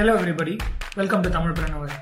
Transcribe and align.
Hello 0.00 0.12
everybody 0.16 0.52
welcome 0.96 1.20
to 1.20 1.30
Tamil 1.30 1.52
Pranavar 1.52 1.94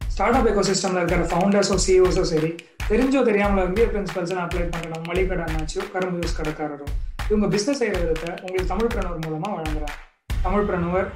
start 0.00 0.36
up 0.36 0.46
எக்கோசிஸ்டமில் 0.46 1.00
இருக்கிற 1.00 1.26
ஃபவுண்டர்ஸோ 1.26 1.76
சிஇஓஸோ 1.84 2.22
சரி 2.22 2.50
தெரிஞ்சோ 2.88 3.22
தெரியாமல் 3.22 3.62
எம்பிஏ 3.66 3.86
பிரின்சிபல்ஸ் 3.86 4.32
அப்ளை 4.36 4.64
பண்ணுற 4.66 4.98
மளிகை 5.06 5.36
அண்ணாச்சியோ 5.38 5.84
கரும்பு 5.92 6.20
யூஸ் 6.22 6.36
கடைக்காரரும் 6.36 6.94
இவங்க 7.28 7.46
பிஸ்னஸ் 7.46 7.80
செய்கிற 7.82 8.00
விதத்தை 8.00 8.30
உங்களுக்கு 8.40 8.72
தமிழ் 8.74 8.92
பிரணவர் 8.94 9.24
மூலமாக 9.26 9.56
வழங்குறாங்க 9.56 9.96
தமிழ் 10.42 10.66
பிரணவர் 10.66 11.08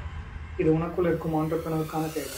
இது 0.59 0.71
உனக்குள்ள 0.79 1.09
இருக்கும் 1.09 1.35
ஆண்டர்பிரணருக்கான 1.35 2.13
தேவை. 2.13 2.37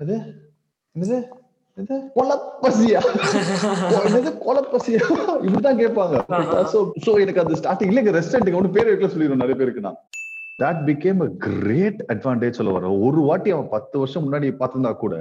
என்னது? 0.00 0.16
என்னது? 0.96 1.18
கொலப்பசியா? 2.16 3.00
என்னது? 3.98 4.30
கொலப்பசியா? 4.44 5.00
இப்படிதான் 5.44 5.80
கேட்பாங்க. 5.82 6.14
சோ 7.04 7.10
எனக்கு 7.24 7.42
அந்த 7.42 7.56
ஸ்டார்டிங்ல 7.60 8.02
இங்க 8.02 8.14
ரெஸ்டாரண்ட்டுக்கு 8.16 8.60
ஒன்று 8.60 8.74
பேர் 8.76 8.90
வைக்கல 8.90 9.10
சொல்லிடுவோம் 9.12 9.42
நிறைய 9.42 9.58
பேருக்கு 9.60 9.86
நான். 9.86 9.98
That 10.58 10.80
became 10.86 11.20
a 11.22 11.28
great 11.44 12.00
advantage 12.12 12.56
சொல்ல 12.58 12.70
வர 12.76 12.86
ஒரு 13.02 13.20
வாட்டி 13.26 13.50
அவன் 13.52 13.68
பத்து 13.74 13.96
வருஷம் 14.00 14.24
முன்னாடி 14.24 14.46
பார்த்திருந்தா 14.56 14.92
கூட 15.02 15.14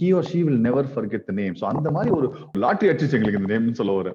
he 0.00 0.08
or 0.16 0.26
she 0.30 0.40
will 0.42 0.60
never 0.66 0.88
forget 0.92 1.24
the 1.28 1.34
name 1.38 1.54
so 1.60 1.66
அந்த 1.70 1.90
மாதிரி 1.94 2.10
ஒரு 2.16 2.26
லாட்ரி 2.64 2.90
அடிச்சு 2.90 3.16
எங்களுக்கு 3.18 3.40
இந்த 3.40 3.50
நேம்னு 3.52 3.78
சொல்ல 3.78 3.94
வர 4.00 4.10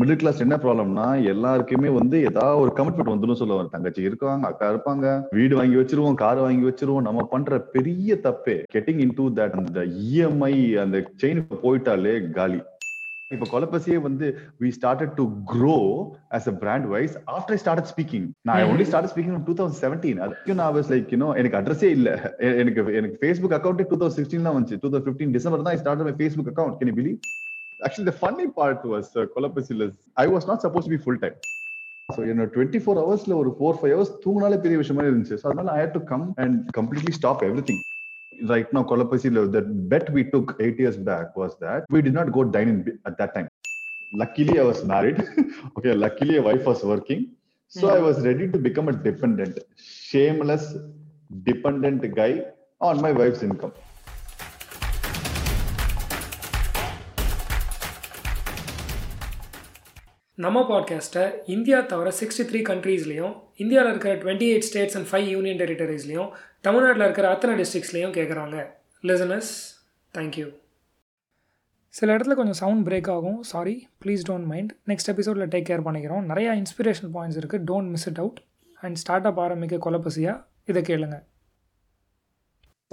மிடில் 0.00 0.18
கிளாஸ் 0.20 0.42
என்ன 0.44 0.56
ப்ராப்ளம்னா 0.62 1.06
எல்லாருக்குமே 1.30 1.88
வந்து 1.98 2.16
ஏதாவது 2.28 2.60
ஒரு 2.64 2.70
கமிட்மெண்ட் 2.78 3.12
வந்துடும் 3.12 3.40
சொல்ல 3.40 3.54
வர 3.58 3.68
தங்கச்சி 3.72 4.02
இருக்காங்க 4.08 4.46
அக்கா 4.50 4.66
இருப்பாங்க. 4.72 5.06
வீடு 5.38 5.54
வாங்கி 5.58 5.76
வச்சிருவோம் 5.80 6.18
கார் 6.22 6.40
வாங்கி 6.44 6.64
வச்சிருவோம். 6.68 7.06
நம்ம 7.08 7.24
பண்ற 7.32 7.58
பெரிய 7.74 8.18
தப்பே 8.26 8.56
கெட்டிங் 8.74 9.00
இன் 9.04 9.14
டு 9.20 9.24
தட் 9.38 9.56
அந்த 9.62 9.82
இஎம்ஐ 10.08 10.54
அந்த 10.84 10.98
செயின் 11.22 11.40
போயிட்டாலே 11.64 12.14
காலி. 12.38 12.60
இப்ப 13.30 13.46
கொலப்பசியே 13.52 13.96
வந்து 14.04 14.26
we 14.62 14.68
started 14.76 15.16
to 15.16 15.24
grow 15.50 15.74
as 16.36 16.46
a 16.52 16.54
brand 16.62 16.86
wise 16.92 17.16
after 17.34 17.56
I 17.56 17.58
start 17.62 17.90
speaking 17.90 18.28
நான் 18.48 18.68
only 18.70 18.86
start 18.90 19.10
speaking 19.12 19.42
two 19.48 19.54
thousand 19.58 19.80
seventeen 19.84 20.20
அதுக்கும் 20.26 20.58
நான் 20.60 20.72
வாஸ் 20.76 20.92
லைக் 20.94 21.12
யூனோ 21.14 21.28
எனக்கு 21.40 21.58
அட்ரஸே 21.60 21.90
இல்ல. 21.98 22.08
எனக்கு 22.62 22.80
எனக்கு 23.00 23.18
Facebook 23.24 23.56
account 23.58 23.84
two 23.90 23.98
thousand 24.02 24.20
sixteen 24.20 24.48
தான் 24.48 24.56
வந்துச்சு. 24.58 24.78
டூ 24.84 24.90
தௌசண்ட் 24.92 25.08
ஃபிஃப்டீன் 25.08 25.34
டிசம்பர் 25.38 25.66
தான் 25.68 25.82
start 25.82 26.06
my 26.08 26.14
Facebook 26.22 26.50
account 26.54 26.78
can 26.80 26.96
believe 27.00 27.18
actually 27.79 28.05
the 28.05 28.17
funny 28.23 28.47
part 28.49 28.85
was 28.85 29.15
uh, 29.15 29.25
Kolapasilas. 29.35 29.95
I 30.17 30.27
was 30.27 30.45
not 30.47 30.61
supposed 30.61 30.87
to 30.89 30.93
be 30.97 31.01
full 31.07 31.19
time. 31.25 31.39
So 32.09 32.21
என்னோட 32.31 32.47
twenty 32.53 32.79
four 32.83 32.97
ஹவர்ஸ்ல 33.01 33.33
ஒரு 33.41 33.51
four 33.57 33.77
five 33.79 33.93
hours 33.93 34.11
தூங்கினாலே 34.23 34.57
பெரிய 34.63 34.77
விஷயமா 34.81 35.03
இருந்துச்சு 35.09 35.35
so 35.41 35.45
அதனால 35.49 35.69
I 35.75 35.79
had 35.81 35.93
to 35.97 36.01
come 36.09 36.25
and 36.43 36.55
completely 36.77 37.13
stop 37.17 37.43
everything 37.69 37.79
right 38.51 38.73
no 38.77 38.81
கொலப்பசியில் 38.89 39.39
that 39.55 39.69
bet 39.93 40.09
we 40.15 40.23
took 40.33 40.51
eight 40.65 40.81
years 40.83 40.99
back 41.09 41.37
was 41.41 41.55
that 41.63 41.85
we 41.95 42.01
did 42.07 42.11
not 42.17 42.31
go 42.37 42.43
dine 42.55 42.71
in 42.73 42.81
at 43.09 43.17
that 43.21 43.33
time 43.37 43.49
luckily 44.13 44.55
i 44.61 44.63
was 44.63 44.79
married 44.91 45.19
okay 45.75 45.93
luckily 46.05 46.35
a 46.37 46.43
wife 46.47 46.65
was 46.71 46.81
working 46.91 47.21
so 47.71 47.83
i 47.95 47.99
was 48.07 48.17
ready 48.27 48.47
to 48.53 48.57
become 48.67 48.87
a 48.87 48.97
dependent 49.07 49.55
shameless 50.09 50.65
dependent 51.49 52.03
guy 52.19 52.31
on 52.81 53.01
my 53.05 53.11
wife's 53.21 53.41
நம்ம 60.44 60.60
பாட்காஸ்ட்டை 60.60 61.38
India 61.46 61.80
தவிர 61.80 62.12
sixty 62.20 62.42
three 62.42 62.60
கண்ட்ரீஸ்லையும் 62.68 63.32
இந்தியாவில் 63.56 63.90
இருக்கிற 63.90 64.14
twenty 64.14 64.46
eight 64.50 64.66
states 64.68 64.96
and 64.96 65.06
five 65.06 65.28
union 65.30 65.56
டெரிட்டரிஸ்லையும் 65.56 66.28
தமிழ்நாட்டில் 66.60 67.02
இருக்கிற 67.02 67.30
அத்தனை 67.30 67.54
டிஸ்ட்ரிக்ஸ்லையும் 67.60 68.12
கேட்குறாங்க 68.18 68.66
லிசனஸ் 69.02 69.50
தேங்க்யூ 70.14 70.46
சில 71.88 72.16
இடத்துல 72.16 72.34
கொஞ்சம் 72.34 72.52
சவுண்ட் 72.52 72.88
பிரேக் 72.88 73.10
ஆகும். 73.10 73.42
Sorry 73.42 73.88
please 74.04 74.22
don't 74.28 74.44
mind 74.44 74.72
next 74.86 75.06
எபிசோடில் 75.06 75.48
டேக் 75.48 75.68
கேர் 75.68 75.84
பண்ணிக்கிறோம். 75.84 76.24
நிறையா 76.32 76.62
இன்ஸ்பிரேஷன் 76.62 77.10
பாயிண்ட்ஸ் 77.14 77.40
இருக்குது 77.40 77.66
don't 77.70 77.88
miss 77.88 78.08
it 78.08 78.18
out 78.18 78.40
and 78.80 78.96
start 78.96 79.26
up 79.26 79.40
ஆரம்பிக்க 79.40 79.90
கொலப்பசியாக 79.90 80.44
இதை 80.66 80.82
கேளுங்க. 80.82 81.22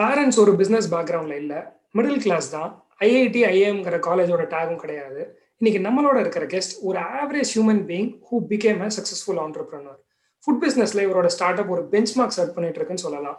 பேரண்ட்ஸ் 0.02 0.40
ஒரு 0.40 0.52
பிஸ்னஸ் 0.52 0.92
பேக்ரவுண்டில் 0.92 1.36
இல்லை. 1.36 1.58
மிடில் 1.94 2.20
கிளாஸ் 2.20 2.52
தான். 2.52 2.86
ஐஐடி 3.00 3.42
ஐஏஎம்ங்கிற 3.54 4.00
காலேஜோட 4.10 4.46
டேகும் 4.56 4.76
கிடையாது. 4.76 5.40
இன்னைக்கு 5.62 5.80
நம்மளோட 5.88 6.18
இருக்கிற 6.24 6.46
கெஸ்ட் 6.54 6.74
ஒரு 6.88 7.00
average 7.20 7.52
human 7.56 7.80
being 7.90 8.10
who 8.28 8.38
became 8.50 8.80
a 8.86 8.88
successful 8.96 9.38
entrepreneur 9.44 10.00
food 10.44 10.60
பிஸ்னஸ்ல 10.64 11.04
இவரோட 11.06 11.28
ஸ்டார்ட் 11.36 11.60
அப் 11.62 11.72
ஒரு 11.76 11.84
பெஞ்ச் 11.94 12.12
மார்க் 12.18 12.36
செட் 12.38 12.52
பண்ணிட்டு 12.56 12.80
இருக்குன்னு 12.80 13.04
சொல்லலாம். 13.06 13.38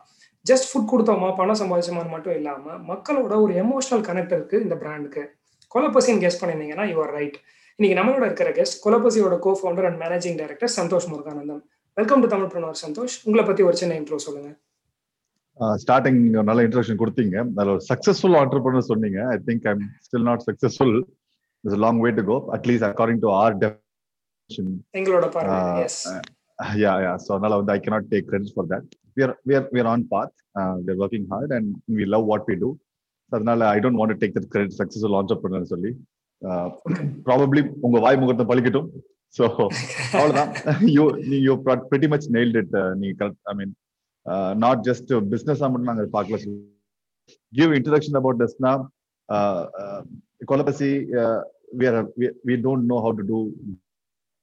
ஜஸ்ட் 0.50 0.69
ஃபுட் 0.71 0.88
கொடுத்தோமா 0.93 1.28
பணம் 1.41 1.59
சம்பாதிச்சோமான்னு 1.60 2.15
மட்டும் 2.15 2.37
இல்லாம 2.38 2.77
மக்களோட 2.91 3.34
ஒரு 3.44 3.54
எமோஷனல் 3.65 4.04
கனெக்ட் 4.09 4.34
இருக்கு 4.37 4.62
இந்த 4.66 4.77
பிராண்டுக்கு 4.82 5.25
கொலப்பசின்னு 5.75 6.22
கெஸ்ட் 6.25 6.41
பண்ணியிருந்தீங்கன்னா 6.43 6.87
யுவர் 6.93 7.12
ரைட் 7.19 7.37
இன்னைக்கு 7.78 7.99
நம்மளோட 8.00 8.25
இருக்கிற 8.28 8.50
guest 8.59 8.78
கொலப்பசியோட 8.87 9.37
co 9.47 9.53
founder 9.60 9.88
and 9.88 10.00
managing 10.04 10.38
director 10.41 10.72
Santhosh 10.78 11.09
Muruganandam. 11.12 11.62
Welcome 11.97 12.22
to 12.25 12.31
Tamil 12.34 12.50
Pranavar 12.54 12.81
Santhosh. 12.87 13.16
உங்களை 13.27 13.44
பத்தி 13.50 13.62
ஒரு 13.69 13.77
சின்ன 13.83 13.98
இன்ட்ரோ 14.00 14.21
சொல்லுங்க. 14.27 14.50
ஸ்டார்டிங் 15.83 16.19
நல்ல 16.48 16.60
இன்ட்ரோடக்ஷன் 16.65 17.00
கொடுத்தீங்க. 17.03 17.37
நல்ல 17.59 17.71
ஒரு 17.77 17.84
சக்சஸ்ஃபுல் 17.91 18.38
ஆண்டர்பிரினர் 18.41 18.91
சொன்னீங்க. 18.91 19.21
I 19.34 19.37
think 19.50 19.69
I'm 19.72 19.84
still 20.06 20.27
not 20.31 20.44
successful 20.48 20.97
there's 21.66 21.78
a 21.79 21.84
long 21.85 21.97
way 22.03 22.12
to 22.19 22.24
go 22.31 22.38
at 22.57 22.66
least 22.69 22.84
according 22.91 23.19
to 23.25 23.31
our 23.40 23.53
definition 23.63 24.68
எங்களோட 25.00 25.25
பார்வை 25.38 25.57
yes 25.88 26.00
yeah 26.84 26.97
yeah 27.06 27.16
so 27.25 27.38
now 27.44 27.59
i 27.75 27.79
cannot 27.84 28.06
take 28.13 28.25
credit 28.31 28.50
for 28.57 28.66
that 28.72 28.84
we 29.18 29.22
are 29.25 29.34
we 29.47 29.53
are 29.59 29.66
we 29.74 29.79
are 29.84 29.90
on 29.94 30.02
path 30.13 30.34
uh, 30.59 30.74
we're 30.85 31.00
working 31.03 31.25
hard 31.34 31.50
and 31.57 31.68
we 31.97 32.06
love 32.13 32.25
what 32.31 32.44
we 32.50 32.56
do 32.66 32.69
so 33.31 33.34
அதனால 33.38 33.62
i 33.75 33.79
don't 33.84 33.97
want 34.02 34.12
to 34.13 34.19
take 34.24 34.34
that 34.38 34.47
credit 34.53 34.74
successful 34.81 35.16
entrepreneur 35.22 35.63
சொல்லி 35.74 35.91
probably 37.28 37.62
உங்க 37.85 37.97
வாய் 38.06 38.19
முகத்தை 38.22 38.46
பழிக்கட்டும் 38.52 38.90
so 39.35 39.44
அவ்வளவுதான் 40.16 40.52
you 40.96 41.03
you 41.47 41.53
pretty 41.91 42.07
much 42.13 42.25
nailed 42.38 42.57
it 42.62 42.72
நீங்க 43.02 43.13
correct 43.22 43.50
I 43.52 43.56
mean 43.59 43.74
not 44.63 44.81
just 44.90 45.12
பிசினஸா 45.34 45.69
மட்டும் 45.72 45.91
நாங்க 45.91 46.06
பார்க்கல 46.18 46.40
give 47.59 47.74
introduction 47.79 48.19
about 48.22 48.41
தஸ்னா 48.44 48.74
கொலபசி 50.52 50.91
we 51.79 51.85
are 51.90 52.06
we, 52.19 52.25
we 52.47 52.56
don't 52.66 52.85
know 52.90 53.00
how 53.06 53.12
to 53.19 53.24
do 53.34 53.40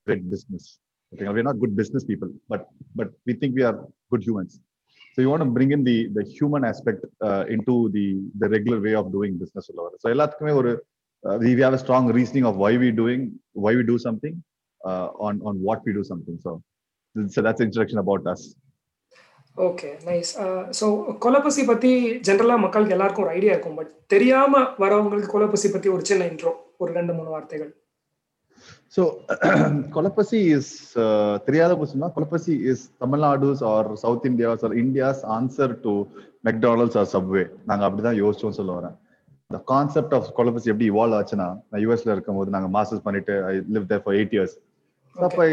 great 0.06 0.24
business 0.34 0.64
okay 1.12 1.28
we're 1.34 1.48
not 1.50 1.58
good 1.62 1.74
business 1.80 2.04
people 2.10 2.30
but 2.52 2.62
but 2.98 3.08
we 3.26 3.34
think 3.40 3.50
we 3.60 3.64
are 3.70 3.76
good 4.12 4.22
humans 4.28 4.52
so 5.12 5.22
you 5.22 5.30
want 5.34 5.44
to 5.46 5.50
bring 5.56 5.70
in 5.76 5.82
the 5.90 5.98
the 6.16 6.24
human 6.36 6.64
aspect 6.72 7.00
uh, 7.28 7.44
into 7.54 7.74
the 7.96 8.06
the 8.42 8.48
regular 8.56 8.78
way 8.86 8.94
of 9.00 9.06
doing 9.16 9.34
business 9.42 9.66
so 10.02 10.06
எல்லாத்துக்குமே 10.14 10.54
ஒரு 10.60 10.72
we 11.44 11.52
have 11.66 11.76
a 11.78 11.82
strong 11.84 12.04
reasoning 12.18 12.44
of 12.50 12.56
why 12.62 12.72
we 12.82 12.88
doing 13.02 13.22
why 13.64 13.72
we 13.78 13.84
do 13.92 13.96
something 14.06 14.34
uh, 14.80 15.08
on 15.26 15.34
on 15.48 15.54
what 15.68 15.80
we 15.86 15.92
do 16.00 16.04
something 16.12 16.36
so 16.44 16.50
so 17.34 17.38
that's 17.46 17.62
introduction 17.68 18.00
about 18.06 18.24
us 18.34 18.42
okay 19.56 19.88
nice 20.08 20.30
so 20.78 20.86
Kolapasi 21.24 21.62
பற்றி 21.70 21.90
ஜென்ரலாக 22.26 22.62
மக்களுக்கு 22.64 22.94
எல்லாருக்கும் 22.96 23.24
ஒரு 23.24 23.32
idea 23.38 23.52
இருக்கும் 23.54 23.78
but 23.78 23.90
தெரியாமல் 24.12 24.66
வரவங்களுக்கு 24.82 25.32
கொலப்பசி 25.34 25.68
பற்றி 25.74 25.88
ஒரு 25.94 26.02
சின்ன 26.10 26.26
இன்ட்ரோ 26.32 26.52
ஒரு 26.83 26.91
ரெண்டு 26.99 27.15
மூணு 27.19 27.29
வார்த்தைகள். 27.35 27.71
ஸோ 28.95 29.03
கொலப்பசி 29.95 30.39
இஸ் 30.57 30.73
தெரியாத 31.45 31.71
கொஸ்டின்னா 31.79 32.09
Kolapasi 32.17 32.53
is 32.71 32.83
Tamil Nadu's 33.03 33.63
or 33.73 33.89
south 34.03 34.27
India's 34.31 34.65
or 34.67 34.75
India's 34.83 35.21
answer 35.37 35.73
to 35.85 35.93
McDonald's 36.49 36.99
or 37.01 37.09
Subway 37.15 37.45
நாங்கள் 37.69 37.87
அப்படிதான் 37.87 38.19
யோசிச்சோம் 38.23 38.57
சொல்ல 38.59 38.73
வரேன். 38.79 38.95
இந்த 39.49 39.59
கான்செப்ட் 39.71 40.13
ஆஃப் 40.17 40.29
கொலப்பசி 40.37 40.71
எப்படி 40.73 40.89
இவால்வ் 40.91 41.17
ஆச்சுன்னா 41.19 41.47
நான் 41.69 41.81
யூஎஸ்ல 41.85 42.13
இருக்கும்போது 42.15 42.53
நாங்கள் 42.55 42.73
மாஸ்டர்ஸ் 42.75 43.07
பண்ணிட்டு 43.07 43.33
I 43.49 43.51
live 43.75 43.89
there 43.91 44.03
for 44.05 44.17
eight 44.19 44.35
years 44.37 44.55
அப்ப 45.15 45.43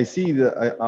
ஐ 0.00 0.02
சி 0.12 0.22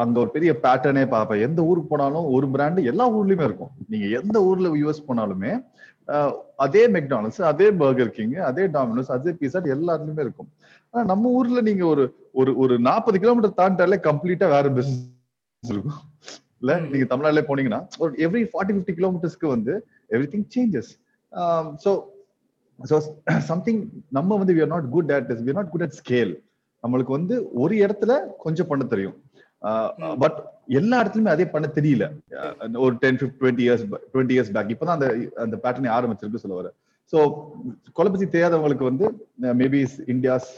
அங்க 0.01 0.17
ஒரு 0.23 0.29
பெரிய 0.35 0.51
பேட்டர்னே 0.65 1.03
பார்ப்பேன். 1.13 1.43
எந்த 1.47 1.59
ஊருக்கு 1.69 1.91
போனாலும் 1.93 2.27
ஒரு 2.35 2.47
பிராண்டு 2.55 2.89
எல்லா 2.91 3.05
ஊர்லயுமே 3.19 3.45
இருக்கும். 3.47 3.71
நீங்க 3.91 4.07
எந்த 4.19 4.37
ஊர்ல 4.49 4.69
யூஎஸ் 4.81 5.07
போனாலுமே 5.07 5.53
அதே 6.65 6.83
மெக்டானல்ஸ் 6.95 7.39
அதே 7.51 7.67
பர்கர் 7.81 8.11
கிங் 8.17 8.35
அதே 8.49 8.63
டாமினோஸ் 8.75 9.11
அதே 9.15 9.31
பீஸா 9.39 9.59
எல்லாத்துலயுமே 9.75 10.23
இருக்கும். 10.25 10.49
ஆனா 10.93 11.01
நம்ம 11.11 11.31
ஊர்ல 11.39 11.61
நீங்க 11.69 11.83
ஒரு 11.93 12.03
ஒரு 12.41 12.51
ஒரு 12.63 12.75
நாற்பது 12.89 13.17
கிலோமீட்டர் 13.23 13.57
தாண்டாலே 13.61 13.99
கம்ப்ளீட்டா 14.09 14.47
வேற 14.55 14.69
பிசினஸ் 14.77 15.71
இருக்கும். 15.75 15.99
இல்ல 16.61 16.71
நீங்க 16.91 17.05
தமிழ்நாடுல 17.11 17.43
போனீங்கன்னா 17.49 17.81
ஒரு 18.03 18.11
எவ்ரி 18.25 18.43
ஃபார்ட்டி 18.51 18.73
ஃபிஃப்டி 18.75 18.95
கிலோமீட்டர்ஸ்க்கு 18.99 19.47
வந்து 19.47 19.73
everything 20.33 20.47
changes 20.55 20.91
so 21.85 21.91
so 22.79 22.97
something 23.51 23.81
நம்ம 24.17 24.37
வந்து 24.37 24.53
we 24.57 24.61
are 24.65 24.73
not 24.75 24.89
good 24.95 25.11
at 25.17 25.31
we 25.45 25.49
are 25.53 25.59
not 25.61 25.73
good 25.73 25.85
at 25.87 25.97
scale 26.01 26.33
நம்மளுக்கு 26.83 27.11
வந்து 27.17 27.35
ஒரு 27.53 27.75
இடத்துல 27.75 28.11
கொஞ்சம் 28.37 28.67
பண்ண 28.67 28.83
தெரியும். 28.85 29.15
பட் 30.21 30.37
எல்லா 30.79 30.97
இடத்துலயுமே 31.01 31.31
அதே 31.35 31.45
பண்ண 31.53 31.67
தெரியல. 31.77 32.05
ஒரு 32.85 32.93
ten 33.03 33.17
twenty 33.21 33.63
years 33.67 33.83
twenty 34.13 34.35
years 34.35 34.51
back 34.57 34.71
இப்பதான் 34.75 34.97
அந்த 34.97 35.07
அந்த 35.45 35.55
பேட்டர்னை 35.63 35.91
ஆரம்பிச்சிருக்கு 35.97 36.43
சொல்ல 36.43 36.57
வர 36.61 36.69
ஸோ 37.13 37.19
கொலபசி 37.97 38.25
தெரியாதவங்களுக்கு 38.35 38.85
வந்து 38.91 39.05
maybe 39.61 39.81
India's 40.13 40.49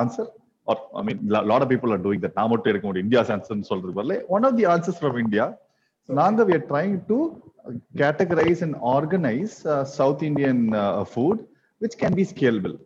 answer 0.00 0.28
or 0.66 0.80
I 1.00 1.04
mean 1.08 1.20
lot 1.50 1.64
of 1.64 1.72
people 1.74 1.92
are 1.96 2.02
doing 2.06 2.22
that 2.24 2.38
நான் 2.40 2.50
மட்டும் 2.54 2.72
இருக்க 2.72 2.86
முடியும். 2.88 3.06
இந்தியாஸ் 3.08 3.32
ஆன்சர் 3.36 3.68
சொல்றது 3.72 3.96
வரல. 4.00 4.16
One 4.36 4.46
of 4.50 4.56
the 4.60 4.66
answers 4.74 5.00
from 5.02 5.20
India 5.26 5.46
நாங்க 6.08 6.44
we 6.50 6.54
are 6.58 6.66
trying 6.72 6.96
to 7.12 7.18
categorize 8.02 8.62
and 8.66 8.78
organize 8.96 9.56
south 9.98 10.24
Indian 10.30 10.62
food 11.12 11.42
which 11.80 11.98
can 12.04 12.18
be 12.20 12.26
scalable 12.34 12.76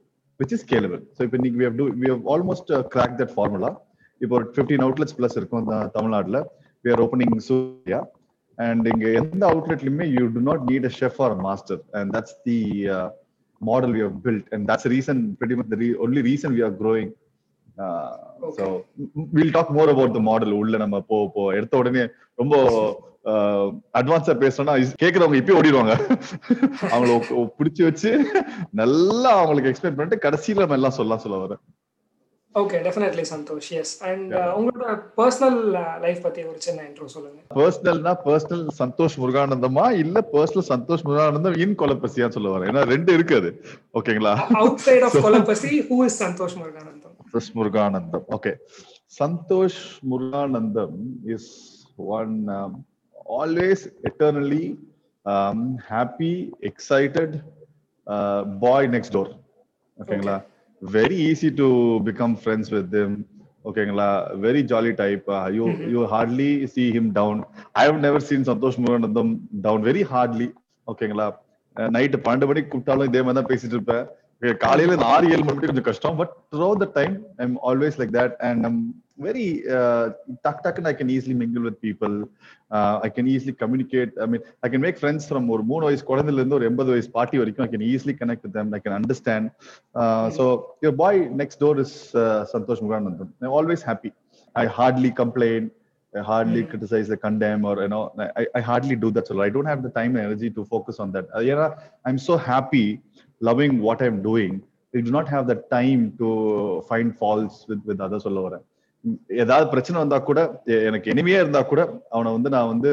which 0.40 0.52
is 0.56 0.60
scalable. 0.64 1.00
So 1.16 1.26
we 1.56 1.64
have 1.64 1.74
do 1.78 1.86
we 2.02 2.06
have 2.10 2.22
almost 2.34 2.70
uh, 2.70 2.82
cracked 2.92 3.16
that 3.20 3.30
formula. 3.38 3.70
இப்போ 4.20 4.36
ஒரு 4.36 4.50
fifteen 4.54 4.84
outlets 4.86 5.18
plus 5.18 5.36
இருக்கும் 5.36 5.64
த- 5.64 5.86
தமிழ்நாட்டுல. 5.86 6.38
We 6.84 6.88
are 6.88 7.02
opening 7.04 7.36
Surya 7.36 8.08
and 8.56 8.86
இங்க 8.86 9.10
எந்த 9.10 9.46
அவுட்லெட்லயுமே 9.46 10.20
you 10.20 10.26
do 10.26 10.40
not 10.40 10.60
need 10.66 10.84
a 10.84 10.90
chef 11.00 11.18
or 11.18 11.36
master 11.36 11.80
and 11.90 12.16
that's 12.16 12.36
the 12.42 12.86
model 13.58 13.92
we 13.92 14.00
have 14.00 14.18
built 14.24 14.46
and 14.50 14.70
that's 14.70 14.88
reason 14.88 15.22
pretty 15.40 15.54
much 15.54 15.70
the 15.70 15.76
re- 15.76 15.96
only 16.04 16.22
reason 16.22 16.54
we 16.56 16.62
are 16.66 16.74
growing. 16.80 17.10
Uh, 17.78 18.50
so 18.50 18.84
we'll 19.34 19.52
talk 19.56 19.68
more 19.76 19.88
about 19.90 20.14
the 20.14 20.20
model 20.20 20.50
உள்ள 20.52 20.76
நம்ம 20.76 21.00
போ 21.00 21.30
போ 21.34 21.50
எடுத்த 21.50 21.76
உடனே 21.76 22.06
ரொம்ப 22.34 22.56
அட்வான்ஸா 23.94 24.34
பேசணும்னா 24.42 24.74
is- 24.82 24.96
கேக்குறவங்க 25.02 25.38
இப்பயே 25.40 25.56
ஓடிடுவாங்க. 25.60 25.94
அவங்கள 26.82 27.48
பிடிச்சு 27.58 27.82
வச்சு 27.82 28.10
நல்லா 28.70 29.30
அவங்களுக்கு 29.36 29.70
எக்ஸ்பிளைன் 29.70 29.96
பண்ணிட்டு 29.96 30.28
கடைசியில 30.28 30.56
நம்ம 30.56 30.74
எல்லாம் 30.74 30.90
சொல்லலாம் 30.90 31.22
சொல்ல 31.22 31.38
வரேன். 31.38 31.79
Okay 32.54 32.76
definitely 32.84 33.24
Santhosh 33.32 33.68
yes 33.80 33.92
and. 34.08 34.32
உங்களோட 34.60 34.94
பர்சனல் 35.18 35.58
லைஃப் 36.04 36.20
பத்தி 36.24 36.40
ஒரு 36.50 36.58
சின்ன 36.64 36.80
இன்ட்ரோ 36.86 37.06
சொல்லுங்க. 37.12 37.38
பர்சனல்னா 37.58 38.12
பர்சனல் 38.24 38.64
சந்தோஷ் 38.80 39.16
முருகானந்தமா? 39.22 39.84
இல்ல 40.04 40.24
பர்சனல் 40.32 40.66
சந்தோஷ் 40.72 41.04
முருகானந்தம் 41.08 41.56
இன் 41.64 41.76
கொலப்பசியா 41.82 42.28
சொல்ல 42.36 42.54
வரேன் 42.54 42.70
ஏன்னா 42.72 42.82
ரெண்டு 42.92 43.12
இருக்கு 43.18 43.36
அது. 43.40 43.50
ஓகேங்களா? 44.00 44.34
Outside 44.86 45.06
of 45.08 45.16
Kolapasi 45.26 45.72
who 45.90 45.98
is 46.08 46.18
Santhosh 46.24 46.58
Muruganandam? 46.60 47.14
Santhosh 47.22 47.50
Muruganandam. 47.58 48.26
Okay 48.38 48.54
Santhosh 49.20 49.80
Muruganandam 50.12 50.98
is 51.36 51.50
one 52.18 52.36
always 53.40 53.84
eternally 54.10 54.64
happy 55.90 56.34
excited 56.70 57.34
boy 58.66 58.88
next 58.96 59.16
door 59.18 59.32
ஓகேங்களா? 59.98 60.38
Very 60.82 61.18
easy 61.28 61.48
to 61.56 61.66
become 62.04 62.34
friends 62.42 62.70
with 62.74 62.88
them 62.94 63.14
ஓகேங்களா 63.64 64.08
very 64.44 64.62
jolly 64.70 64.92
type 65.00 65.26
you 65.56 65.64
you 65.94 66.02
hardly 66.06 66.50
see 66.74 66.84
him 66.96 67.10
down 67.12 67.40
I 67.74 67.84
have 67.86 68.00
never 68.06 68.24
seen 68.28 68.46
Santhosh 68.50 68.78
Muruganandam 68.82 69.32
down 69.60 69.84
very 69.88 70.04
hardly 70.12 70.48
ஓகேங்களா 70.88 71.26
night 71.76 72.18
பன்னெண்டு 72.24 72.48
மணிக்கு 72.50 72.70
கூப்பிட்டாலும் 72.70 73.08
இதே 73.10 73.20
மாதிரி 73.22 73.38
தான் 73.38 73.50
பேசிட்டு 73.50 73.76
இருப்பேன். 73.76 74.06
காலையில 74.60 74.94
இந்த 74.94 75.06
ஆறு 75.06 75.26
ஏழு 75.32 75.44
மணி 75.44 75.60
கொஞ்சம் 75.62 75.88
கஷ்டம் 75.88 76.16
but 76.16 76.32
through 76.52 76.68
the 76.82 76.86
time 76.94 77.14
I'm 77.44 77.56
always 77.70 77.98
like 78.00 78.14
that 78.18 78.36
and 78.48 78.64
I'm 79.19 79.25
very 79.25 79.45
டக் 80.45 80.61
டக்குன்னு 80.65 80.89
I 80.91 80.95
can 80.99 81.11
easily 81.15 81.35
mingle 81.41 81.65
with 81.67 81.79
people 81.85 82.15
I 83.05 83.09
can 83.15 83.29
easily 83.35 83.53
communicate 83.63 84.13
I 84.25 84.27
mean 84.33 84.43
I 84.65 84.69
can 84.73 84.83
make 84.87 84.99
friends 85.01 85.27
from 85.29 85.47
ஒரு 85.55 85.65
மூணு 85.71 85.85
வயசு 85.89 86.03
குழந்தைல 86.11 86.41
இருந்து 86.41 86.57
ஒரு 86.59 86.67
எண்பது 86.71 86.91
வயசு 86.95 87.09
பாட்டி 87.17 87.39
வரைக்கும் 87.43 87.65
I 87.67 87.69
can 87.73 87.87
easily 87.93 88.15
connect 88.21 88.45
with 88.47 88.55
them 88.59 88.75
I 88.79 88.81
can 88.85 88.97
understand 88.99 89.49
so 90.37 90.45
your 90.85 90.99
boy 91.03 91.21
next 91.41 91.61
door 91.65 91.81
is 91.85 91.97
Santhosh 92.53 92.83
Muganandam 92.87 93.33
I 93.47 93.51
always 93.61 93.85
happy 93.91 94.11
I 94.55 94.67
hardly 94.79 95.13
complain 95.23 95.67
I 96.13 96.21
hardly 96.21 96.63
criticize 96.63 97.09
or 97.09 97.17
condemn 97.17 97.65
or 97.65 97.81
you 97.81 97.89
know 97.89 98.13
I, 98.35 98.45
I 98.55 98.61
hardly 98.61 98.95
do 98.95 99.11
that 99.11 99.27
so 99.27 99.41
I 99.41 99.49
don't 99.49 99.65
have 99.65 99.83
the 99.83 99.89
time 99.89 100.15
and 100.15 100.25
energy 100.25 100.49
to 100.49 100.63
focus 100.65 100.99
on 100.99 101.11
that. 101.11 101.25
Uh, 101.35 101.41
yeah, 101.41 101.73
I'm 102.05 102.17
so 102.17 102.37
happy 102.37 103.01
loving 103.41 103.81
what 103.81 104.01
I'm 104.01 104.21
doing. 104.21 104.53
I 104.93 105.01
do 105.01 105.11
not 105.11 105.27
have 105.27 105.45
the 105.45 105.55
time 105.69 106.13
to 106.19 106.29
find 106.87 107.17
faults 107.17 107.65
with 107.69 107.81
with 107.85 107.99
others 107.99 108.23
சொல்ல 108.27 108.41
வரேன் 108.41 108.63
ஏதாவது 109.42 109.66
பிரச்சனை 109.72 109.96
வந்தா 110.02 110.18
கூட 110.28 110.40
எனக்கு 110.88 111.10
எனிமையா 111.12 111.38
இருந்தா 111.42 111.60
கூட 111.72 111.82
அவனை 112.14 112.30
வந்து 112.36 112.50
நான் 112.54 112.70
வந்து 112.72 112.90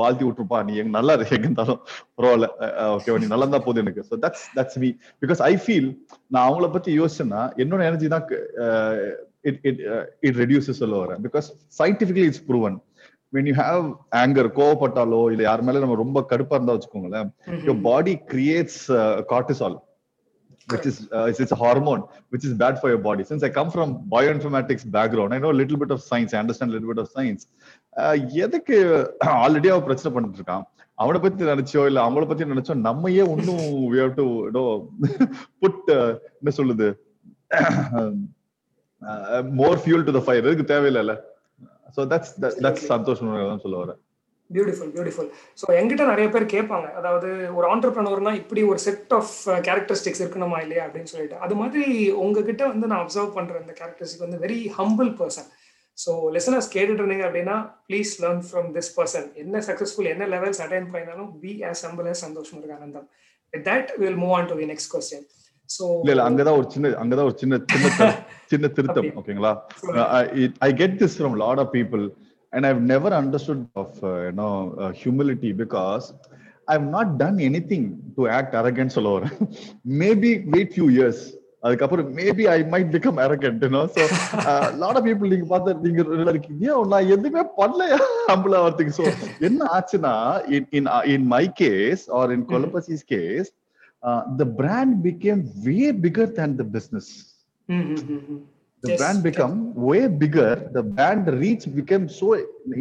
வாழ்த்தி 0.00 0.24
விட்டுருப்பா. 0.26 0.58
நீ 0.68 0.74
எங்க 0.82 0.92
நல்லா 0.98 1.14
இருக்கு 1.16 1.36
எங்க 1.38 1.48
இருந்தாலும். 1.48 1.80
பரவாயில்ல. 2.18 2.48
ஓகே 2.96 3.18
நீ 3.24 3.28
நல்லா 3.32 3.46
இருந்தா 3.46 3.62
போதும் 3.66 3.84
எனக்கு. 3.84 4.04
So 4.10 4.16
that's 4.24 4.46
that's 4.58 4.80
me 4.84 4.90
because 5.24 5.42
I 5.50 5.52
feel 5.64 5.90
நான் 6.32 6.46
அவங்கள 6.46 6.68
பத்தி 6.76 6.92
யோசிச்சேன்னா 7.00 7.42
என்னோட 7.64 7.82
எனர்ஜி 7.90 8.10
தான் 8.14 8.26
இட் 9.50 9.60
இட் 9.70 9.82
இட் 10.26 10.40
ரெடியூசஸ் 10.44 10.82
சொல்ல 10.82 10.96
வரேன். 11.04 11.22
Because 11.28 11.48
scientifically 11.82 12.26
it's 12.30 12.46
proven 12.50 12.78
when 13.34 13.46
you 13.48 13.54
have 13.60 13.84
anger 14.22 14.44
கோவப்பட்டாலோ 14.56 15.20
இல்ல 15.32 15.42
யார் 15.46 15.62
மேல 15.66 15.80
நம்ம 15.82 15.94
ரொம்ப 16.00 16.18
கடுப்பா 16.30 16.56
இருந்தா 16.58 16.74
வச்சுக்கோங்களேன் 16.76 17.28
your 17.68 17.76
body 17.86 18.14
creates 18.32 18.76
uh, 18.98 19.22
cortisol. 19.30 19.74
Which 20.68 20.86
is 20.86 21.08
uh, 21.12 21.26
it's, 21.28 21.40
it's 21.40 21.52
a 21.52 21.56
hormone 21.56 22.02
which 22.30 22.44
is 22.44 22.52
bad 22.54 22.74
for 22.80 22.88
your 22.88 23.02
body 23.08 23.24
since 23.24 23.42
i 23.42 23.48
come 23.48 23.70
from 23.70 23.88
bioinformatics 24.14 24.84
background 24.96 25.34
i 25.34 25.38
know 25.38 25.50
a 25.50 25.58
little 25.62 25.76
bit 25.76 25.90
of 25.90 26.00
science 26.10 26.32
i 26.34 26.38
understand 26.38 26.70
a 26.70 26.74
little 26.74 26.90
bit 26.92 27.00
of 27.04 27.08
science 27.16 27.42
uh, 27.96 28.14
எதுக்கு 28.44 28.76
already 29.44 29.68
அவன் 29.72 29.86
பிரச்சனை 29.88 30.10
பண்ணிட்டு 30.12 30.38
இருக்கான் 30.40 30.64
அவனை 30.98 31.18
பத்தி 31.24 31.50
நினைச்சோ 31.52 31.82
இல்ல 31.90 32.00
அவங்கள 32.04 32.26
பத்தி 32.30 32.52
நினைச்சோ 32.54 32.74
நம்ம 32.88 33.10
ஏன் 33.20 33.32
இன்னும் 33.36 33.66
we 33.92 33.98
have 34.02 34.14
to 34.20 34.26
you 34.46 34.52
know 34.56 34.68
put 35.64 35.76
uh, 35.98 36.08
என்ன 36.40 36.52
சொல்லுது 36.60 36.88
more 39.60 39.80
fuel 39.82 40.06
to 40.08 40.14
the 40.16 40.22
fire 40.26 40.46
இதுக்கு 40.48 40.66
தேவையில்லைல்ல 40.74 41.14
ஸோ 41.96 42.02
தட்ஸ் 42.12 42.34
தட்ஸ் 42.64 42.86
சந்தோஷம் 42.92 43.62
சொல்ல 43.64 43.76
வரேன் 43.82 44.00
பியூட்டிஃபுல் 44.54 44.92
பியூட்டிஃபுல் 44.94 45.28
ஸோ 45.60 45.66
என்கிட்ட 45.78 46.04
நிறைய 46.10 46.28
பேர் 46.34 46.52
கேட்பாங்க. 46.54 46.88
அதாவது 47.00 47.28
ஒரு 47.58 47.66
ஆண்டர்பிரனர்னா 47.72 48.34
இப்படி 48.40 48.62
ஒரு 48.70 48.80
செட் 48.86 49.12
ஆஃப் 49.18 49.32
கேரக்டரிஸ்டிக்ஸ் 49.68 50.22
இருக்கணுமா 50.24 50.60
இல்லையா 50.64 50.84
அப்படின்னு 50.86 51.12
சொல்லிட்டு. 51.14 51.38
அது 51.46 51.56
மாதிரி 51.60 51.84
உங்ககிட்ட 52.24 52.62
வந்து 52.72 52.90
நான் 52.92 53.02
அப்சர்வ் 53.04 53.36
பண்ற 53.38 53.60
இந்த 53.64 53.74
கேரக்டரிஸ்டிக் 53.80 54.26
வந்து 54.26 54.40
very 54.46 54.60
humble 54.78 55.12
person 55.20 55.50
so 55.98 56.12
listeners 56.36 56.68
கேட்டுட்டு 56.74 57.02
இருந்தீங்க 57.02 57.26
அப்படின்னா 57.28 57.56
please 57.88 58.12
learn 58.22 58.42
from 58.48 58.68
this 58.76 58.92
person 58.96 59.28
என்ன 59.42 59.62
சக்ஸஸ்ஃபுல் 59.68 60.10
என்ன 60.12 60.26
லெவல்ஸ் 60.34 60.62
அட்டைன் 60.64 60.90
பண்ணினாலும் 60.92 61.30
be 61.42 61.52
as 61.70 61.84
humble 61.86 62.08
as 62.12 62.20
Santhosh 62.24 62.52
Muruganandam 62.56 63.06
with 63.52 63.66
that 63.70 63.92
will 64.02 64.18
move 64.22 64.34
on 64.38 64.50
to 64.52 64.56
the 64.62 64.68
next 64.72 64.92
question 64.94 65.26
இல்ல 66.00 66.12
இல்ல 66.14 66.24
அங்கதான் 66.28 66.56
ஒரு 66.60 66.66
சின்ன 66.74 66.94
அங்கதான் 67.02 67.28
ஒரு 67.30 67.36
சின்ன 67.42 67.58
சின்ன 67.72 68.08
சின்ன 68.52 68.66
திருத்தம். 68.76 69.10
ஓகேங்களா 69.20 69.52
I 70.66 70.70
get 70.80 70.96
this 71.02 71.16
from 71.18 71.36
lot 71.42 71.60
of 71.64 71.72
people 71.76 72.02
and 72.52 72.66
I've 72.70 72.80
never 72.92 73.14
understood 73.20 73.66
of 73.82 73.98
you know 74.26 74.48
humility 75.02 75.52
because 75.62 76.06
I 76.68 76.74
have 76.76 76.88
not 76.96 77.12
done 77.22 77.38
anything 77.72 77.86
to 78.16 78.24
act 78.38 78.56
arrogant 78.62 78.96
சொல்ல 78.96 79.12
வரேன் 79.16 79.38
மேபி 80.02 80.32
வெயிட் 80.56 80.74
ஃபியூ 80.74 80.88
இயர்ஸ் 80.96 81.22
அதுக்கப்புறம் 81.66 82.06
maybe 82.18 82.44
I 82.54 82.58
might 82.72 82.92
become 82.94 83.18
arrogant 83.24 83.64
you know 83.66 83.82
so 83.96 84.04
lot 84.82 84.98
of 84.98 85.06
people 85.08 85.32
நீங்க 85.32 85.48
பார்த்து 85.52 85.74
நீங்க 85.84 86.00
இருக்கீங்க. 86.32 86.66
நான் 86.92 87.10
எதுவுமே 87.14 87.42
பண்ணலையா 87.60 87.98
ஹம்பிள் 88.30 88.56
ஆகிறதுக்கு 88.60 88.94
ஸோ 89.00 89.04
என்ன 89.48 89.68
ஆச்சுன்னா 89.76 90.14
in 90.56 90.68
in 90.78 90.88
in 91.14 91.26
my 91.34 91.44
case 91.62 92.04
or 92.20 92.32
in 92.36 92.46
Kolapasi's 92.52 93.04
case 93.14 93.50
uh, 94.02 94.22
the 94.36 94.44
brand 94.44 95.02
became 95.02 95.40
way 95.64 95.92
bigger 95.94 96.26
than 96.28 96.56
the 96.56 96.64
business. 96.66 97.08
The 98.82 98.90
Yes, 98.90 98.98
brand 99.00 99.22
become 99.22 99.52
way 99.88 100.08
bigger. 100.20 100.52
The 100.72 100.82
brand 100.84 101.26
reach 101.42 101.64
became 101.72 102.08
so 102.10 102.28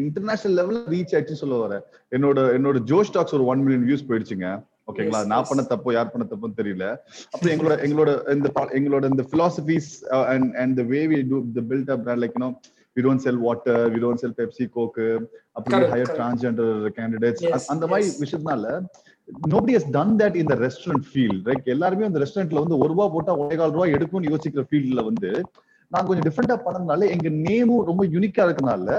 international 0.04 0.54
level 0.60 0.78
reach 0.94 1.12
ஆயிடுச்சு 1.16 1.36
சொல்ல 1.42 1.56
வரேன் 1.64 1.84
என்னோட 2.16 2.38
என்னோட 2.58 2.78
Joe 2.92 3.00
Talks 3.10 3.36
ஒரு 3.38 3.46
one 3.52 3.62
million 3.64 3.86
views 3.90 4.06
போயிடுச்சுங்க. 4.10 4.48
ஓகேங்களா? 4.90 5.20
நான். 5.32 5.48
பண்ண 5.50 5.64
தப்போ 5.72 5.94
யார் 5.98 6.12
பண்ண 6.14 6.26
தப்புன்னு 6.32 6.58
தெரியல. 6.62 6.86
அப்புறம் 7.34 7.54
எங்களோட 7.56 7.76
எங்களோட 7.88 8.10
இந்த 8.36 8.50
எங்களோட 8.80 9.04
இந்த 9.14 9.26
philosophies 9.34 9.90
and 10.32 10.50
and 10.64 10.76
the 10.80 10.86
way 10.94 11.02
we 11.12 11.20
do 11.34 11.40
the 11.60 11.64
build 11.72 11.92
up 11.96 12.04
brand 12.08 12.24
like 12.26 12.38
you know 12.38 12.52
we 12.98 13.02
don't 13.06 13.22
sell 13.26 13.38
water 13.48 13.76
we 13.92 14.00
don't 14.06 14.20
sell 14.22 14.34
pepsi 14.40 14.66
coke 14.78 15.00
அப்புறம் 15.58 15.84
ஹையர் 15.94 16.12
candidates. 17.00 17.42
Yes, 17.48 17.66
அந்த 17.74 17.86
மாதிரி. 17.92 18.10
விஷயத்தினால 18.24 18.66
nobody 19.54 19.74
has 19.78 19.86
done 19.98 20.12
that 20.22 20.34
in 20.42 20.48
the 20.54 20.58
restaurant 20.66 21.04
field. 21.14 21.42
Right 21.52 21.70
எல்லாருமே 21.76 22.08
அந்த 22.10 22.22
ரெஸ்டாரண்ட்ல 22.24 22.64
வந்து 22.66 22.80
ஒரு 22.84 22.92
ரூபா 22.94 23.08
போட்டா 23.16 23.36
ஒரே 23.44 23.58
கால் 23.62 23.76
ரூபா 23.78 23.88
எடுக்கும்னு 23.98 24.32
யோசிக்கிற 24.34 24.64
ஃபீல்ட்ல 24.70 25.04
வந்து 25.10 25.32
நான் 25.92 26.06
கொஞ்சம் 26.06 26.26
டிஃப்ரெண்டா 26.28 26.56
பண்ணதுனால 26.66 27.10
எங்க 27.10 27.30
நேமும் 27.46 27.86
ரொம்ப 27.86 28.06
யூனிக்கா 28.06 28.44
இருக்கனால 28.48 28.90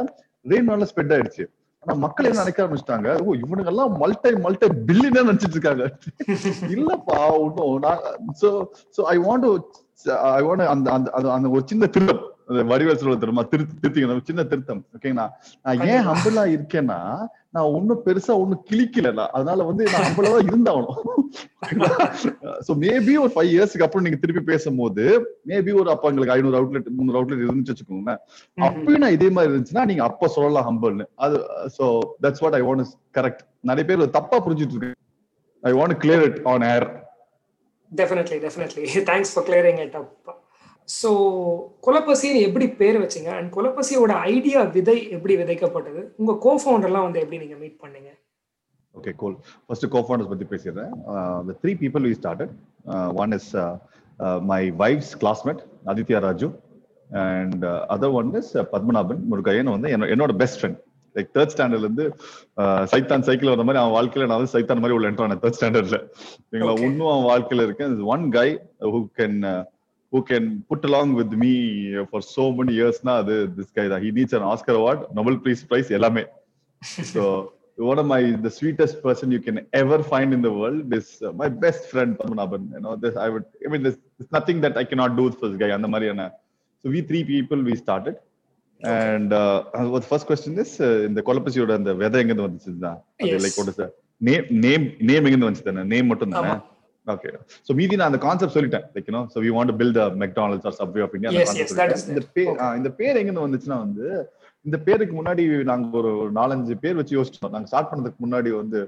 ரேம் 0.45 0.71
நல்லா 0.71 0.87
ஸ்ப்ரெட் 0.91 1.15
ஆயிடுச்சு. 1.15 1.45
ஆனா 1.85 1.99
மக்கள் 1.99 2.27
என்ன 2.27 2.39
நினைக்க 2.39 2.61
ஆரம்பிச்சிட்டாங்க 2.65 3.09
ஓ 3.25 3.35
இவனுங்க 3.35 3.67
எல்லாம் 3.67 3.93
மல்டி 3.99 4.31
மல்டி 4.37 4.67
பில்லியனா 4.89 5.23
நினைச்சிட்டு 5.29 5.57
இருக்காங்க. 5.59 5.85
இல்லப்பா 6.75 7.19
ஒன்றும் 7.39 7.79
நான் 7.79 8.03
so 8.41 8.49
so 8.97 9.01
I 9.13 9.17
want 9.19 9.47
I 10.33 10.43
want 10.43 10.67
அந்த 10.67 10.89
அந்த 10.91 11.09
அந்த- 11.33 11.51
ஒரு 11.51 11.63
சின்ன 11.67 11.89
அந்த 11.89 12.13
வடிவேல் 12.71 13.01
சொல்ல 13.01 13.17
தெரியுமா? 13.23 13.45
திருத்தி 13.53 13.75
திருத்திங்க 13.83 14.17
ஒரு 14.17 14.29
சின்ன 14.31 14.43
திருத்தம். 14.53 14.83
ஓகேங்களா 14.97 15.27
நான் 15.65 15.87
ஏன் 15.93 16.07
ஹம்பிளா 16.09 16.45
இருக்கேன்னா 16.55 16.99
நான் 17.55 17.73
ஒண்ணும் 17.77 18.03
பெருசா 18.07 18.33
ஒண்ணும் 18.43 18.63
கிளிக்கல. 18.69 19.09
அதனால 19.37 19.65
வந்து 19.71 19.83
நான் 19.93 20.07
ஹம்பிளா 20.09 20.31
தான் 20.37 20.49
இருந்தாகணும். 20.51 21.01
சோ 22.67 22.73
மேபி 22.85 23.13
ஒரு 23.25 23.33
ஃபைவ் 23.35 23.51
இயர்ஸ்க்கு 23.55 23.85
அப்புறம் 23.87 24.05
நீங்க 24.07 24.19
திருப்பி 24.23 24.43
பேசும்போது 24.51 25.05
மேபி 25.51 25.73
ஒரு 25.83 25.89
அப்ப 25.95 26.11
எங்களுக்கு 26.11 26.35
ஐநூறு 26.37 26.59
அவுட்லெட் 26.61 26.89
முந்நூறு 26.97 27.19
அவுட்லெட் 27.21 27.45
இருந்துச்சு 27.47 27.73
வச்சுக்கோங்களேன். 27.73 28.21
அப்பயும் 28.59 29.03
நான் 29.05 29.17
இதே 29.19 29.29
மாதிரி 29.37 29.51
இருந்துச்சுன்னா 29.51 29.85
நீங்க 29.91 30.05
அப்ப 30.09 30.31
சொல்லலாம் 30.37 30.69
ஹம்பிள்னு 30.71 31.07
அது 31.27 31.39
so 31.79 31.87
that's 32.25 32.43
what 32.45 32.59
I 32.61 32.63
want 32.69 32.95
correct 33.19 33.43
நிறைய 33.71 33.87
பேர் 33.91 34.15
தப்பா 34.19 34.39
புரிஞ்சுட்டு 34.47 34.77
இருக்கு 34.77 35.01
I 35.63 35.73
want 35.81 35.97
clear 36.05 36.25
it 36.29 36.41
on 36.53 36.67
air 36.75 36.87
definitely 37.93 38.39
definitely 38.47 38.85
thanks 39.11 39.33
for 39.35 39.47
clearing 39.51 39.81
it 39.87 39.97
up 40.01 40.13
so 40.89 41.11
குலப்பசின்னு 41.83 42.41
எப்படி 42.41 42.67
பேர் 42.73 42.99
வச்சீங்க? 42.99 43.31
அண்ட் 43.33 43.53
குலப்பசியோட 43.53 44.13
ஐடியா 44.29 44.63
விதை 44.71 45.09
எப்படி 45.11 45.37
விதைக்கப்பட்டது? 45.37 46.03
உங்க 46.17 46.39
கோ 46.39 46.53
ஃபவுண்டர்லாம் 46.57 47.03
வந்து 47.03 47.21
எப்படி 47.21 47.39
நீங்க 47.39 47.57
மீட் 47.57 47.79
பண்ணீங்க? 47.83 48.11
ஓகே 48.95 49.13
கோல் 49.17 49.37
ஃபர்ஸ்ட் 49.67 49.87
கோஃபவுண்டர்ஸ் 49.87 50.29
பத்தி 50.29 50.47
பேசிடுறேன். 50.47 50.93
The 51.47 51.55
three 51.63 51.73
people 51.75 52.07
uh, 52.87 53.09
one 53.15 53.33
is 53.33 53.47
uh, 53.57 53.73
my 54.45 54.63
wife's 54.79 55.13
classmate 55.21 55.61
Aditya 55.87 56.19
Raju 56.21 56.49
and 57.23 57.65
other 57.91 58.15
one 58.15 58.35
is 58.37 58.53
Padmanabhan 58.73 59.23
Murugaiyan 59.31 59.71
வந்து 59.71 59.89
என்னோ- 59.89 60.11
என்னோட 60.13 60.33
பெஸ்ட் 60.37 60.59
ஃப்ரெண்ட் 60.61 60.79
லைக் 61.17 61.31
தேர்ட் 61.35 61.53
ஸ்டாண்டர்ட்ல 61.55 61.87
இருந்து 61.87 62.05
அஹ், 62.57 62.85
சைத்தான் 62.93 63.25
சைக்கிள் 63.25 63.51
வந்த 63.51 63.65
மாதிரி 63.65 63.83
அவன் 63.83 63.97
வாழ்க்கையில 63.97 64.27
நான் 64.27 64.39
வந்து 64.39 64.55
சைத்தான் 64.55 64.81
மாதிரி 64.81 64.97
உள்ள 64.97 65.11
என்ட்ரான 65.11 65.39
தேர்ட் 65.43 65.59
ஸ்டாண்டர்ட்ல 65.59 65.99
நீங்களா 66.51 66.73
Okay. 66.73 66.87
இன்னும் 66.89 67.11
அவன் 67.11 67.29
வாழ்க்கையில 67.31 67.67
இருக்கேன் 67.69 67.95
one 68.09 68.25
guy 68.31 68.49
who 68.89 69.01
can 69.19 69.39
who 70.13 70.21
can 70.31 70.47
put 70.71 70.87
along 70.91 71.15
with 71.21 71.35
me 71.45 71.53
for 72.11 72.27
so 72.35 72.45
many 72.61 72.75
இயர்ஸ்னா 72.81 73.15
அது 73.23 73.35
திஸ் 73.59 73.73
கை 73.79 73.87
தான் 73.95 74.05
he 74.07 74.13
needs 74.21 74.37
an 74.41 74.47
Oscar 74.53 74.79
award 74.83 75.03
Nobel 75.19 75.39
prize 75.47 75.65
prize 75.73 75.91
எல்லாமே 75.99 76.25
so 77.15 77.25
one 77.91 77.99
of 78.01 78.07
my 78.07 78.23
the 78.45 78.51
sweetest 78.57 79.03
person 79.05 79.31
you 79.35 79.41
can 79.45 79.59
ever 79.81 79.99
find 80.11 80.29
in 80.37 80.41
the 80.47 80.51
world 80.59 80.93
is 80.99 81.07
uh, 81.23 81.33
my 81.33 81.49
best 81.63 81.83
friend 81.93 82.11
Padmanabhan. 82.19 82.63
You 82.75 82.81
know, 82.85 82.97
this 83.05 83.15
I 83.17 83.29
would. 83.35 83.47
I 83.67 83.71
mean, 83.73 83.83
there's, 83.85 83.97
there's 84.17 84.33
nothing 84.39 84.59
that 84.65 84.75
I 84.77 84.85
cannot 84.91 85.13
do 85.19 85.25
with 85.29 85.39
this 85.41 85.55
guy. 85.63 85.71
And 85.77 85.85
the 85.87 85.91
Mariana. 85.95 86.27
So 86.85 86.91
we 86.95 87.01
three 87.11 87.25
people 87.25 87.59
we 87.71 87.77
started. 87.85 88.17
And 88.81 89.33
uh, 89.33 89.57
what 89.93 90.03
the 90.05 90.11
first 90.13 90.27
question 90.27 90.59
is 90.59 90.81
uh, 90.81 91.07
in 91.07 91.15
the 91.15 91.23
Kolapasiyoda 91.23 91.75
and 91.79 91.87
the 91.91 91.97
weather 92.03 92.21
எங்க 92.23 92.33
இருந்து 92.33 92.47
வந்துச்சுதா 92.49 92.93
Yes. 93.31 93.41
Like 93.47 93.59
what 93.61 93.71
is 93.73 93.79
the 93.83 93.89
name 94.21 94.45
name 94.67 94.85
name 95.11 95.25
எங்க 95.27 95.35
இருந்து 95.35 95.49
வந்துச்சு 95.49 95.69
தானே 95.71 95.85
name 95.95 96.11
மட்டும் 96.13 96.35
தானே. 96.37 96.53
Okay 97.07 97.31
so 97.69 97.75
மீதி 97.79 97.95
நான் 97.99 98.11
அந்த 98.11 98.21
கான்செப்ட் 98.25 98.55
சொல்லிட்டேன். 98.57 98.85
Like 98.95 99.09
you 99.09 99.15
know 99.17 99.23
so 99.35 99.41
we 99.45 99.51
want 99.57 99.71
to 99.73 99.77
build 99.81 99.99
a 100.05 100.07
McDonald's 100.25 100.69
or 100.71 100.77
Subway 100.81 101.03
of 101.07 101.15
India 101.17 101.33
இந்த. 101.33 102.27
பேர் 102.37 102.55
இந்த 102.81 102.91
பேர் 103.01 103.19
எங்க 103.21 103.29
இருந்து 103.31 103.47
வந்துச்சுன்னா 103.47 103.79
வந்து 103.87 104.07
இந்த 104.67 104.77
பேருக்கு 104.87 105.15
முன்னாடி 105.19 105.45
நாங்க 105.71 105.97
ஒரு 106.01 106.11
நாலஞ்சு 106.39 106.75
பேர் 106.83 106.99
வச்சு 106.99 107.17
யோசிச்சோம். 107.19 107.53
நாங்க 107.55 107.69
ஸ்டார்ட் 107.71 107.91
பண்ணதுக்கு 107.93 108.25
முன்னாடி 108.25 108.51
வந்து 108.61 108.81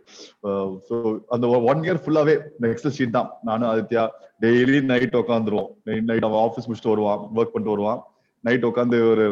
ஸோ 0.89 0.95
அந்த 1.37 1.47
ஒன் 1.73 1.83
இயர் 1.87 2.03
ஃபுல்லாவே 2.05 2.37
நெக்ஸ்ட் 2.65 2.95
ஷீட் 2.99 3.17
தான். 3.19 3.31
நானும் 3.49 3.69
ஆதித்யா 3.73 4.05
டெய்லி 4.45 4.81
நைட் 4.93 5.21
உட்காந்துருவோம் 5.23 5.71
நைட் 6.11 6.27
அவன் 6.29 6.43
ஆஃபீஸ் 6.47 6.69
முடிச்சுட்டு 6.69 6.95
வருவான் 6.95 7.23
ஒர்க் 7.39 7.55
பண்ணிட்டு 7.55 7.75
வருவான். 7.77 8.01
நைட் 8.45 8.69
உட்காந்து 8.71 8.99
ஒரு 9.13 9.27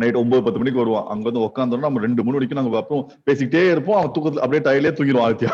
நைட் 0.00 0.18
ஒன்பது 0.20 0.42
பத்து 0.44 0.60
மணிக்கு 0.60 0.80
வருவான். 0.80 1.06
அங்க 1.12 1.24
வந்து 1.30 1.42
உட்காந்தோம்னா 1.46 1.86
நம்ம 1.86 2.00
ரெண்டு 2.04 2.22
மூணு 2.24 2.36
வரைக்கும் 2.36 2.60
நாங்க 2.60 2.80
அப்புறம் 2.82 3.04
பேசிக்கிட்டே 3.26 3.62
இருப்போம். 3.70 3.98
அவன் 3.98 4.12
தூக்கத்துல 4.16 4.44
அப்படியே 4.44 4.62
டயர்லயே 4.66 4.92
தூங்கிடுவான் 4.98 5.28
ஆதித்யா. 5.28 5.52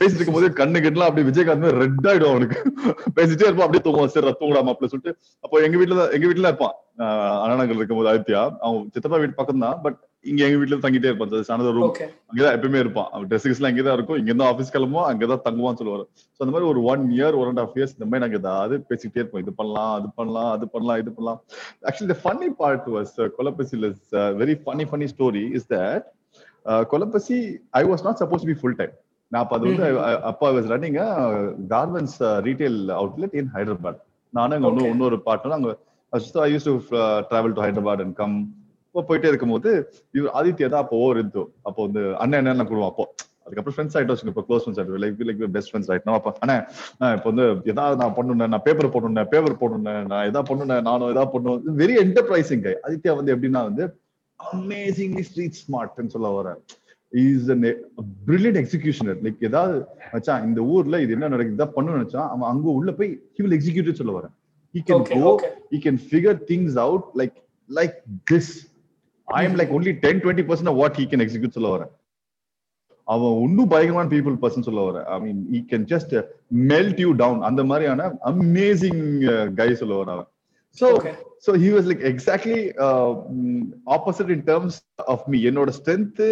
பேசிட்டு 0.00 0.18
இருக்கும் 0.18 0.38
போது 0.38 0.48
கண்ணு 0.60 0.82
கெட்டலாம் 0.84 1.10
அப்படியே 1.10 1.28
விஜயகாந்த் 1.30 1.76
ரெட் 1.82 2.08
ஆயிடும் 2.10 2.32
அவனுக்கு. 2.34 2.58
பேசிட்டே 3.18 3.46
இருப்பான் 3.48 3.66
அப்படியே 3.66 3.84
தூங்குவான். 3.86 4.14
சரி 4.16 4.34
தூங்கலாம் 4.42 4.72
அப்படின்னு 4.72 4.92
சொல்லிட்டு. 4.94 5.14
அப்போ 5.44 5.62
எங்க 5.66 5.76
வீட்டுல 5.80 5.98
தான் 6.00 6.14
எங்க 6.16 6.26
வீட்டுல 6.30 6.50
இருப்பான். 6.50 6.74
அண்ணாநகர் 7.44 7.80
இருக்கும்போது 7.80 8.12
ஆதித்யா. 8.12 8.42
அவன் 8.66 8.82
சித்தப்பா 8.94 9.20
வீட்டு 9.22 9.40
பக்கம் 9.40 9.64
தான் 9.66 9.80
பட் 9.86 9.98
இங்க 10.30 10.40
எங்க 10.46 10.58
வீட்டுல 10.60 10.76
தங்கிட்டே 10.84 11.08
இருப்பான். 11.10 11.32
சானத 11.48 11.70
ரூம் 11.76 11.84
அங்கதான் 12.30 12.54
எப்பயுமே 12.56 12.78
இருப்பான். 12.84 13.08
அவன் 13.14 13.26
ட்ரெஸ்ஸஸ் 13.30 13.58
எல்லாம் 13.58 13.72
இங்கதான் 13.72 13.96
இருக்கும். 13.98 14.18
இங்க 14.20 14.30
இருந்து 14.32 14.46
ஆஃபீஸ் 14.50 14.72
கிளம்புவோம் 14.76 15.08
அங்கதான் 15.10 15.42
தங்குவான்னு 15.46 15.80
சொல்லுவாரு. 15.80 16.04
சோ 16.36 16.40
அந்த 16.44 16.52
மாதிரி 16.54 16.68
ஒரு 16.72 16.82
one 16.92 17.04
year 17.16 17.36
one 17.40 17.50
and 17.50 17.62
half 17.62 17.76
years 17.78 17.94
இந்த 17.96 18.06
மாதிரி 18.06 18.24
நாங்க 18.24 18.40
ஏதாவது 18.42 18.76
பேசிக்கிட்டே 18.90 19.20
இருப்போம். 19.22 19.42
இது 19.44 19.54
பண்ணலாம் 19.60 19.92
அது 19.98 20.08
பண்ணலாம் 20.18 20.50
அது 20.56 20.68
பண்ணலாம் 20.74 21.00
இது 21.04 21.12
பண்ணலாம். 21.16 21.40
Actually 21.88 22.10
the 22.14 22.18
funny 22.24 22.48
part 22.62 22.88
was 22.96 23.14
கொலப்பசில் 23.38 23.86
is 23.90 24.04
very 24.42 24.56
funny 24.64 24.86
funny 24.90 25.08
story 25.14 25.44
is 25.58 25.68
that 25.74 26.04
Kolapasi 26.92 27.38
I 27.80 27.84
was 27.84 28.04
not 28.08 28.20
suppose 28.24 28.48
be 28.50 28.56
full 28.60 28.78
time 28.80 28.94
நான் 29.32 29.42
அப்ப 29.44 29.56
அது 29.58 29.70
வந்து 29.70 29.86
அப்போ 30.30 30.52
was 30.52 30.68
running 30.74 30.98
garments 31.74 32.18
retail 32.48 32.78
outlet 33.00 33.36
in 33.42 33.50
Hyderabad 33.54 34.00
நானும் 34.32 34.64
அங்க. 34.68 34.88
இன்னொரு 34.94 35.16
பார்ட்னர் 35.26 35.56
அங்க 35.58 35.70
use 36.52 36.68
to 36.68 36.74
travel 37.30 37.56
to 37.56 37.62
Hyderabad 37.66 38.02
and 38.04 38.16
come 38.22 38.36
போயிட்டே 39.02 39.28
இருக்கும்போது 39.30 39.70
இவர் 40.14 40.32
ஆதித்யா 40.38 40.68
தான் 40.68 40.82
அப்போ 40.84 40.96
ஓவர் 41.04 41.18
இருந்து 41.20 41.42
அப்போ 41.68 41.80
வந்து 41.86 42.02
அண்ணன் 42.22 42.52
என்ன 42.52 42.66
கூடுவோம் 42.68 42.90
அப்போ? 42.90 43.04
அதுக்கப்புறம் 43.46 43.74
ஃப்ரெண்ட்ஸ் 43.74 43.96
ஆயிட்டோம் 43.96 44.14
வச்சுக்கோங்க, 44.14 44.34
இப்போ 44.34 44.44
க்ளோஸ் 44.48 44.62
ஃப்ரெண்ட்ஸ் 44.62 44.80
ஆயிட்டோம் 44.80 45.02
லைக் 45.02 45.24
லைக் 45.28 45.50
பெஸ்ட் 45.56 45.70
ஃப்ரெண்ட்ஸ் 45.70 45.90
ஆயிட்டோம் 45.92 46.16
அப்போ 46.18 46.30
அண்ணா 46.42 46.56
இப்போ 47.16 47.28
வந்து 47.32 47.44
ஏதாவது 47.72 47.98
நான் 48.02 48.14
பண்ணுனேன் 48.18 48.52
நான் 48.54 48.64
பேப்பர் 48.66 48.88
போட்டுனேன் 48.94 49.28
பேப்பர் 49.32 49.58
போட்டுனேன் 49.60 50.06
நான் 50.12 50.24
எதாவது 50.30 50.48
பண்ணுனேன் 50.50 50.86
நானும் 50.88 51.10
எதாவது 51.14 51.32
பண்ணுவேன். 51.34 51.60
வெரி 51.82 51.96
என்டர்பிரைசிங் 52.04 52.62
கை 52.66 52.74
ஆதித்யா 52.86 53.14
வந்து 53.18 53.34
எப்படின்னா 53.34 53.62
வந்து 53.68 53.84
அமேசிங்லி 54.40 55.24
ஸ்ட்ரீட் 55.28 55.60
ஸ்மார்ட்னு 55.62 56.14
சொல்ல 56.14 56.30
வரேன் 56.38 56.60
இஸ் 57.12 57.50
பிரில்லியன்ட் 58.28 58.60
எக்ஸிகியூஷனர் 58.62 59.20
லைக் 59.26 59.44
ஏதாவது 59.50 59.76
மச்சான் 60.14 60.46
இந்த 60.48 60.60
ஊர்ல 60.72 61.00
இது 61.04 61.14
என்ன 61.16 61.30
நடக்குது 61.34 61.68
பண்ணணும்னு 61.76 62.00
நினைச்சா 62.00 62.24
அவன் 62.32 62.48
அங்க 62.52 62.66
உள்ள 62.78 62.92
போய் 63.00 63.10
ஹி 63.36 63.42
வில் 63.44 63.56
எக்ஸிக்யூட் 63.58 64.00
சொல்ல 64.02 64.14
வரேன் 64.18 64.34
he 64.74 64.80
can 64.82 64.96
Okay, 64.96 65.16
go 65.16 65.28
okay. 65.32 65.50
he 65.72 65.78
can 65.78 65.96
figure 66.10 66.32
things 66.48 66.72
out 66.84 67.02
like 67.14 67.34
like 69.28 69.70
only 69.70 69.92
10 69.94 70.20
20 70.20 70.42
percent 70.48 70.68
of 70.68 70.76
what 70.76 70.96
he 70.96 71.06
can 71.06 71.20
execute 71.26 71.54
சொல்ல 71.56 71.68
வரேன். 71.74 71.92
அவன் 73.08 73.34
இன்னும் 73.46 73.70
பயங்கரமான 73.72 74.08
பீப்புள் 74.12 74.36
பர்சன் 74.42 74.66
சொல்ல 74.66 74.82
வரேன். 74.88 75.06
I 75.14 75.16
mean 75.24 75.40
he 75.56 75.58
can 75.70 75.86
just 75.92 76.12
melt 76.72 77.00
you 77.04 77.10
down 77.22 77.40
அந்த 77.48 77.62
மாதிரியான 77.70 78.06
அமேசிங் 78.30 79.02
கை 79.60 79.68
சொல்ல 79.80 79.94
வரேன் 80.00 80.14
அவன். 80.16 80.28
So. 80.78 80.86
So 81.46 81.52
he 81.64 81.68
was 81.74 81.88
like 81.90 82.04
exactly 82.12 82.60
opposite 83.96 84.30
in 84.36 84.46
terms 84.50 84.78
of 85.14 85.26
me 85.32 85.40
என்னோட 85.50 85.72
ஸ்ட்ரென்த் 85.78 86.22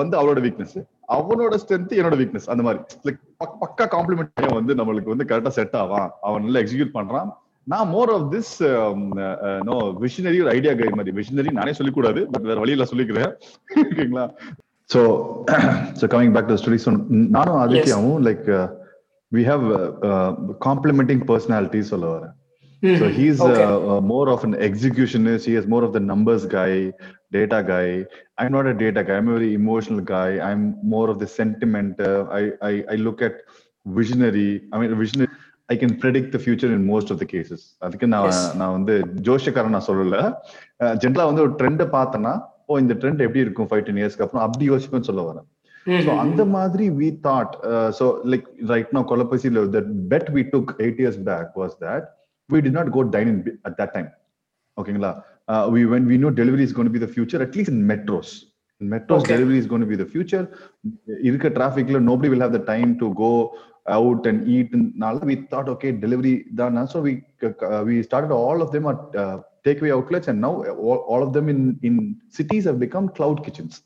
வந்து 0.00 0.14
அவளோட 0.20 0.38
வீக்னஸ் 0.46 0.78
அவனோட 1.16 1.54
ஸ்ட்ரென்த் 1.64 1.92
என்னோட 1.98 2.16
வீக்னஸ் 2.22 2.48
அந்த 2.52 2.62
மாதிரி. 2.68 2.80
லைக் 3.08 3.20
பக்கா 3.62 3.84
காம்ப்ளிமெண்ட் 3.96 4.56
வந்து 4.60 4.74
நம்மளுக்கு 4.80 5.12
வந்து 5.14 5.28
கரெக்டா 5.30 5.52
செட் 5.58 5.76
ஆவான். 5.82 6.10
அவன் 6.28 6.44
நல்லா 6.46 6.62
எக்ஸிக்யூட் 6.64 6.96
பண்றான். 6.98 7.30
நான் 7.73 7.89
more 7.95 8.11
of 8.15 8.27
this 8.35 8.53
no 9.69 9.75
visionary 10.05 10.39
ஒரு 10.43 10.51
ஐடியா 10.57 10.73
கை 10.79 10.89
மாதிரி 10.99 11.13
விஷனரி 11.21 11.51
நானே 11.59 11.73
சொல்லிக்கூடாது 11.79 12.21
பட் 12.33 12.47
வேற 12.49 12.59
வழியில 12.63 12.87
சொல்லிக்கிறேன் 12.91 13.33
ஓகேங்களா 13.83 14.25
so 14.89 15.01
so 15.99 16.07
coming 16.13 16.35
back 16.37 16.49
to 16.51 16.57
study 16.63 16.79
so 16.85 16.91
நானும் 17.37 17.59
ஆதித்யாவும் 17.63 18.23
like 18.29 18.47
we 19.31 19.43
have 19.51 19.65
complementing 20.67 21.25
personality 21.31 21.81
சொல்ல 21.93 22.07
வரேன் 22.15 22.33
So 22.99 23.05
he's 23.17 23.39
Okay. 23.39 23.63
uh, 23.65 23.75
uh, 23.91 24.01
more 24.01 24.25
of 24.31 24.43
an 24.43 24.53
executionist. 24.67 25.45
He 25.45 25.55
is 25.55 25.65
more 25.65 25.83
of 25.87 25.93
the 25.93 26.01
numbers 26.09 26.45
guy, 26.45 26.71
data 27.31 27.59
guy. 27.69 27.85
I'm 28.37 28.51
not 28.51 28.67
a 28.67 28.73
data 28.73 29.01
guy. 29.03 29.15
I'm 29.19 29.29
a 29.29 29.35
very 29.37 29.53
emotional 29.53 30.01
guy. 30.01 30.29
I'm 30.49 30.63
more 30.93 31.09
of 31.09 31.17
the 31.17 31.29
sentiment. 31.37 32.01
Uh, 32.09 32.21
I, 32.39 32.43
I 32.61 32.73
I 32.93 32.97
look 33.05 33.21
at 33.21 33.35
visionary. 33.85 34.49
I 34.73 34.79
mean, 34.79 34.91
visionary. 35.03 35.31
I 35.68 35.76
can 35.76 35.98
predict 35.98 36.32
the 36.32 36.38
future 36.38 36.70
in 36.74 36.82
most 36.86 37.10
of 37.12 37.18
the 37.22 37.26
cases. 37.34 37.60
அதுக்கு 37.86 38.06
நான் 38.14 38.26
Yes. 38.28 38.38
நான் 38.60 38.74
வந்து 38.76 38.94
ஜோஷக்காரன் 39.26 39.74
நான் 39.76 39.88
சொல்லல 39.90 40.18
ஜென்ரலா 41.02 41.26
வந்து 41.30 41.44
ஒரு 41.46 41.52
ட்ரெண்டை 41.60 41.86
பார்த்தேன்னா 41.96 42.32
ஓ 42.70 42.78
இந்த 42.84 42.94
ட்ரெண்ட் 43.02 43.24
எப்படி 43.26 43.44
இருக்கும் 43.46 43.68
ஃபைவ் 43.70 43.84
டென் 43.88 44.00
இயர்ஸ்க்கு 44.02 44.24
அப்புறம் 44.26 44.44
அப்படி 44.46 44.66
யோசிப்பேன்னு 44.72 45.10
சொல்ல 45.12 45.24
வரேன் 45.30 45.46
So 46.06 46.12
அந்த 46.22 46.42
மாதிரி 46.54 46.86
we 47.00 47.06
thought 47.24 47.52
uh, 47.68 47.88
so 47.98 48.04
like 48.32 48.46
right 48.72 48.88
now 48.96 49.02
Kolapasi 49.10 49.48
the 49.76 49.80
bet 50.12 50.24
we 50.36 50.42
took 50.54 50.66
eight 50.86 50.98
years 51.02 51.16
back 51.28 51.46
was 51.60 51.72
that 51.84 52.02
we 52.48 52.58
did 52.66 52.74
not 52.78 52.88
go 52.96 53.02
dine 53.14 53.28
in 53.34 53.38
at 53.68 53.74
that 53.80 53.90
time 53.96 54.08
ஓகேங்களா 54.76 55.12
uh, 55.52 55.64
we 55.74 55.80
when 55.92 56.04
we 56.10 56.16
know 56.22 56.32
delivery 56.40 56.64
is 56.68 56.74
going 56.78 56.88
to 56.90 56.94
be 56.96 57.02
the 57.06 57.12
future 57.16 57.40
at 57.46 57.54
least 57.58 57.70
in 57.74 57.78
metros 57.92 58.30
in 58.80 58.86
metros 58.94 59.20
Okay. 59.22 59.32
delivery 59.34 59.58
is 59.62 59.68
going 59.72 59.84
to 59.86 59.90
be 59.94 59.98
the 60.02 60.08
future 60.14 60.44
இருக்க 61.28 61.48
trafficல 61.58 62.00
nobody 62.10 62.30
will 62.34 62.44
have 62.46 62.54
the 62.58 62.64
time 62.74 62.92
to 63.02 63.08
go 63.24 63.32
out 63.96 64.22
and 64.30 64.38
eat 64.54 64.70
நால 65.02 65.26
we 65.30 65.36
thought 65.52 65.68
okay 65.74 65.90
delivery 66.04 66.34
தானா 66.58 66.82
so 66.92 67.00
we 67.06 67.12
uh, 67.68 67.82
we 67.88 67.96
started 68.08 68.32
all 68.40 68.58
of 68.64 68.70
them 68.74 68.86
at 68.92 69.00
uh, 69.22 69.36
takeaway 69.66 69.92
outlets 69.96 70.28
and 70.32 70.40
now 70.46 70.52
all, 70.86 71.00
all 71.12 71.22
of 71.26 71.32
them 71.36 71.48
in 71.54 71.60
in 71.88 71.96
cities 72.38 72.64
have 72.70 72.78
become 72.86 73.06
cloud 73.18 73.38
kitchens 73.46 73.76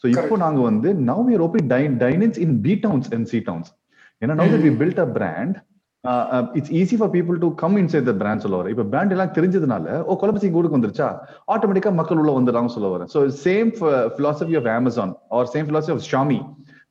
so 0.00 0.06
இப்போ 0.14 0.36
நாங்க 0.44 0.60
வந்து 0.70 0.90
now 1.10 1.18
we 1.28 1.34
are 1.36 1.44
opening 1.46 1.68
dine 1.74 1.94
dine-ins 2.04 2.38
in 2.46 2.50
B 2.64 2.76
towns 2.86 3.06
and 3.16 3.24
C 3.32 3.42
towns 3.50 3.68
ஏன்னா 4.22 4.48
we 4.66 4.72
built 4.82 4.98
a 5.06 5.08
brand 5.18 5.54
uh, 6.04 6.24
uh, 6.34 6.44
it's 6.58 6.70
easy 6.80 6.96
for 7.02 7.08
people 7.16 7.36
to 7.44 7.48
come 7.62 7.74
inside 7.82 8.04
the 8.10 8.16
brand 8.22 8.40
சொல்ல 8.44 8.56
வரேன் 8.60 8.72
இப்போ 8.74 8.84
brand 8.92 9.12
எல்லாம் 9.14 9.32
தெரிஞ்சதுனால 9.36 9.94
ஓ 10.10 10.16
கொலபசி 10.22 10.50
ஊருக்கு 10.58 10.78
வந்துருச்சா 10.78 11.08
ஆட்டோமேட்டிக்கா 11.54 11.92
மக்கள் 12.00 12.20
உள்ள 12.22 12.32
வந்துடுறாங்க 12.38 12.72
சொல்ல 12.76 12.90
வரேன் 12.94 13.10
so 13.14 13.20
same 13.46 13.70
philosophy 14.18 14.56
of 14.60 14.66
Amazon 14.78 15.10
or 15.36 15.42
same 15.54 15.66
philosophy 15.70 15.94
of 15.96 16.02
Xiaomi 16.10 16.40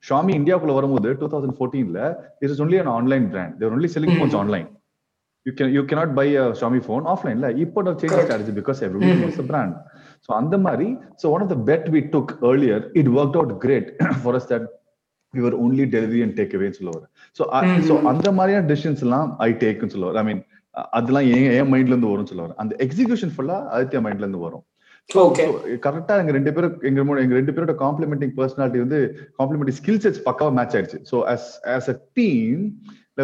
Xiaomi 0.03 0.31
இந்தியாவுக்குள்ள 0.39 0.75
வரும்போது 0.77 1.09
two 1.19 1.27
thousand 1.33 1.57
ஃபோர்டீன்ல 1.57 1.99
it 2.41 2.49
is 2.49 2.61
only 2.65 2.79
an 2.83 2.93
online 2.95 3.25
brand 3.33 3.55
there 3.59 3.73
only 3.75 3.89
selling 3.93 4.17
phones 4.17 4.37
online 4.39 4.67
you 5.45 5.53
can 5.53 5.73
you 5.75 5.83
cannot 5.89 6.13
buy 6.17 6.27
a 6.37 6.45
Xiaomi 6.59 6.79
phone 6.85 7.05
ஆஃப்லைன்ல 7.13 7.47
இப்போ 7.63 7.79
change 7.85 8.03
Correct. 8.05 8.25
Strategy 8.25 8.53
because 8.59 8.79
every 8.87 9.11
was 9.23 9.39
a 9.39 9.47
brand 9.49 9.75
so 10.25 10.31
அந்த 10.37 10.55
மாதிரி 10.65 10.87
so 11.21 11.31
one 11.33 11.43
of 11.45 11.51
the 11.53 11.59
bet 11.69 11.87
we 11.95 12.01
took 12.13 12.31
earlier 12.49 12.83
it 13.01 13.11
work 13.17 13.37
out 13.39 13.53
great 13.63 13.89
for 14.21 14.37
us 14.39 14.49
that 14.51 14.67
your 15.33 15.55
only 15.61 15.85
delivery 15.93 16.21
and 16.25 16.35
take 16.39 16.53
அவேன்னு 16.57 16.77
சொல்ல 16.79 16.93
so 17.37 17.43
so 17.87 17.93
அந்த 18.11 18.27
மாதிரியான 18.37 18.67
decisions 18.71 19.03
எல்லாம் 19.05 19.29
ஐ 19.41 19.49
டேக்னு 19.63 19.93
சொல்ல 19.93 20.07
வரேன் 20.09 20.23
I 20.23 20.29
மீன் 20.29 20.43
அதெல்லாம் 20.93 21.25
என் 21.31 21.49
என் 21.55 21.71
மைண்ட்ல 21.71 21.93
இருந்து 21.93 22.11
வரும்னு 22.11 22.31
சொல்ல 22.31 22.43
வரேன் 22.45 22.59
அந்த 22.63 22.73
எக்ஸிகியூஷன் 22.85 23.33
ஃபுல்லா 23.33 23.57
ஆதித்யா 23.73 24.01
மைண்ட்ல 24.05 24.25
இருந்து 24.25 24.43
வரும். 24.45 24.63
கரெக்டா 25.85 26.13
எங்க 26.21 26.31
ரெண்டு 26.31 26.53
பேரும் 26.53 26.75
எங்க 26.89 27.01
எங்க 27.23 27.35
ரெண்டு 27.39 27.53
பேரோட 27.55 27.73
காம்ப்ளிமெண்டிங் 27.81 28.33
பர்சனாலிட்டி 28.39 28.79
வந்து 28.85 28.99
காம்ப்ளிமெண்டிங் 29.39 29.77
ஸ்கில் 29.79 30.01
செட்ஸ் 30.03 30.21
பக்காவா 30.27 30.53
மேட்ச் 30.59 30.75
ஆயிடுச்சு. 30.75 30.99
So 31.11 31.17
as 31.33 31.43
as 31.75 31.87
a 31.95 31.97
team 32.19 32.55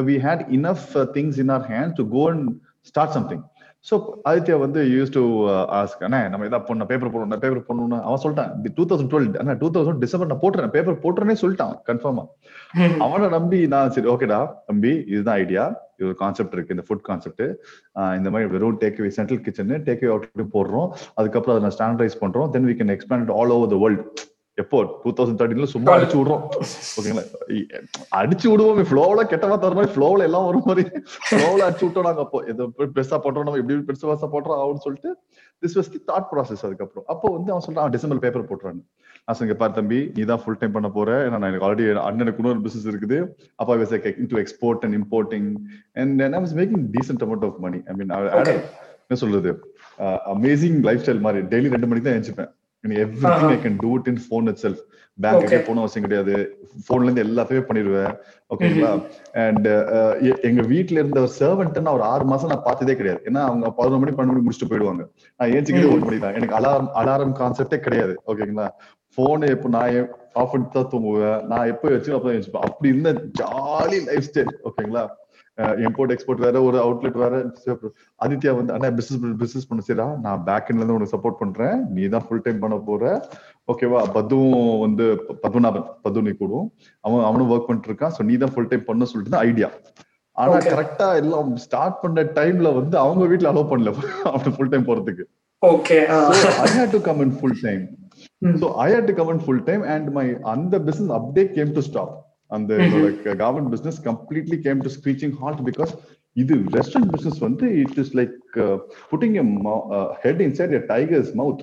we 0.09 0.15
had 0.19 0.39
enough 0.57 0.83
uh, 0.95 1.05
things 1.15 1.39
in 1.43 1.49
our 1.49 1.63
hands 1.71 1.93
to 1.99 2.03
go 2.17 2.23
and 2.31 2.43
start 2.83 3.09
something. 3.17 3.41
So 3.85 3.95
Aditya 4.29 4.55
வந்து 4.57 4.79
யூஸ் 4.93 5.11
டு 5.13 5.21
ஆஸ்க் 5.75 6.01
அண்ணா 6.05 6.17
நம்ம 6.25 6.45
எதாவது 6.45 6.67
பண்ண 6.69 6.85
பேப்பர் 6.85 7.11
போடணும் 7.13 7.41
பேப்பர் 7.43 7.67
பண்ணணும் 7.67 8.01
அவன் 8.01 8.21
சொல்லிட்டான் 8.23 8.73
டூ 8.77 8.83
தௌசண்ட் 8.83 9.11
டுவெல் 9.11 9.27
அண்ணா 9.39 9.53
டூ 9.61 9.67
தௌசண்ட் 9.75 10.01
டிசம்பர் 10.03 10.29
நான் 10.31 10.41
போட்டுறேன் 10.41 10.73
பேப்பர் 10.75 10.97
போட்டுறேனே 11.03 11.35
சொல்லிட்டான் 11.43 11.75
கன்ஃபார்மா 11.89 12.25
அவனை 13.05 13.27
நம்பி 13.29 13.59
நான் 13.67 13.93
சரி 13.93 14.09
ஓகேடா 14.11 14.39
தம்பி 14.65 14.91
இதுதான் 15.11 15.37
ஐடியா 15.37 15.63
இது 15.97 16.11
கான்செப்ட் 16.15 16.55
இருக்கு 16.55 16.75
இந்த 16.75 16.85
ஃபுட் 16.87 17.05
கான்செப்ட் 17.07 17.45
இந்த 18.17 18.29
மாதிரி 18.29 18.49
வெறும் 18.51 18.77
take 18.81 18.99
away 19.01 19.11
central 19.15 19.41
kitchen 19.45 19.73
take 19.87 20.03
away 20.03 20.11
out 20.13 20.53
போடுறோம் 20.55 20.89
அதுக்கப்புறம் 21.15 21.55
அதை 21.55 21.71
ஸ்டாண்டர்டைஸ் 21.77 22.21
பண்றோம் 22.23 22.51
then 22.55 22.67
we 22.71 22.75
can 22.79 22.93
expand 22.95 23.31
all 23.37 23.55
over 23.57 23.71
the 23.73 23.79
world 23.83 24.21
எப்போ 24.61 24.77
டூ 25.01 25.09
தௌசண்ட் 25.17 25.39
தேர்ட்டின்ல 25.39 25.67
சும்மா 25.73 25.95
அடிச்சு 25.95 26.17
விடுறோம். 26.19 26.43
ஓகேங்களா? 26.99 27.23
அடிச்சு 28.19 28.47
விடுவோம் 28.51 28.79
ஃப்ளோல 28.91 29.23
கெட்டவா 29.31 29.57
தர 29.63 29.75
மாதிரி 29.79 29.93
ஃப்ளோல 29.95 30.27
எல்லாம் 30.29 30.47
ஒரு 30.51 30.61
மாதிரி. 30.69 30.83
ஃப்ளோல 31.27 31.59
அடிச்சு 31.67 31.85
விட்டோம் 31.87 32.07
நாங்க 32.09 32.23
அப்போ. 32.25 32.41
எதோ 32.53 32.67
பெருசா 32.95 33.19
போட்டோம் 33.25 33.45
நம்ம 33.47 33.61
எப்படி 33.61 33.77
பெருசா 33.89 34.07
பெருசா 34.09 34.29
போட்டோம் 34.33 34.55
அப்படின்னு 34.63 34.85
சொல்லிட்டு 34.87 35.11
this 35.63 35.77
was 35.79 35.91
the 35.95 36.01
thought 36.11 36.27
process 36.31 36.65
அதுக்கப்புறம். 36.67 37.05
அப்போ 37.13 37.27
வந்து 37.37 37.53
அவன் 37.53 37.65
சொல்றான் 37.67 37.93
டிசம்பர் 37.95 38.23
பேப்பர் 38.25 38.49
போட்டுறான்னு 38.51 38.83
நான் 39.25 39.37
சொங்க 39.39 39.55
பாரு 39.61 39.73
தம்பி 39.79 40.01
நீ 40.17 40.21
தான் 40.33 40.41
ஃபுல் 40.43 40.59
டைம் 40.59 40.75
பண்ண 40.75 40.91
போற. 40.97 41.09
நான் 41.31 41.49
எனக்கு 41.51 41.65
ஆல்ரெடி 41.69 41.87
அண்ணனுக்கு 42.09 42.41
இன்னொரு 42.43 42.61
பிசினஸ் 42.67 42.89
இருக்குது. 42.91 43.17
அப்பா 43.61 43.79
was 43.81 43.95
like 43.95 44.07
to 44.33 44.39
export 44.43 44.85
and 44.87 44.97
importing 45.01 45.49
and 46.03 46.21
I 46.37 46.41
was 46.45 46.55
making 46.61 46.85
decent 46.97 47.25
amount 47.27 47.47
of 47.49 47.59
money 47.65 47.81
I 47.89 47.95
mean 47.99 48.13
என்ன 49.09 49.17
சொல்றது? 49.23 49.51
அமேசிங் 50.33 50.79
லைஃப் 50.87 51.03
ஸ்டைல் 51.03 51.25
மாதிரி. 51.27 51.41
டெய்லி 51.53 51.69
ரெண்டு 51.75 51.87
மணிக்கு 51.89 52.07
தான் 52.07 52.17
எழுச்சிப்பேன் 52.19 52.51
everything 53.39 53.53
I 53.55 53.59
can 53.65 53.79
do 53.83 53.91
it 53.99 54.09
in 54.11 54.21
phone 54.25 54.47
itself 54.65 54.81
பேங்க்கு 55.23 55.57
போன 55.67 55.81
அவசியம் 55.83 56.05
கிடையாது. 56.05 56.35
போன்ல 56.87 57.07
இருந்து 57.07 57.23
எல்லாத்தையுமே 57.25 57.63
பண்ணிடுவேன். 57.69 58.13
ஓகேங்களா 58.53 58.91
அண்ட் 59.45 59.67
எங்க 60.49 60.61
வீட்டுல 60.73 61.01
இருந்த 61.01 61.19
ஒரு 61.25 61.31
சர்வெண்ட் 61.39 61.79
நான் 61.85 61.97
ஒரு 61.97 62.05
ஆறு 62.11 62.25
மாசம் 62.31 62.51
நான் 62.53 62.65
பார்த்ததே 62.67 62.95
கிடையாது. 62.99 63.19
ஏன்னா 63.29 63.41
அவங்க 63.49 63.73
பதினொரு 63.79 64.01
மணி 64.03 64.13
பன்னெண்டு 64.15 64.35
மணி 64.35 64.45
முடிச்சுட்டு 64.45 64.71
போயிடுவாங்க. 64.71 65.03
நான் 65.39 65.51
ஏஞ்சிக்கிறது 65.55 65.93
ஒரு 65.95 66.07
மணி 66.07 66.19
தான். 66.23 66.37
எனக்கு 66.39 66.57
அலாரம் 66.59 66.89
அலாரம் 67.01 67.35
கான்செப்டே 67.41 67.79
கிடையாது. 67.87 68.15
ஓகேங்களா 68.31 68.67
போன் 69.17 69.43
எப்போ 69.55 69.69
நான் 69.75 69.95
ஆஃப் 70.39 70.51
பண்ணிட்டு 70.51 70.77
தான் 70.77 70.91
தூங்குவேன். 70.93 71.39
நான் 71.51 71.69
எப்போ 71.73 71.87
வச்சு 71.95 72.13
அப்போ 72.17 72.59
அப்படி 72.67 72.89
இருந்த 72.93 73.11
ஜாலி 73.41 73.99
லைஃப் 74.09 74.27
ஸ்டைல் 74.29 74.53
ஓகேங்களா 74.69 75.03
இம்போர்ட் 75.85 76.13
எக்ஸ்போர்ட் 76.15 76.43
வேற 76.45 76.57
ஒரு 76.67 76.77
அவுட்லெட் 76.83 77.17
வேற. 77.23 77.33
ஆதித்யா 78.25 78.51
வந்து 78.59 78.73
அண்ணா 78.75 78.89
பிசினஸ் 78.99 79.39
பிசினஸ் 79.43 79.69
பண்ண 79.69 79.83
சரிடா. 79.87 80.07
நான் 80.25 80.43
பேக் 80.49 80.69
எண்ட்ல 80.69 80.83
இருந்து 80.83 80.97
உனக்கு 80.97 81.15
சப்போர்ட் 81.15 81.39
பண்றேன். 81.41 81.77
நீ 81.95 82.03
தான் 82.15 82.25
ஃபுல் 82.27 82.43
டைம் 82.45 82.61
பண்ண 82.63 82.77
போற. 82.89 83.03
ஓகேவா 83.73 84.01
பத்துவும் 84.17 84.69
வந்து 84.85 85.07
பத்மநாபன் 85.43 85.87
பத்து 86.05 86.25
நீ 86.27 86.33
கூடும். 86.43 86.67
அவன் 87.03 87.25
அவனும் 87.29 87.51
ஒர்க் 87.55 87.67
பண்ணிட்டு 87.69 87.91
இருக்கான். 87.91 88.13
ஸோ 88.17 88.23
நீ 88.29 88.37
தான் 88.43 88.53
ஃபுல் 88.55 88.71
டைம் 88.73 88.87
பண்ண 88.91 89.09
சொல்லிட்டு 89.11 89.35
தான் 89.35 89.45
ஐடியா 89.51 89.69
ஆனா 90.37 90.57
கரெக்டா 90.71 91.07
எல்லாம் 91.21 91.49
ஸ்டார்ட் 91.63 91.99
பண்ண 92.03 92.21
டைம்ல 92.39 92.69
வந்து 92.79 92.95
அவங்க 93.05 93.23
வீட்டுல 93.31 93.51
அலோவ் 93.51 93.71
பண்ணல. 93.71 93.91
அவன் 94.33 94.55
ஃபுல் 94.57 94.71
டைம் 94.73 94.87
போறதுக்கு. 94.89 95.23
Okay 95.61 95.95
I 96.65 96.67
had 96.75 96.93
to 96.95 97.01
come 97.07 97.21
in 97.25 97.33
full 97.37 97.57
time 97.65 97.81
so 98.61 98.67
I 98.83 98.87
had 98.93 99.09
to 99.09 99.15
come 99.17 99.31
in 99.33 99.41
full 99.45 99.63
time 99.69 99.81
and 99.95 100.07
my 100.17 100.23
அந்த 100.53 100.75
பிசினஸ் 100.87 101.15
அப்படியே 101.17 101.45
கேம் 101.57 101.73
டு 101.77 101.83
ஸ்டாப் 101.87 102.13
அந்த 102.57 102.73
government 103.41 103.71
business 103.73 103.99
completely 104.07 104.57
came 104.67 104.79
to 104.85 104.91
screeching 104.99 105.35
halt 105.41 105.63
because 105.69 105.91
இது 106.35 106.55
restaurant 106.77 107.11
business 107.15 107.39
வந்து 107.47 107.65
it 107.81 107.99
is 108.03 108.13
like 108.19 108.37
putting 109.11 109.35
head 110.23 110.41
inside 110.47 110.73
a 110.79 110.81
tiger's 110.93 111.31
mouth 111.41 111.61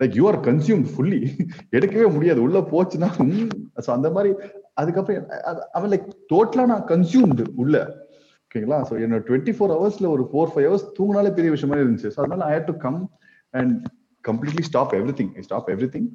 like 0.00 0.14
you 0.20 0.24
are 0.30 0.38
consume 0.48 0.84
fully 0.92 1.20
எடுக்கவே 1.76 2.06
முடியாது. 2.16 2.40
உள்ள 2.46 2.60
போச்சுன்னா 2.72 3.10
அந்த 3.96 4.10
மாதிரி 4.16 4.32
அதுக்கப்புறம் 4.82 5.26
அவன் 5.78 5.92
லைக் 5.92 6.06
டோட்டலா 6.32 6.64
நான் 6.72 6.86
கன்சியூம்டு 6.92 7.44
உள்ள. 7.64 7.76
ஓகேங்களா 8.44 8.78
ஸோ 8.88 8.94
என்னோட 9.04 9.22
டுவெண்ட்டி 9.28 9.52
ஃபோர் 9.56 9.74
ஹவர்ஸ்ல 9.76 10.08
ஒரு 10.14 10.24
ஃபோர் 10.30 10.50
ஃபைவ் 10.54 10.66
ஹவர்ஸ் 10.68 10.88
தூங்கினாலே 10.98 11.30
பெரிய 11.38 11.50
விஷயமா 11.56 11.76
இருந்துச்சு. 11.82 12.10
ஸோ 12.14 12.20
அதனால 12.24 12.44
I 12.48 12.52
had 12.56 12.70
to 12.70 12.76
come 12.86 12.98
and 13.60 13.76
completely 14.29 14.63
stop 14.63 14.93
everything. 14.93 15.27
I 15.37 15.41
stop 15.41 15.69
everything. 15.69 16.05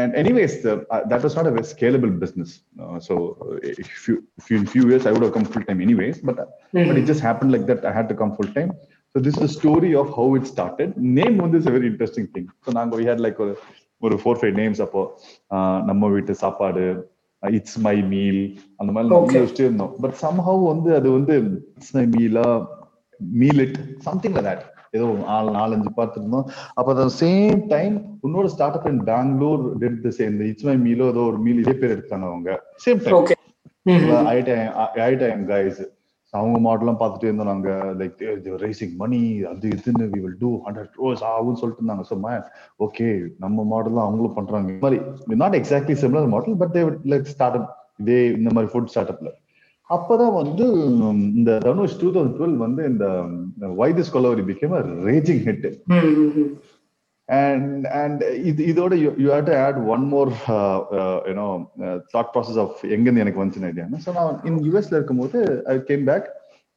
And 0.00 0.14
anyways, 0.14 0.52
the, 0.62 0.86
uh, 0.94 1.04
that 1.10 1.22
was 1.22 1.34
not 1.38 1.46
a 1.46 1.50
very 1.50 1.64
scalable 1.64 2.12
business. 2.18 2.50
Uh, 2.82 2.98
so 3.00 3.14
if 3.62 4.08
you, 4.08 4.16
if 4.36 4.50
you, 4.50 4.58
in 4.58 4.66
few 4.66 4.88
years, 4.90 5.06
I 5.06 5.12
would 5.12 5.22
have 5.22 5.32
come 5.32 5.44
full 5.44 5.64
time 5.64 5.80
anyways, 5.80 6.18
but, 6.20 6.36
mm-hmm. 6.36 6.88
but 6.88 6.96
it 6.96 7.06
just 7.12 7.20
happened 7.20 7.52
like 7.52 7.66
that. 7.66 7.84
I 7.84 7.92
had 7.92 8.08
to 8.10 8.14
come 8.14 8.36
full 8.36 8.52
time. 8.58 8.72
So 9.12 9.20
this 9.20 9.34
is 9.34 9.40
the 9.40 9.54
story 9.60 9.94
of 9.94 10.08
how 10.14 10.34
it 10.36 10.46
started. 10.46 10.96
Name 10.96 11.38
one 11.38 11.54
is 11.54 11.66
a 11.66 11.70
very 11.70 11.88
interesting 11.88 12.28
thing. 12.28 12.48
So 12.64 12.72
now 12.72 12.86
we 12.86 13.04
had 13.04 13.20
like 13.20 13.38
a, 13.40 13.56
ஒரு 14.06 14.16
four 14.22 14.40
five 14.40 14.56
names 14.60 14.80
அப்போ 14.86 15.02
நம்ம 15.90 16.08
வீட்டு 16.14 16.32
சாப்பாடு 16.42 16.82
it's 17.58 17.78
my 17.86 17.96
meal 18.12 18.42
அந்த 18.80 18.90
மாதிரி 18.94 19.10
நம்ம 19.12 19.36
யோசிச்சுட்டு 19.38 19.68
இருந்தோம் 19.68 19.94
பட் 20.04 20.16
சம்ஹவ் 20.24 20.62
வந்து 20.72 20.90
அது 20.98 21.08
வந்து 21.18 21.36
it's 21.76 21.94
my 21.96 22.04
மீலா 22.16 22.48
meal 23.42 23.62
it 23.66 23.78
something 24.08 24.36
like 24.38 24.48
that 24.50 24.64
ஏதோ 24.97 25.05
நாலு 25.29 25.49
நாலஞ்சு 25.57 25.91
பார்த்துருந்தோம். 25.99 26.45
அப்போ 26.77 26.89
அந்த 26.95 27.05
சேம் 27.21 27.61
டைம் 27.73 27.95
இன்னொரு 28.27 28.49
ஸ்டார்ட் 28.53 28.77
அப் 28.79 28.87
இன் 28.91 29.01
பெங்களூர் 29.09 29.63
எடுத்து 29.85 30.11
சேர்ந்து 30.19 30.47
இட்ஸ் 30.51 30.67
மை 30.69 30.75
மீலோ 30.85 31.07
ஏதோ 31.13 31.23
ஒரு 31.31 31.39
மீல் 31.45 31.61
இதே 31.63 31.75
பேர் 31.81 31.95
எடுத்தாங்க 31.95 32.27
அவங்க. 32.31 32.59
சேம் 32.85 33.01
டைம் 33.07 34.69
ஐடைம் 35.07 35.43
கைஸ் 35.51 35.83
அவங்க 36.33 36.57
மாடலாம் 36.65 36.99
பார்த்துட்டு 36.99 37.27
இருந்தோம் 37.27 37.49
நாங்க. 37.51 37.69
லைக் 37.99 38.21
ரைசிங் 38.63 38.93
மணி 39.01 39.19
அது 39.49 39.67
இதுன்னு 39.75 40.05
we 40.13 40.19
will 40.23 40.39
two 40.43 40.51
hundred 40.65 40.89
crores 40.95 41.23
ஆகும்னு 41.31 41.59
சொல்லிட்டு 41.61 41.83
இருந்தாங்க. 41.83 42.05
ஸோ 42.11 42.15
ஓகே 42.85 43.07
நம்ம 43.43 43.65
மாடலாம் 43.73 44.05
அவங்களும் 44.07 44.37
பண்றாங்க. 44.39 44.69
இந்த 44.73 44.85
மாதிரி 44.85 45.39
not 45.43 45.57
exactly 45.59 45.95
similar 46.03 46.33
model 46.35 46.59
but 46.61 46.73
they 46.77 46.83
like 47.13 47.31
start 47.33 47.57
up 47.59 47.69
இதே 48.03 48.19
இந்த 48.39 48.51
மாதிரி 48.55 48.71
ஃபுட் 48.73 48.91
ஸ்டார்ட் 48.93 49.11
அப்ல 49.13 49.31
அப்பதான் 49.89 50.35
வந்து 50.41 50.65
இந்த 51.31 51.51
தனுஷ் 51.65 51.97
டூ 52.01 52.09
தௌசண்ட் 52.13 52.37
டுவெல் 52.37 52.57
வந்து 52.57 52.83
இந்த 52.91 53.05
why this 53.79 54.13
Kolaveri 54.13 54.43
became 54.49 54.75
raging 55.07 55.41
hit 55.47 55.65
and 57.29 57.85
and 57.97 58.21
இது 58.43 58.61
இதோட 58.71 58.93
you 59.01 59.27
have 59.27 59.45
to 59.49 59.55
add 59.65 59.79
one 59.93 60.05
more 60.13 60.31
you know 61.29 61.47
thought 62.13 62.31
process 62.33 62.59
of 62.63 62.79
எங்கேருந்து 62.93 63.23
எனக்கு 63.25 63.41
வந்துச்சு 63.41 63.69
ஐடியா 63.71 63.87
ஸோ 64.05 64.13
நான் 64.17 64.39
இன் 64.49 64.61
யூஎஸ்ல 64.67 64.97
இருக்கும்போது 64.97 65.39
ஐ 65.67 65.75
கேம் 65.89 66.05
பேக் 66.11 66.27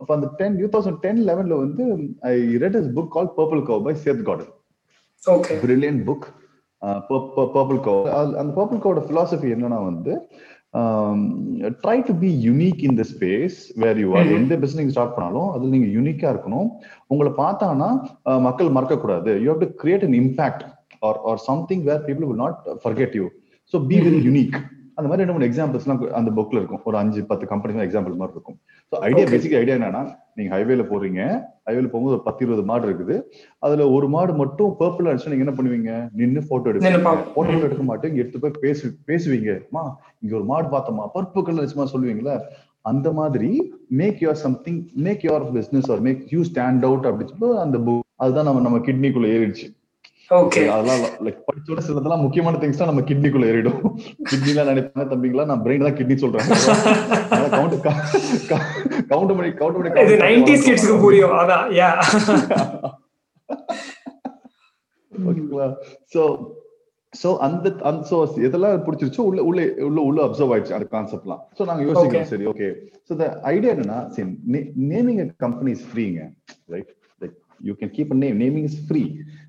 அப்போ 0.01 0.13
அந்த 0.17 0.29
டென் 0.41 0.59
டூ 0.61 0.69
தௌசண்ட் 0.73 1.01
டென் 1.05 1.23
லெவன்ல 1.29 1.57
வந்து 1.61 1.85
I 2.31 2.35
read 2.65 2.79
is 2.81 2.91
book 2.97 3.13
call 3.17 3.31
purple 3.39 3.63
cow 3.71 3.87
by 3.87 3.95
Seth 4.03 4.25
Godin 4.25 4.53
brilliant 5.63 6.01
book 6.05 6.27
purple 7.55 7.81
cow 7.87 8.03
அந்த 8.35 8.51
பர்பிள் 8.59 8.83
கவோட 8.83 9.03
பிலாசபி 9.09 9.49
என்னன்னா 9.55 9.79
வந்து 9.85 10.13
try 11.83 11.99
to 12.07 12.15
be 12.15 12.27
unique 12.27 12.81
in 12.83 12.97
the 12.97 13.05
space 13.13 13.73
where 13.77 13.99
you 13.99 14.09
are 14.17 14.27
எந்த 14.27 14.57
business 14.57 14.91
start 14.91 15.15
பண்ணாலும் 15.15 15.51
அது 15.51 15.67
நீங்க 15.67 15.87
யூனிக்கா 15.87 16.29
இருக்கணும். 16.35 16.69
உங்களை 17.07 17.33
பார்த்தானா 17.37 17.89
மக்கள் 18.41 18.71
மறக்க 18.71 18.97
கூடாது 18.97 19.41
you 19.43 19.49
have 19.53 19.61
to 19.61 19.71
create 19.83 20.05
an 20.05 20.13
impact 20.13 20.65
or 21.01 21.19
or 21.25 21.37
something 21.37 21.83
where 21.83 22.03
people 22.07 22.27
will 22.27 22.37
not 22.37 22.59
forget 22.85 23.15
you 23.15 23.27
so 23.73 23.87
be 23.87 23.97
very 23.97 24.21
unique 24.29 24.57
அந்த 24.99 25.07
மாதிரி 25.09 25.23
ரெண்டு 25.23 25.35
மூணு 25.37 25.49
எக்ஸாம்பிள்ஸ்லாம் 25.49 26.01
அந்த 26.19 26.31
புக்ல 26.37 26.61
இருக்கும். 26.61 26.83
ஒரு 26.89 26.97
அஞ்சு 27.01 27.21
பத்து 27.31 27.45
கம்பெனி 27.53 27.83
எக்ஸாம்பிள் 27.87 28.21
மாதிரி 28.21 28.35
இருக்கும். 28.37 28.59
ஸோ 28.93 29.01
ஐடியா 29.09 29.25
பேசிக் 29.33 29.57
ஐடியா 29.61 29.77
என்னன்னா 29.79 30.03
நீங்க 30.39 30.51
ஹைவேல 30.55 30.85
போறீங்க. 30.93 31.21
ஹைவேல 31.69 31.89
போகும்போது 31.93 32.17
ஒரு 32.17 32.25
பத்து 32.29 32.45
இருபது 32.45 32.65
மாடு 32.71 32.87
இருக்குது. 32.89 33.17
அதுல 33.67 33.89
ஒரு 33.97 34.09
மாடு 34.15 34.35
மட்டும் 34.43 34.71
பர்பிள் 34.81 35.11
அடிச்சா 35.13 35.33
நீங்க 35.33 35.47
என்ன 35.47 35.57
பண்ணுவீங்க? 35.59 35.93
நின்று 36.21 36.43
போட்டோ 36.51 36.71
எடுப்பீங்க. 36.71 37.15
போட்டோ 37.37 37.59
எடுக்க 37.69 37.85
மாட்டேங்க 37.91 38.23
எடுத்து 38.25 38.43
போய் 38.45 38.63
பேசு 38.65 38.95
பேசுவீங்க. 39.11 39.59
மா 39.77 39.85
இங்க 40.23 40.35
ஒரு 40.41 40.49
மாடு 40.53 40.69
பார்த்தோமா? 40.77 41.07
பர்பிள் 41.17 41.47
கலர் 41.49 41.63
அடிச்சுமா 41.65 41.89
சொல்லுவீங்களா? 41.95 42.37
அந்த 42.93 43.09
மாதிரி 43.21 43.53
make 44.01 44.21
your 44.25 44.43
something 44.47 44.83
make 45.07 45.25
your 45.29 45.47
business 45.57 45.91
or 45.93 46.05
make 46.09 46.21
you 46.35 46.43
stand 46.51 46.85
out 46.89 47.09
அப்படின்னு 47.11 47.33
சொல்லி 47.33 47.59
அந்த 47.67 47.79
புக் 47.87 48.05
அதுதான் 48.25 48.49
நம்ம 48.49 48.61
நம்ம 48.67 48.79
கிட்னிக்குள்ள 48.87 49.29
ஏறிடுச்சு. 49.37 49.67
அதெல்லாம் 50.31 51.03
லைக் 51.25 51.41
படிச்சோட 51.49 51.81
சிலதெல்லாம் 51.87 52.25
முக்கியமான 52.25 52.59
திங்ஸ் 52.63 52.81
தான் 52.81 52.91
நம்ம 52.91 53.05
கிட்னிக்குள்ள 53.11 53.51
ஏறிடும். 53.51 53.81
நினைப்பாங்க 54.71 55.07
தம்பிங்களா? 55.13 55.47
நான் 55.51 55.63
பிரெயின் 55.65 55.87
தான் 55.87 55.99
கிட்னி 55.99 56.17
சொல்றேன். 56.25 56.47
கவுண்ட் 57.55 57.77
கவுண்ட் 59.13 59.35
பண்ணி 59.37 59.51
கவுண்ட் 59.63 59.79
பண்ணி 59.79 59.91
இது 60.07 60.19
90s 60.27 60.63
கிட்ஸ்க்கு 60.69 60.97
புரியும். 61.07 61.35
அதான் 61.43 61.67
யா 61.81 61.91
ஓகேங்களா? 65.29 65.67
சோ 66.15 66.23
சோ 67.13 67.29
அந்த 67.47 67.67
அந்த 67.89 68.03
சோ 68.11 68.17
எதெல்லாம் 68.47 68.83
பிடிச்சிருச்சோ 68.87 69.23
உள்ள 69.29 69.41
உள்ள 69.49 69.61
உள்ள 69.87 69.99
உள்ள 70.09 70.19
அப்சர்வ் 70.27 70.53
ஆயிடுச்சு 70.55 70.77
அந்த 70.79 70.89
கான்செப்ட்லாம் 70.95 71.43
சோ 71.59 71.65
நாங்க 71.69 71.83
யோசிக்கிறோம் 71.89 72.31
சரி 72.33 72.47
ஓகே 72.53 72.69
சோ 73.09 73.15
த 73.21 73.27
ஐடியா 73.53 73.73
என்னன்னா 73.75 73.99
சரி 74.15 74.27
naming 74.93 75.21
company 75.45 75.73
is 75.77 75.87
ஃப்ரீங்க 75.91 76.21
right 76.75 76.91
like 77.21 77.37
you 77.69 77.75
can 77.81 77.93
keep 77.97 78.13
a 78.17 78.19
name 78.25 78.39
naming 78.45 78.67
is 78.71 78.81
free 78.89 79.03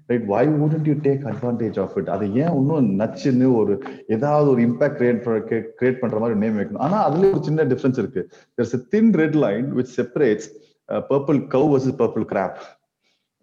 right 0.09 0.25
why 0.33 0.43
wouldn't 0.61 0.87
you 0.89 0.95
take 1.07 1.23
advantage 1.31 1.77
of 1.83 1.95
it 1.99 2.09
அது 2.15 2.25
ஏன் 2.43 2.53
இன்னும் 2.59 2.89
நச்சுன்னு 2.99 3.47
ஒரு 3.61 3.73
ஏதாவது 4.07 4.47
ஒரு 4.53 4.61
இம்பாக்ட் 4.67 4.97
கிரியேட் 4.99 5.21
கிரியேட் 5.79 6.01
பண்ற 6.03 6.19
மாதிரி 6.19 6.39
நேம் 6.43 6.57
வைக்கணும். 6.59 6.83
ஆனா 6.87 6.99
அதுல 7.07 7.29
ஒரு 7.29 7.43
சின்ன 7.43 7.65
டிஃபரன்ஸ் 7.73 7.99
இருக்கு. 8.03 8.23
A 8.57 8.81
thin 8.93 9.07
red 9.21 9.35
line 9.45 9.67
which 9.77 9.91
separates 9.99 10.45
uh, 10.89 11.01
purple 11.11 11.39
cow 11.55 11.63
versus 11.73 11.95
purple 12.01 12.25
crab. 12.33 12.53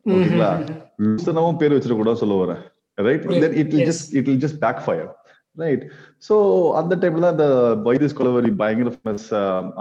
ஓகேங்களா? 0.06 0.52
லூசனமும் 1.02 1.60
பேர் 1.60 1.76
வச்சிடக்கூடாது 1.76 2.22
சொல்ல 2.22 2.36
வரேன். 2.44 2.62
Right 2.98 3.26
then 3.44 3.56
it 3.60 3.72
will 3.74 3.86
just 3.90 4.08
it 4.18 4.26
will 4.30 4.42
just 4.44 4.60
backfire 4.86 5.10
right 5.56 5.84
so 6.28 6.34
அந்த 6.80 6.94
டைம்ல 7.02 7.20
தான் 7.20 7.34
இந்த 7.36 7.48
வைத்திஸ் 7.86 8.16
கொலவரி 8.18 8.50
பயங்கர 8.62 8.90
ஃபேமஸ் 8.94 9.28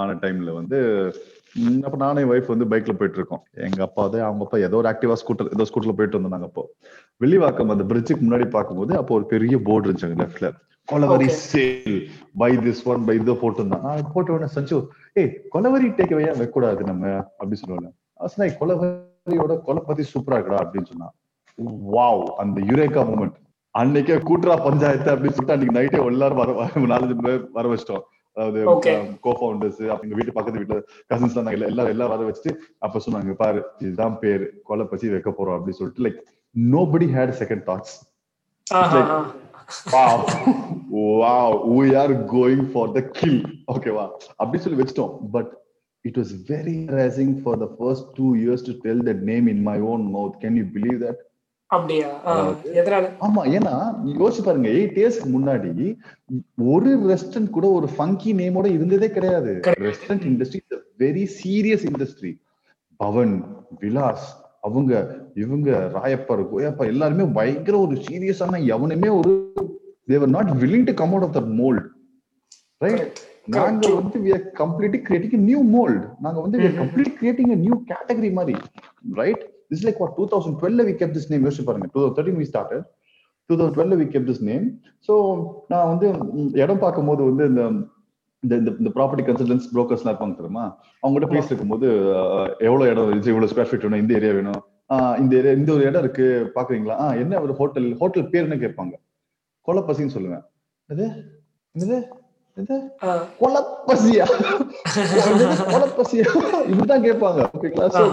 ஆன 0.01 0.15
டைம்ல 0.23 0.53
வந்து 0.59 0.79
அப்ப 1.83 1.97
நானும் 1.97 2.31
ஒய்ஃப் 2.31 2.47
வந்து 2.47 2.65
பைக்ல 2.65 2.67
போயிட்டு 2.69 3.13
இருக்கோம். 3.13 3.43
எங்க 3.51 3.83
அப்பா 3.83 4.01
வந்து 4.01 4.23
அவங்க 4.23 4.43
அப்பா 4.43 4.57
ஏதோ 4.57 4.75
ஒரு 4.75 4.89
ஆக்டிவா 4.89 5.15
ஸ்கூட்டர் 5.23 5.53
ஏதோ 5.53 5.63
ஸ்கூட்டர்ல 5.63 5.91
போயிட்டு 5.91 6.21
வந்தாங்க 6.21 6.45
அப்போ. 6.45 6.69
வெளிவாக்கம் 7.17 7.69
அந்த 7.69 7.83
பிரிட்ஜுக்கு 7.83 8.21
முன்னாடி 8.21 8.49
பார்க்கும்போது 8.49 8.97
அப்போ 8.97 9.15
ஒரு 9.15 9.25
பெரிய 9.25 9.59
போர்டு 9.63 9.91
இருந்துச்சு 9.91 10.17
லெஃப்ட்ல 10.21 10.51
Kolaveri. 10.91 11.29
Sale 11.53 12.07
by 12.37 12.57
this 12.57 12.83
one 12.83 13.05
by 13.05 13.19
இதோ 13.19 13.31
போட்டுருந்தான் 13.31 13.81
நான் 13.81 14.11
போட்ட 14.13 14.33
உடனே 14.33 14.51
சஞ்சு 14.55 14.87
ஏய் 15.13 15.39
கொலவரி 15.53 15.89
டேக் 15.89 16.15
வையா 16.15 16.37
வைக்கூடாது 16.37 16.83
நம்ம? 16.83 17.07
அப்படின்னு 17.39 17.53
சொல்லுவாங்க 17.53 17.91
சொன்னா 18.25 18.53
கொலவரியோட 18.53 19.61
கொலை 19.61 19.83
பத்தி 19.85 20.03
சூப்பரா 20.03 20.33
இருக்குடா 20.33 20.59
அப்படின்னு 20.63 20.85
சொன்னான் 20.85 21.13
வாவ் 21.93 22.23
அந்த 22.23 22.61
யுரேகா 22.61 23.03
மூமெண்ட் 23.07 23.41
அன்னைக்கே 23.77 24.21
கூட்டுறா 24.21 24.55
பஞ்சாயத்து 24.55 25.15
அப்படின்னு 25.15 25.29
சொல்லிட்டு 25.29 25.51
அன்னைக்கு 25.51 25.97
நைட்டே 25.99 26.05
எல்லாரும் 26.05 26.37
வர 26.37 26.51
வர- 26.51 26.97
நாலஞ்சு 26.97 27.17
பேர் 27.21 27.47
வர 27.51 27.73
வச்சிட்டோம். 27.73 28.01
அதாவது 28.33 28.59
Okay. 28.75 28.95
கோ 29.25 29.31
ஃபவுண்டர்ஸ் 29.39 29.81
எங்க 30.03 30.15
வீட்டு 30.19 30.35
பக்கத்து 30.37 30.61
வீட்டுல 30.61 30.77
கசின்ஸ் 31.13 31.37
நாங்க 31.37 31.65
எல்லாரும் 31.69 31.93
எல்லாரும் 31.95 32.13
வர 32.13 32.29
வச்சுட்டு 32.29 32.53
அப்ப 32.85 33.01
சொன்னாங்க 33.05 33.33
பாரு 33.33 33.61
இதுதான் 33.79 34.19
பேரு. 34.19 34.45
கொலை 34.63 34.85
பசி 34.85 35.09
வைக்க 35.15 35.31
போறோம் 35.37 35.57
அப்படின்னு 35.57 35.79
சொல்லிட்டு 35.79 36.05
like 36.05 36.19
nobody 36.55 37.07
had 37.17 37.35
second 37.41 37.65
thoughts 37.69 37.95
going 42.35 42.61
for 42.73 42.85
the 42.95 43.03
kill. 43.19 43.37
ஓகேவா 43.73 44.05
அப்படி 44.35 44.57
சொல்லி 44.63 44.79
வச்சிட்டோம். 44.81 45.13
But 45.35 45.51
was 46.19 46.31
very 46.51 46.73
embarrassing 46.79 47.29
for 47.43 47.53
the 47.63 47.69
first 47.79 48.03
two 48.17 48.31
years 48.35 48.61
to 48.67 48.73
tell 48.85 48.99
that 49.09 49.19
name 49.29 49.45
in 49.53 49.59
my 49.69 49.77
own 49.91 50.01
mouth. 50.15 50.33
Can 50.41 50.53
you 50.59 50.65
believe 50.75 50.99
that? 51.05 51.19
அப்படியா? 51.73 52.09
ஆமா 53.19 53.41
ஏன்னா 53.55 53.73
யோசிச்சு 54.19 54.43
பாருங்க 54.43 54.69
எயிட் 54.69 54.97
இயர்ஸ்க்கு 55.01 55.29
முன்னாடி 55.35 55.97
ஒரு 56.65 56.97
ரெஸ்டாரண்ட் 57.11 57.49
கூட 57.49 57.67
ஒரு 57.67 57.89
ஃபங்கி 57.97 58.31
நேமோட 58.33 58.65
இருந்ததே 58.65 59.09
கிடையாது. 59.09 59.59
Restaurant 59.79 60.27
industry 60.31 60.61
very 60.99 61.27
serious 61.37 61.85
industry 61.91 62.31
Bhavan 62.95 63.43
Vilas 63.79 64.41
அவங்க 64.61 64.91
இவங்க 65.35 65.91
ராயப்பர் 65.93 66.49
கோயப்பா 66.51 66.85
எல்லாருமே 66.85 67.23
பயங்கர 67.23 67.79
ஒரு 67.79 67.95
சீரியஸான 67.95 68.63
எவனுமே 68.65 69.09
ஒரு 69.09 69.31
they were 70.05 70.29
not 70.29 70.49
willing 70.49 70.83
to 70.83 70.93
come 70.93 71.13
out 71.13 71.23
of 71.23 71.35
that 71.37 71.53
mould 71.53 71.85
right. 72.77 73.17
நாங்க. 73.45 73.87
வந்து 73.93 74.19
we 74.19 74.31
are 74.33 74.43
completely 74.57 74.99
creating 75.07 75.33
a 75.33 75.41
new 75.43 75.61
mold. 75.63 76.01
நாங்க 76.21 76.41
வந்து 76.41 76.57
creating 77.21 77.51
a 77.51 77.55
new 77.55 77.83
category 77.87 78.31
மாதிரி. 78.31 78.57
Right? 79.13 79.41
This 79.73 79.79
is 79.79 79.85
like 79.85 79.99
what 79.99 80.11
2012 80.17 80.75
ல 80.75 80.83
we 80.83 80.95
kept 80.95 81.13
this 81.13 81.31
name 81.31 81.43
யோசிச்சு 81.45 81.63
பாருங்க. 81.63 81.87
2013 81.91 82.35
we 82.35 82.45
started. 82.45 82.81
2012 83.49 83.89
ல 83.91 83.99
we 83.99 84.07
kept 84.07 84.27
this 84.27 84.41
name. 84.43 84.65
So 84.99 85.13
நான் 85.67 85.87
வந்து 85.87 86.07
இடம் 86.59 86.79
பார்க்கும்போது 86.79 87.23
வந்து 87.23 87.45
இந்த 87.47 87.63
இந்த 88.43 88.55
இந்த- 88.73 88.93
ப்ராப்பர்ட்டி 88.95 89.25
கன்சல்டன்ஸ் 89.25 89.67
புரோக்கர்ஸ்லாம் 89.73 90.11
இருப்பாங்க 90.11 90.35
தெரியுமா? 90.35 90.63
அவங்க 91.03 91.17
கிட்ட 91.17 91.33
பேசிட்டு 91.33 91.51
இருக்கும்போது 91.51 91.87
அஹ், 92.15 92.49
எவ்வளவு 92.59 92.91
இடம் 92.91 93.07
இருந்துச்சு 93.07 93.27
இவ்வளவு 93.27 93.51
ஸ்கொயர் 93.51 93.69
ஃபீட் 93.69 93.81
வேணும் 93.81 93.99
இந்த 93.99 94.13
ஏரியா 94.13 94.33
வேணும். 94.33 94.61
இந்த 95.19 95.35
ஏரியா 95.35 95.53
இந்த 95.53 95.71
ஒரு 95.73 95.83
இடம் 95.83 96.01
இருக்கு 96.01 96.25
பாக்குறீங்களா 96.55 96.95
ஆஹ், 97.03 97.19
என்ன 97.19 97.41
ஒரு 97.41 97.53
ஹோட்டல் 97.53 97.87
ஹோட்டல் 97.97 98.29
பேர் 98.29 98.43
என்ன 98.43 98.57
கேட்பாங்க? 98.57 98.95
கொலப்பசின்னு 99.67 100.15
சொல்லுவேன். 100.15 100.43
இது 100.89 101.05
ஆ, 101.75 102.22
கொலப்பசியா 103.41 104.25
கொலப்பசியா 105.73 106.25
இப்படிதான் 106.71 107.05
கேட்பாங்க. 107.07 107.39
ஓகேங்களா 107.55 107.87
சோ. 107.95 108.03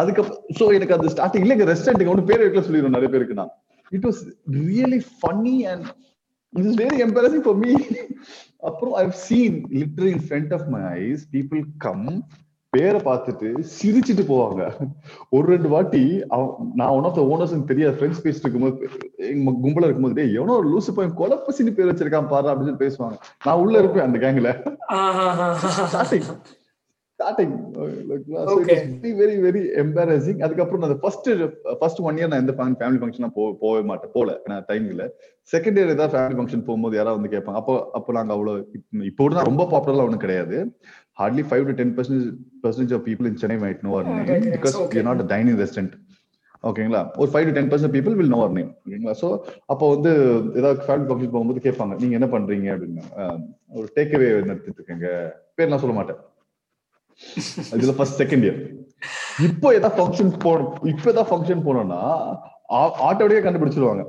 அதுக்கப்புறம் 0.00 0.40
சோ 0.58 0.66
எனக்கு 0.76 0.96
அந்த 0.96 1.10
ஸ்டார்டிங்ல 1.14 1.56
எங்க 1.56 1.66
ரெஸ்டாரண்ட்டுக்கு 1.72 2.14
ஒன்று 2.14 2.28
பேர் 2.30 2.44
வைக்கல 2.44 2.64
சொல்லிடுவோம் 2.68 2.96
நிறைய 2.98 3.10
பேருக்கு 3.14 3.40
நான். 3.40 3.52
It 3.92 4.06
was 4.08 4.22
really 4.60 5.00
funny 5.18 5.56
and 5.72 5.88
it 6.52 6.66
is 6.66 6.78
very 6.82 6.98
embarrassing 7.06 7.44
for 7.46 7.60
me 7.64 7.72
அப்புறம் 8.70 8.94
I 8.94 9.04
seen 9.26 9.58
literally 9.80 10.08
in 10.14 10.24
front 10.28 10.54
of 10.58 10.66
my 10.76 10.82
eyes 11.02 11.24
people 11.36 11.62
come 11.86 12.06
பேரை 12.78 13.00
பார்த்துட்டு 13.00 13.64
சிரிச்சிட்டு 13.82 14.22
போவாங்க. 14.28 14.70
ஒரு 15.30 15.46
ரெண்டு 15.46 15.68
வாட்டி 15.68 16.24
அவன் 16.28 16.48
நான் 16.74 16.88
ஒன் 16.88 17.04
ஆஃப் 17.04 17.14
த 17.14 17.22
ஓனர்ஸ் 17.22 17.64
தெரியாத 17.64 17.96
ஃப்ரெண்ட்ஸ் 17.96 18.24
பேசிட்டு 18.24 18.38
இருக்கும்போது 18.38 18.88
எங்க 19.16 19.50
கும்பல 19.50 19.82
இருக்கும்போது 19.82 20.14
டேய் 20.14 20.34
எவனோ 20.34 20.52
ஒரு 20.52 20.76
லூசு 20.76 20.92
பையன் 20.94 21.16
கொலப்பசின்னு 21.16 21.74
பேர் 21.74 21.86
வச்சிருக்கான் 21.86 22.28
பாரு 22.28 22.48
அப்படின்னு 22.48 22.90
பேசுவாங்க. 22.90 23.16
நான் 23.44 23.58
உள்ள 23.58 23.78
இருப்பேன் 23.78 24.02
அந்த 24.02 24.18
கேங்ல. 24.18 24.76
ஸ்டார்டிங். 27.22 27.70
வெரி 29.00 29.34
வெரி 29.40 29.64
எம்பாரசிங் 29.76 30.42
அதுக்கப்புறம் 30.42 30.88
நான் 30.88 31.00
ஃபர்ஸ்ட் 31.00 31.30
ஃபர்ஸ்ட் 31.78 32.00
ஒன் 32.00 32.14
இயர் 32.14 32.26
நான் 32.26 32.48
எந்த 32.48 32.52
ஃபேமிலி 32.52 32.92
ஃபங்க்ஷன் 32.92 33.30
போ 33.34 33.56
போகவே 33.60 33.84
மாட்டேன். 33.84 34.10
போல 34.12 34.40
நான் 34.44 34.64
டைம் 34.66 34.88
இல்ல. 34.88 35.10
செகண்ட் 35.52 35.78
இயர் 35.78 35.88
ஏதாவது 35.88 36.18
ஃபேமிலி 36.18 36.38
ஃபங்க்ஷன் 36.38 36.64
போகும்போது 36.64 36.96
யாராவது 36.96 37.22
வந்து 37.22 37.38
கேட்பாங்க. 37.38 37.54
அப்போ 37.54 37.90
அப்போ 37.92 38.12
நாங்க 38.12 38.32
அவ்வளவு 38.32 38.70
இப்ப- 39.00 39.28
ரொம்ப 39.28 39.64
பாப்புலர்லாம் 39.64 39.96
ஒன்றும் 39.96 40.18
கிடையாது. 40.18 40.78
Hardly 41.18 41.42
five 41.48 41.64
to 41.68 41.74
ten 41.80 41.92
percentage 41.96 42.94
of 42.96 43.04
people 43.08 43.28
in 43.30 43.38
Chennai 43.42 43.58
might 43.64 43.82
know 43.86 43.92
our 43.94 44.06
Okay, 44.12 44.18
name 44.20 44.30
okay. 44.40 44.52
பிகாஸ் 44.56 44.76
Okay. 44.78 45.02
டைனிங் 45.32 45.58
ரெஸ்டன்ட் 45.62 45.94
ஓகேங்களா 46.64 47.00
ஒரு 47.20 47.28
five 47.30 47.46
to 47.48 47.54
ten 47.56 47.70
percent 47.70 47.94
people 47.96 48.14
will 48.18 48.32
know 48.34 48.40
our 48.42 48.54
name 48.58 48.68
ஓகேங்களா? 48.86 49.14
ஸோ 49.20 49.28
அப்போ 49.72 49.84
வந்து 49.94 50.10
ஏதாவது 50.58 50.78
ஃபேமிலி 50.86 51.06
ஃபங்க்ஷன் 51.08 51.32
போகும்போது 51.34 51.64
கேட்பாங்க 51.66 51.94
நீங்க 52.02 52.14
என்ன 52.18 52.28
பண்றீங்க? 52.34 52.68
அப்படின்னு. 52.74 53.02
ஒரு 53.78 53.86
டேக் 53.96 54.14
அவே 54.18 54.28
நடத்திட்டு 54.50 54.78
இருக்கேங்க. 54.80 55.08
பேர் 55.56 55.70
நான் 55.72 55.82
சொல்ல 55.84 55.96
மாட்டேன். 55.98 56.20
இதுல 57.78 57.94
ஃபர்ஸ்ட் 57.98 58.20
செகண்ட் 58.22 58.46
இயர் 58.46 58.60
இப்போ 59.48 59.68
ஏதாவது 59.78 59.96
ஃபங்க்ஷன் 59.98 60.32
போனோம் 60.44 60.70
இப்போ 60.92 61.06
ஏதாவது 61.12 61.30
ஃபங்க்ஷன் 61.30 61.64
போனோம்னா 61.66 62.00
ஆட்டோடய 63.08 63.40
கண்டுபிடிச்சிருவாங்க. 63.46 64.02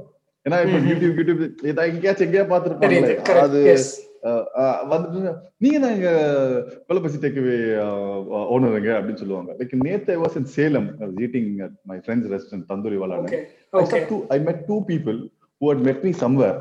ஏன்னா 0.45 0.57
இப்போ. 0.65 0.77
யூடியூப் 0.89 1.17
யூடியூப் 1.19 1.41
ஏதாவது 1.71 1.89
எங்கேயாச்சும் 1.93 2.27
எங்கேயா 2.27 2.45
பார்த்துருப்பாங்க. 2.51 3.37
அது 3.45 3.59
வந்துட்டு 4.91 5.31
நீங்க 5.63 5.77
தான் 5.83 5.95
எங்க 5.97 6.11
கொலபசி 6.89 7.17
டேக்அவே 7.23 7.57
ஓனருங்க 8.55 8.91
அப்படின்னு 8.97 9.21
சொல்லுவாங்க. 9.23 9.51
லைக் 9.59 9.73
நேத்து 9.87 10.13
I 10.15 10.19
was 10.25 10.37
in 10.41 10.49
Salem 10.57 10.87
eating 11.25 11.49
my 11.91 11.97
friend's 12.05 12.31
restaurant 12.35 12.67
tandoori 12.71 12.99
வாலான்னு 13.03 13.41
met 14.49 14.59
two 14.69 14.79
people 14.91 15.19
who 15.61 15.67
had 15.71 15.81
met 15.89 15.99
me 16.07 16.13
somewhere. 16.23 16.55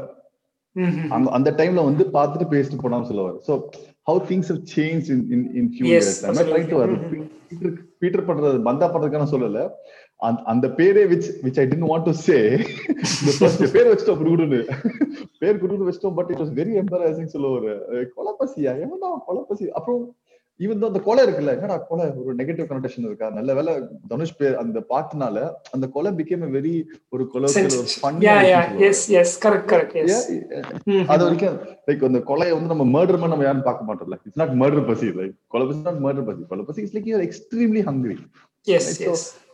ம்ஹும். 0.76 1.08
அங்க 1.14 1.30
அந்த 1.36 1.50
டைம்ல 1.58 1.80
வந்து 1.88 2.04
பார்த்துட்டு 2.14 2.46
பேசிட்டு 2.52 2.82
போனான்னு 2.82 3.08
சொல்லுவார். 3.08 3.38
So 3.48 3.52
how 4.08 4.20
things 4.28 4.50
have 4.52 4.62
change 4.74 5.08
in 5.14 5.24
in 5.34 5.46
in 5.60 5.70
few 5.72 5.86
years 5.88 6.12
I 6.28 6.44
try 6.50 6.62
to 6.70 6.78
peter 8.02 8.26
பண்றது 8.28 8.60
பந்தா 8.68 8.86
பண்றதுக்கான 8.94 9.28
சொல்லல 9.32 9.60
அந்த- 10.22 10.68
பேரே 10.68 11.06
which 11.10 11.24
which 11.42 11.60
I 11.60 11.66
didn't 11.66 11.86
want 11.86 12.02
to 12.02 12.10
say 12.10 12.56
பேர் 13.72 13.94
வச்சிட்டோம் 13.94 14.20
குடுகுடுன்னு. 14.22 14.70
பேர் 15.38 15.56
குடுகுடு 15.56 15.92
வச்சிட்டோம் 15.92 16.14
but 16.14 16.30
it 16.30 16.38
was 16.38 16.50
very 16.50 16.72
embarrassing 16.72 17.28
சொல்லுவாரு 17.32 17.78
அஹ் 17.92 18.06
கொலப்பசியா? 18.16 18.86
எவன்டா 18.86 19.18
கொலப்பசி? 19.28 19.68
அப்புறம் 19.68 20.16
ஈவன் 20.58 20.84
அந்த 20.84 21.00
கொலை 21.00 21.24
இருக்குல்ல 21.24 21.46
என்னடா 21.46 21.76
கொலை? 21.76 22.04
ஒரு 22.24 22.34
நெகட்டிவ் 22.34 22.66
கனெக்ஷன் 22.66 22.98
இருக்கா? 22.98 23.30
நல்ல 23.30 23.54
வேலை 23.54 23.74
தனுஷ் 24.08 24.36
பேர் 24.36 24.56
அந்த 24.56 24.82
பாட்டுனால 24.88 25.50
அந்த 25.70 25.86
கொலை 25.92 26.12
பிகேம் 26.12 26.46
வெரி 26.52 26.84
ஒரு 27.08 27.26
கொலை 27.26 27.52
ஒரு. 27.52 27.86
அது 31.08 31.22
வரைக்கும் 31.24 31.58
லைக் 31.86 32.04
அந்த 32.04 32.18
கொலையை 32.18 32.52
வந்து 32.52 32.74
நம்ம 32.74 32.84
மர்டர் 32.84 33.10
பண்ண 33.10 33.26
நம்ம 33.26 33.44
யாரும் 33.44 33.62
பார்க்க 33.62 33.94
மாட்டோம்ல. 33.94 34.18
இட்ஸ் 34.24 34.36
நாட் 34.36 34.48
மர்டர் 34.48 34.86
பசி 34.86 35.06
லைக் 35.06 35.32
கொலை 35.46 35.66
பசி. 35.66 35.78
நாட் 35.82 35.94
மர்டர் 35.94 36.26
பசி 36.26 36.38
கொலை 36.48 36.64
பசி 36.64 36.82
is 36.82 36.96
like 36.96 37.04
you 37.04 37.18
extremely 37.18 37.84
hungry. 37.84 38.16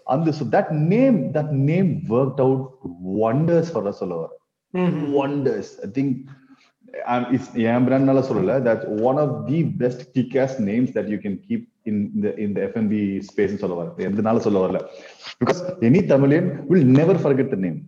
அந்த 0.09 0.33
so 0.33 0.45
that 0.55 0.69
name 0.93 1.17
that 1.33 1.49
name 1.71 1.89
worked 2.09 2.41
out 2.41 2.61
wonders 3.21 3.67
for 3.75 3.83
us 3.91 3.99
all 4.05 4.13
over 4.17 4.31
ம்ஹும். 4.75 5.03
wonders 5.19 5.69
i 5.87 5.91
think 5.97 6.11
um, 7.09 7.25
it's 7.35 7.49
என் 7.67 7.85
பிராண்ட்னால 7.89 8.23
சொல்லல 8.29 8.55
that's 8.67 8.87
one 9.09 9.19
of 9.19 9.31
the 9.49 9.59
best 9.83 10.01
kick-ass 10.15 10.55
names 10.71 10.91
that 10.97 11.09
you 11.09 11.19
can 11.25 11.35
keep 11.47 11.63
in 11.87 11.97
the 12.23 12.31
in 12.45 12.51
the 12.57 12.63
F&B 12.71 12.93
space 13.29 13.53
சொல்ல 13.63 13.77
வரேன் 13.81 14.09
எந்தனால 14.09 14.41
சொல்ல 14.47 14.65
வரல 14.65 14.81
because 15.41 15.61
any 15.89 16.03
Tamilian 16.11 16.47
will 16.71 16.85
never 16.99 17.17
forget 17.27 17.49
the 17.55 17.61
name 17.67 17.79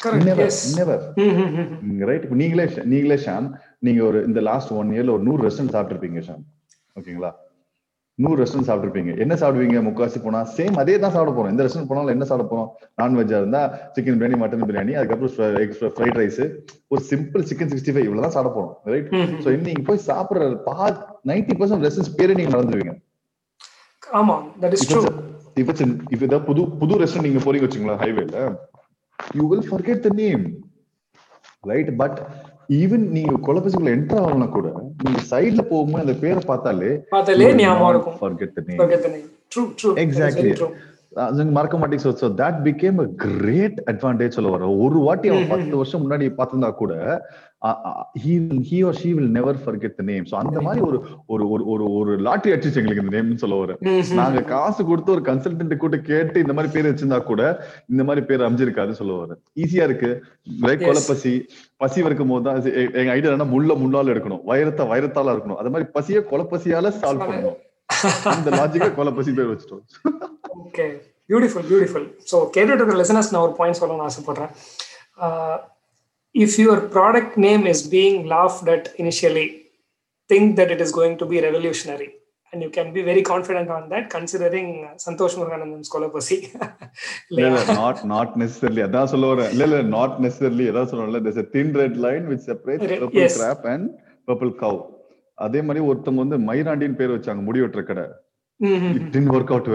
Correct. 0.00 0.24
never 0.28 0.44
Yes. 0.44 0.58
never 0.78 0.98
ம்ஹும். 1.24 1.96
Right 2.10 2.24
இப்போ 2.26 2.36
நீங்களே 2.42 2.64
நீங்களே 2.92 3.18
ஷாம் 3.26 3.48
நீங்க 3.86 4.00
ஒரு 4.10 4.20
இந்த 4.28 4.40
லாஸ்ட் 4.48 4.72
ஒன் 4.80 4.92
இயர்ல 4.96 5.14
ஒரு 5.16 5.24
நூறு 5.28 5.40
ரெஸ்டாரண்ட் 5.46 5.74
சாப்பிட்டுருப்பீங்க 5.76 6.22
ஷாம் 6.28 6.44
ஓகேங்களா 6.96 7.30
நூறு 8.24 8.38
ரெஸ்டாரண்ட் 8.42 8.68
சாப்பிட்டுருப்பீங்க. 8.68 9.12
என்ன 9.18 9.34
சாப்பிடுவீங்க? 9.34 9.78
முக்காசி 9.88 10.18
போனா 10.22 10.40
சேம் 10.56 10.78
அதே 10.82 10.98
தான் 10.98 11.10
சாப்பிட 11.10 11.32
போறோம். 11.36 11.50
எந்த 11.50 11.64
ரெஸ்டாரண்ட் 11.64 11.90
போனாலும் 11.90 12.12
என்ன 12.14 12.24
சாப்பிட 12.24 12.48
போறோம்? 12.50 12.68
நான்வெஜ்ஜா 13.02 13.38
இருந்தா 13.42 13.62
சிக்கன் 13.94 14.18
பிரியாணி 14.20 14.38
மட்டன் 14.42 14.68
பிரியாணி 14.70 14.92
அதுக்கப்புறம் 14.92 15.60
எக் 15.60 15.76
ஃப்ரைட் 15.80 16.18
ரைஸ் 16.22 16.40
ஒரு 16.88 17.02
சிம்பிள் 17.10 17.46
சிக்கன் 17.50 17.70
சிக்ஸ்டி 17.72 17.92
ஃபைவ் 17.94 18.08
இவ்வளவு 18.08 18.20
தான் 18.20 18.36
சாப்பிட 18.36 18.54
போறோம். 18.56 18.72
ரைட். 18.84 19.08
ஸோ 19.44 19.60
நீங்க 19.60 19.82
போய் 19.84 20.06
சாப்பிடுற 20.06 20.62
பா 20.64 20.76
நைன்டி 21.26 21.54
பர்சன்ட் 21.60 21.84
ரெஸ்டாரண்ட்ஸ் 21.86 22.16
பேரே 22.16 22.34
நீங்க 22.34 22.56
மறந்துடுவீங்க. 22.56 22.94
ஆமா 24.12 24.36
in- 25.80 25.98
if 26.10 26.22
ஏதாவது 26.22 26.40
புது 26.40 26.62
புது 26.70 26.94
ரெஸ்டாரண்ட் 26.98 27.26
நீங்க 27.28 27.40
போறீங்க 27.44 27.66
வச்சுங்களா 27.66 27.96
ஹைவேல 28.02 28.58
you 29.34 29.48
will 29.48 29.66
forget 29.70 30.00
the 30.00 30.08
name 30.14 30.44
right 31.60 31.96
but 31.96 32.18
even 32.70 33.04
நீங்க 33.08 33.32
கொலபசிக்குள்ள 33.46 33.90
என்டர் 33.90 34.20
ஆகலாம் 34.20 34.50
கூட 34.50 34.68
நீங்க 35.02 35.20
சைடுல 35.30 35.62
போகும்போது 35.70 36.04
அந்த 36.04 36.14
பேரை 36.20 36.42
பார்த்தாலே 36.46 36.90
பார்த்தாலே 37.08 37.48
ஞாபகம் 37.60 37.90
இருக்கும். 37.90 38.16
ஃபர்கெட் 38.20 38.56
மறக்க 41.56 41.76
மாட்டேங்க 41.78 42.14
so 42.20 42.30
that 42.40 42.58
became 42.66 42.98
a 43.04 43.06
great 43.24 43.78
advantage 43.92 44.36
சொல்ல 44.38 44.50
வர 44.56 44.68
ஒரு 44.84 44.98
வாட்டி 45.06 45.30
அவன் 45.30 45.52
பத்து 45.54 45.74
வருஷம் 45.76 46.02
முன்னாடி 46.04 46.26
பார்த்திருந்தா 46.38 46.70
கூட 46.82 46.94
he 48.66 48.78
or 48.88 48.98
she 49.00 49.08
will 49.16 49.32
never 49.38 49.58
forget 49.64 49.96
the 49.98 50.04
name 50.10 50.26
so 50.30 50.36
அந்த 50.42 50.58
மாதிரி 50.66 50.82
ஒரு 50.88 50.98
ஒரு 51.28 51.46
ஒரு 51.52 51.64
ஒரு 51.72 51.86
ஒரு 51.98 52.12
அடிச்சு 52.34 52.80
எங்களுக்கு 52.80 53.02
இந்த 53.04 53.14
நேம்னு 53.16 53.42
சொல்ல 53.42 53.58
வர 53.62 53.76
நாங்க 54.20 54.42
காசு 54.52 54.80
கொடுத்து 54.90 55.14
ஒரு 55.16 55.24
கன்சல்டன்ட் 55.30 55.74
கூட 55.84 55.98
கேட்டு 56.10 56.44
இந்த 56.44 56.54
மாதிரி 56.56 56.72
பேர் 56.76 56.90
வச்சிருந்தா 56.90 57.20
கூட 57.30 57.42
இந்த 57.92 58.04
மாதிரி 58.10 58.24
பேர் 58.30 58.46
அமைஞ்சிருக்காதுன்னு 58.46 59.00
சொல்ல 59.00 59.18
வர 59.22 59.36
ஈஸியா 59.62 59.86
இருக்கு. 59.88 60.10
லைக் 60.66 60.86
கொலப்பசி 60.88 61.34
பசி. 61.82 62.00
இருக்கும் 62.08 62.32
போது 62.32 62.44
தான் 62.46 62.58
எங்க 63.00 63.10
ஐடியா 63.14 63.34
என்ன 63.36 63.48
முள்ள 63.54 63.74
முள்ளால 63.82 64.12
எடுக்கணும். 64.14 64.44
வைரத்தை 64.50 64.86
வைரத்தால 64.92 65.34
இருக்கணும். 65.34 65.60
அது 65.62 65.72
மாதிரி 65.74 65.88
பசிய 65.96 66.20
கொலப்பசியால 66.32 66.92
சால்வ் 67.00 67.26
பண்ணணும். 67.26 67.58
அந்த 68.34 68.50
லாஜிக்கா 68.58 68.90
கொலப்பசி 68.98 69.32
பேர் 69.38 69.50
வச்சிட்டோம். 69.52 69.82
ஓகே 70.66 70.86
பியூட்டிஃபுல் 71.30 71.66
பியூட்டிஃபுல் 71.70 72.06
ஸோ 72.30 72.36
கேட்டுட்டு 72.54 72.80
இருக்கிற 72.80 72.98
லிசனர்ஸ் 73.02 73.32
நான் 73.34 73.44
ஒரு 73.48 73.56
பாயிண்ட் 73.58 73.80
சொல்லணும்னு 73.80 74.06
ஆசைப்படுறேன். 74.10 74.52
If 76.34 76.56
your 76.62 76.82
product 76.96 77.36
name 77.48 77.64
is 77.74 77.84
being 77.96 78.18
laughed 78.36 78.70
at 78.76 78.88
initially 79.04 79.46
think 80.30 80.50
that 80.60 80.72
it 80.76 80.82
is 80.86 80.96
going 80.98 81.16
to 81.22 81.28
be 81.32 81.38
revolutionary 81.46 82.08
and 82.52 82.62
you 82.64 82.68
can 82.76 82.92
be 82.96 83.02
very 83.08 83.22
confident 83.30 83.70
on 83.76 83.86
that 83.94 84.06
considering 84.14 84.70
Santhosh 85.06 85.36
Muruganandam 85.40 85.84
ஸ்கொலபசி 85.88 86.38
இல்ல 87.30 87.48
not 87.82 88.00
not 88.14 88.32
necessarily 88.42 88.82
அதான் 88.88 89.10
சொல்ல 89.14 89.26
வரேன் 89.32 89.50
இல்ல 89.54 89.64
இல்ல 89.68 89.80
not 89.96 90.16
necessarily 90.26 90.66
அதான் 90.72 90.88
சொல்றேன்ல 90.92 91.20
there's 91.26 91.42
a 91.44 91.48
thin 91.56 91.68
red 91.82 91.96
line 92.06 92.24
which 92.32 92.42
separates 92.50 92.86
Re- 92.92 93.00
purple 93.02 93.22
yes. 93.24 93.36
crab 93.40 93.60
and 93.74 93.84
purple 94.28 94.52
cow. 94.64 94.74
அதே 95.40 95.60
மாதிரி 95.62 95.84
ஒருத்தவங்க 95.88 96.24
வந்து 96.24 96.38
மயிராண்டின்னு 96.48 96.98
பேர் 97.00 97.14
வச்சாங்க 97.14 97.42
முடி 97.48 97.60
வெட்டுற 97.62 97.82
கடை 97.90 98.04
it 98.90 99.06
didn't 99.14 99.30
work 99.34 99.52
out 99.54 99.68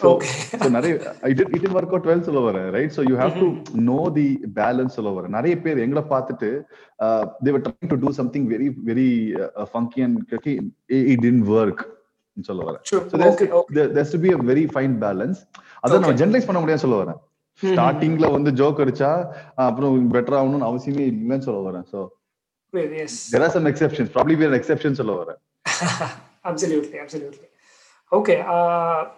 So- 0.00 0.10
okay 0.10 0.28
so 0.60 0.68
நிறைய 0.76 0.92
it 1.30 1.40
didn't 1.54 1.74
work 1.78 1.92
out 1.96 2.04
well 2.10 2.20
சொல்ல 2.28 2.40
வரேன் 2.48 2.68
right 2.76 2.94
so 2.96 3.02
you 3.02 3.16
have 3.22 3.34
to 3.40 3.48
know 3.86 4.02
the 4.18 4.26
balance 4.60 4.92
சொல்ல 4.98 5.12
வரேன் 5.16 5.34
நிறைய 5.38 5.54
பேர் 5.64 5.82
எங்களை 5.86 6.04
பார்த்துட்டு 6.12 6.50
uh, 6.98 7.24
do 8.04 8.12
something 8.20 8.44
very 8.52 8.68
very 8.90 9.08
uh, 9.40 9.66
funky 9.74 10.02
and 10.02 10.34
okay, 10.38 10.54
it, 10.88 11.02
it 11.12 11.18
didn't 11.26 11.46
work 11.56 11.80
ன்னு 12.36 12.48
சொல்ல 12.50 12.62
வரேன் 12.68 12.84
there, 13.76 13.88
there's 13.96 14.12
to 14.16 14.18
be 14.18 14.32
a 14.38 14.42
very 14.52 14.66
fine 14.76 14.94
balance. 15.06 15.40
நம்ம 15.84 16.06
Okay. 16.06 16.18
ஜெனரலைஸ் 16.20 16.48
பண்ண 16.48 16.60
முடியாது 16.60 16.84
சொல்ல 16.86 16.98
வரேன் 17.02 17.20
ஸ்டார்டிங்ல 17.62 18.26
வந்து 18.30 18.50
ஜோக் 18.60 18.82
அடிச்சா 18.82 19.10
அப்புறம் 19.64 20.12
பெட்டர் 20.14 20.38
ஆகணும்னு 20.40 20.68
அவசியமே 20.70 21.04
இல்லைன்னு 21.12 21.46
சொல்ல 21.48 21.60
வரேன் 21.68 21.86
so 21.92 21.98
yes 23.04 23.16
there 23.32 23.42
are 23.42 23.50
some 23.50 23.66
exceptions. 23.66 24.08
Probably 24.10 24.36
be 24.36 24.46
an 24.46 24.54
exception 24.54 24.92
சொல்ல 24.94 25.14
வரேன். 25.20 25.40
அப்சல்யூட்லி 26.50 26.98
அப்சல்யூட்லி 27.02 27.48
ஓகே 28.12 28.34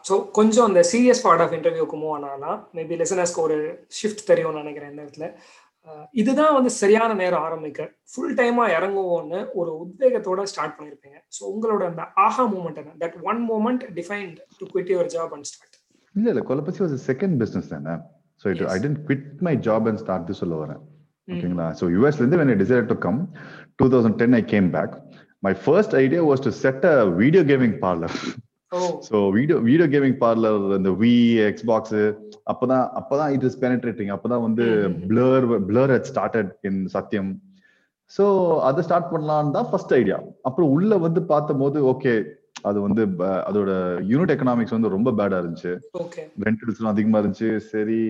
ஸோ 0.09 0.14
கொஞ்சம் 0.38 0.67
அந்த 0.69 0.81
சீரியஸ் 0.90 1.23
பார்ட் 1.27 1.43
ஆஃப் 1.45 1.55
இன்டர்வியூக்கு 1.59 1.97
மூவ் 2.03 2.14
ஆனாலாம் 2.17 2.59
மேபி 2.79 2.97
லிசனர்ஸ்க்கு 3.01 3.45
ஒரு 3.47 3.57
ஷிஃப்ட் 3.99 4.23
தெரியும்னு 4.31 4.62
நினைக்கிறேன் 4.62 4.90
இந்த 4.93 5.03
இடத்துல. 5.05 5.27
ஆஹ் 5.88 6.07
இதுதான் 6.12 6.55
வந்து 6.57 6.71
சரியான 6.81 7.14
நேரம் 7.23 7.45
ஆரம்பிக்க. 7.49 7.81
ஃபுல் 8.12 8.37
டைமா 8.40 8.64
இறங்குவோன்னு 8.77 9.40
ஒரு 9.55 9.71
உத்வேகத்தோட 9.83 10.43
ஸ்டார்ட் 10.53 10.77
பண்ணியிருப்பீங்க 10.77 11.19
ஸோ 11.37 11.43
உங்களோட 11.53 11.83
அந்த 11.90 12.05
ஆஹா 12.27 12.45
மூமெண்ட் 12.55 12.81
என்ன? 12.83 12.95
That 13.03 13.17
one 13.31 13.40
moment 13.51 13.85
defined 13.99 14.38
to 14.61 14.67
quit 14.73 14.93
your 14.95 15.11
job 15.17 15.35
and 15.37 15.49
start 15.53 15.77
இல்ல 16.14 16.29
இல்ல. 16.33 16.43
கொலபசி 16.51 16.83
வாஸ் 16.85 16.97
செகண்ட் 17.11 17.37
பிசினஸ் 17.43 17.71
தானே? 17.75 17.95
So 18.45 18.55
it 18.55 18.64
I 18.75 18.79
didn't 18.85 19.01
quit 19.07 19.29
my 19.49 19.55
job 19.69 19.88
and 19.90 20.03
start 20.05 20.33
சொல்ல 20.43 20.57
வரேன். 20.62 20.83
ஓகேங்களா? 21.28 21.66
ஸோ 21.78 21.84
யூஎஸ்ல 21.94 22.22
இருந்து 22.22 22.40
when 22.40 22.50
I 22.50 22.58
decided 22.62 22.88
to 22.88 22.98
come 23.04 23.18
2010 23.78 24.34
I 24.34 24.44
came 24.44 24.68
back. 24.70 24.90
My 25.42 25.54
first 25.66 25.92
idea 25.96 26.22
was 26.24 26.40
to 26.40 26.52
set 26.54 26.84
a 26.87 26.96
video 27.20 27.44
gaming 27.44 27.74
parlor. 27.84 28.12
O. 28.72 28.78
So 29.06 29.16
video 29.34 29.56
video 29.66 29.87
gaming 29.90 30.16
parlour 30.22 30.56
இந்த 30.78 30.90
Wii 31.02 31.10
Xbox 31.48 31.98
அப்பதான் 32.52 32.87
அப்பதான் 33.00 33.32
it 33.34 33.44
is 33.48 33.58
penetrating 33.62 34.10
அப்பதான் 34.14 34.44
வந்து 34.46 34.64
Blur 35.10 35.46
Blur 35.68 35.92
had 35.94 36.08
started 36.10 36.50
in 36.68 36.80
Sathyam 36.94 37.30
so 38.10 38.24
அதை 38.68 38.82
start 38.87 39.12
பண்ணலான்னு 39.12 39.54
தான் 39.56 39.68
first 39.70 39.94
idea 39.98 40.18
அப்புறம் 40.48 40.72
உள்ள 40.76 40.98
வந்து 41.06 41.22
பார்த்த 41.30 41.54
போது 41.62 41.80
ஓகே 41.92 42.14
அது 42.64 42.78
வந்து 42.87 43.02
அதோட 43.48 43.70
யூனிட் 44.10 44.34
எக்கனாமிக்ஸ் 44.34 44.76
வந்து 44.76 44.94
ரொம்ப 44.96 45.12
பேடா 45.20 45.38
இருந்துச்சு. 45.42 45.72
ரெண்டல்ஸ்லாம் 46.46 46.94
அதிகமா 46.94 47.20
இருந்துச்சு. 47.22 47.50
சரி 47.72 48.00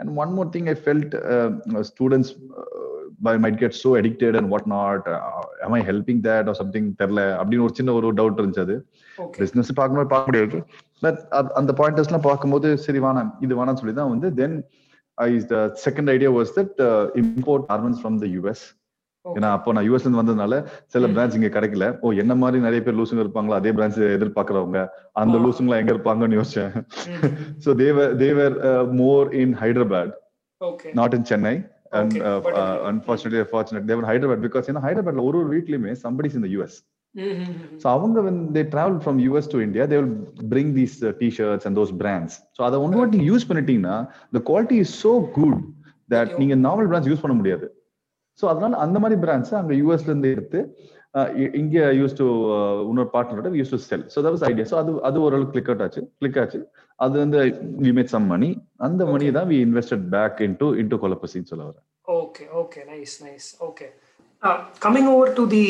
and 0.00 0.10
one 0.22 0.32
more 0.38 0.50
thing 0.56 0.68
I 0.72 0.76
felt 0.84 1.14
students 1.90 2.32
by 3.26 3.34
might 3.44 3.58
get 3.62 3.76
so 3.82 3.90
addicted 4.00 4.36
and 4.40 4.50
what 4.54 4.68
not 4.74 5.06
am 5.66 5.72
I 5.78 5.80
helping 5.90 6.22
that 6.28 6.48
or 6.50 6.58
something 6.60 6.88
தெரில 7.00 7.22
அப்படின்னு 7.40 7.66
ஒரு 7.68 7.76
சின்ன 7.78 7.94
ஒரு 7.98 8.10
டவுட் 8.20 8.38
இருந்துச்சு 8.40 8.64
அது. 8.66 8.76
ஓகே 9.24 9.38
பிசினஸ் 9.42 9.72
பார்க்கும்போது 9.78 10.10
பார்க்க 10.14 10.30
முடியாது. 10.30 10.60
பட் 11.04 11.20
அந்த 11.60 11.72
பாயிண்டர்ஸ்லாம் 11.80 12.26
பார்க்கும்போது 12.28 12.68
சரி 12.86 13.00
வேணாம் 13.06 13.30
இது 13.46 13.58
வேணாம்னு 13.60 13.82
சொல்லி 13.82 13.94
தான் 14.00 14.12
வந்து 14.14 14.28
then 14.40 14.56
I 15.18 15.30
second 15.86 16.10
idea 16.16 16.30
was 16.38 16.52
that 16.58 16.78
import 17.22 17.66
garments 17.70 18.00
from 18.02 18.18
the 18.24 18.28
US 18.36 18.64
ஏன்னா 19.24 19.48
அப்போ 19.56 19.70
நான் 19.76 19.86
யூஎஸ்ல 19.86 20.06
இருந்து 20.06 20.20
வந்ததுனால 20.20 20.54
சில. 20.92 21.08
பிரான்ச் 21.14 21.36
இங்க 21.38 21.50
கிடைக்கல. 21.56 21.86
ஓ 22.04 22.12
என்ன 22.22 22.34
மாதிரி 22.42 22.58
நிறைய 22.66 22.80
பேர் 22.84 22.98
லூசுங்க 23.00 23.24
இருப்பாங்களா 23.24 23.58
அதே 23.60 23.72
பிரான்ச் 23.78 23.98
எதிர்பார்க்கறவங்க 24.18 24.78
அந்த. 25.22 25.36
லூசுங்களா 25.44 25.80
எங்க 25.82 25.92
இருப்பாங்கன்னு 25.94 26.38
யோசிச்சேன். 26.40 26.72
So 27.64 27.72
they were 27.82 28.14
they were 28.24 28.54
more 29.02 29.28
in 29.42 29.54
Hyderabad 29.62 30.14
not 31.00 31.16
in 31.18 31.26
Chennai 31.32 31.54
and 31.98 32.16
unfortunately 32.90 33.42
fortunate 33.52 33.88
they were 33.90 34.08
Hyderabad 34.10 34.46
because 34.46 34.70
ஏன்னா 34.72 34.82
ஹைதராபாத்ல 34.86 35.24
ஒரு 35.30 35.38
ஒரு 35.42 35.50
வீட்லயுமே 35.56 35.94
சம்படிஸ் 36.06 36.38
இந்த 36.40 36.50
யூஎஸ் 36.54 36.78
So 37.82 37.86
அவங்க 37.92 38.18
when 38.20 38.36
they 38.56 38.62
travel 38.72 38.96
from 39.04 39.16
US 39.28 39.46
to 39.52 39.56
India, 39.60 39.84
they 39.86 39.96
will 40.00 40.12
bring 40.52 40.68
these 40.76 40.94
uh, 41.02 41.12
t-shirts 41.20 41.66
and 41.66 41.74
those 41.78 41.90
brands. 42.02 42.32
So 42.56 42.60
அதை 42.66 42.78
ஒன்று 42.84 43.00
வாட்டி 43.00 43.18
யூஸ் 43.30 43.46
பண்ணிட்டீங்கன்னா 43.48 43.96
the 44.36 44.42
quality 44.50 44.76
is 44.84 44.90
so 45.04 45.12
good 45.38 45.56
that 46.08 46.28
Okay. 46.28 46.38
நீங்க 46.40 46.54
நார்மல் 46.66 46.88
பிராண்ட்ஸ் 46.90 47.10
யூஸ் 47.10 47.24
பண்ண 47.24 47.34
முடியாது. 47.40 47.66
So 48.40 48.46
அதனால 48.48 48.78
அந்த 48.84 48.98
மாதிரி 48.98 49.18
பிராண்ட்ஸ் 49.22 49.54
அங்க 49.60 49.74
யூஎஸ்ல 49.80 50.10
இருந்து 50.10 50.32
எடுத்து 50.34 50.60
இங்க 51.60 51.78
யூஸ் 52.00 52.18
டு 52.18 52.26
இன்னொரு 52.88 53.10
பார்ட்னரோட 53.14 53.50
use 53.58 53.72
to 53.74 53.78
sell 53.86 54.04
so 54.12 54.18
that 54.22 54.34
was 54.34 54.44
idea 54.48 54.66
so 54.72 54.76
அது 54.82 54.92
அது 55.08 55.18
ஓரளவுக்கு 55.24 55.54
கிளிக் 55.54 55.70
அவுட் 55.72 55.84
ஆச்சு. 55.86 56.02
கிளிக் 56.20 56.38
ஆச்சு. 56.42 56.60
அது 56.98 57.14
வந்து 57.22 57.38
வி 57.84 57.92
மேட் 57.96 58.12
சம் 58.14 58.26
மணி 58.26 58.50
அந்த 58.86 59.02
மணி. 59.06 59.26
தான் 59.38 59.48
we 59.50 59.58
invested 59.66 60.04
back 60.14 60.38
into 60.46 60.68
into 60.82 60.98
கொலப்பசின்னு 61.02 61.50
சொல்ல 61.52 61.64
வரேன் 61.68 61.86
okay 62.08 62.44
okay 62.62 62.80
nice 62.90 63.16
nice 63.24 63.48
okay 63.68 63.88
coming 64.84 65.10
over 65.14 65.32
to 65.34 65.44
the 65.48 65.64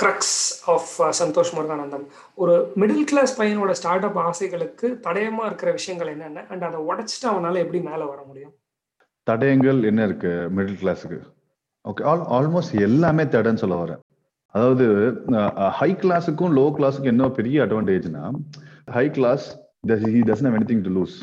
crux 0.00 0.36
of 0.68 0.88
Santhosh 1.20 1.52
Muruganandam 1.56 2.06
ஒரு 2.38 2.54
மிடில் 2.82 3.06
கிளாஸ் 3.10 3.34
பையனோட 3.40 3.74
ஸ்டார்ட் 3.80 4.06
அப் 4.08 4.18
ஆசைகளுக்கு 4.24 4.88
தடயமா 5.06 5.44
இருக்கிற 5.46 5.70
விஷயங்கள் 5.78 6.12
என்னென்ன? 6.14 6.46
அண்ட் 6.50 6.66
அதை 6.68 6.80
உடைச்சிட்டு 6.88 7.28
அவனால 7.32 7.60
எப்படி 7.64 7.80
மேல 7.86 8.02
வர 8.12 8.20
முடியும்? 8.26 8.54
தடயங்கள் 9.26 9.80
என்ன 9.90 10.00
இருக்கு 10.08 10.32
மிடில் 10.56 10.80
கிளாஸுக்கு 10.82 11.18
ஓகே 11.86 12.04
ஆல் 12.10 12.24
ஆல்மோஸ்ட் 12.36 12.74
எல்லாமே 12.88 13.24
தடைன்னு 13.34 13.62
சொல்ல 13.64 13.76
வரேன் 13.82 14.00
அதாவது 14.54 14.86
ஹை 15.78 15.90
கிளாஸுக்கும் 16.02 16.54
லோ 16.58 16.66
கிளாஸுக்கும் 16.76 17.12
என்ன 17.14 17.28
பெரிய 17.38 17.64
அட்வான்டேஜ்னா 17.66 18.24
high 18.96 19.04
class 19.16 19.46
he 20.06 20.20
doesn't 20.30 20.48
have 20.48 20.58
anything 20.60 20.82
to 20.86 20.92
lose 20.98 21.16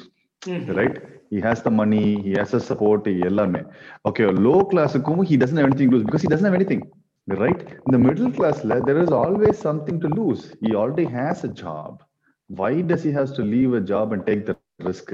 right 0.80 0.98
he 1.34 1.40
has 1.48 1.64
the 1.68 1.72
money 1.82 2.02
he 2.26 2.34
has 2.40 2.56
a 2.60 2.64
support 2.70 3.08
எல்லாமே. 3.30 3.62
Okay 4.10 4.26
low 4.48 4.56
கிளாஸுக்கும் 4.72 5.24
he 5.32 5.38
doesn't 5.44 5.60
have 5.62 5.70
anything 5.70 5.94
lose 5.94 6.06
because 6.10 6.26
he 6.26 6.32
doesn't 6.34 6.50
have 6.50 6.58
anything 6.60 6.84
right 7.28 7.62
இந்த 7.86 7.98
middle 8.08 8.32
கிளாஸ்ல 8.38 8.80
there 8.88 9.02
is 9.04 9.14
always 9.24 9.62
something 9.70 10.02
to 10.06 10.12
lose 10.20 10.44
he 10.64 10.72
already 10.84 11.08
has 11.18 11.44
a 11.50 11.54
job 11.64 12.00
why 12.50 12.72
does 12.82 13.04
he 13.04 13.12
has 13.12 13.30
to 13.32 13.44
leave 13.44 13.72
a 13.74 13.84
job 13.84 14.08
and 14.14 14.22
take 14.26 14.42
the 14.48 14.54
risk. 14.88 15.08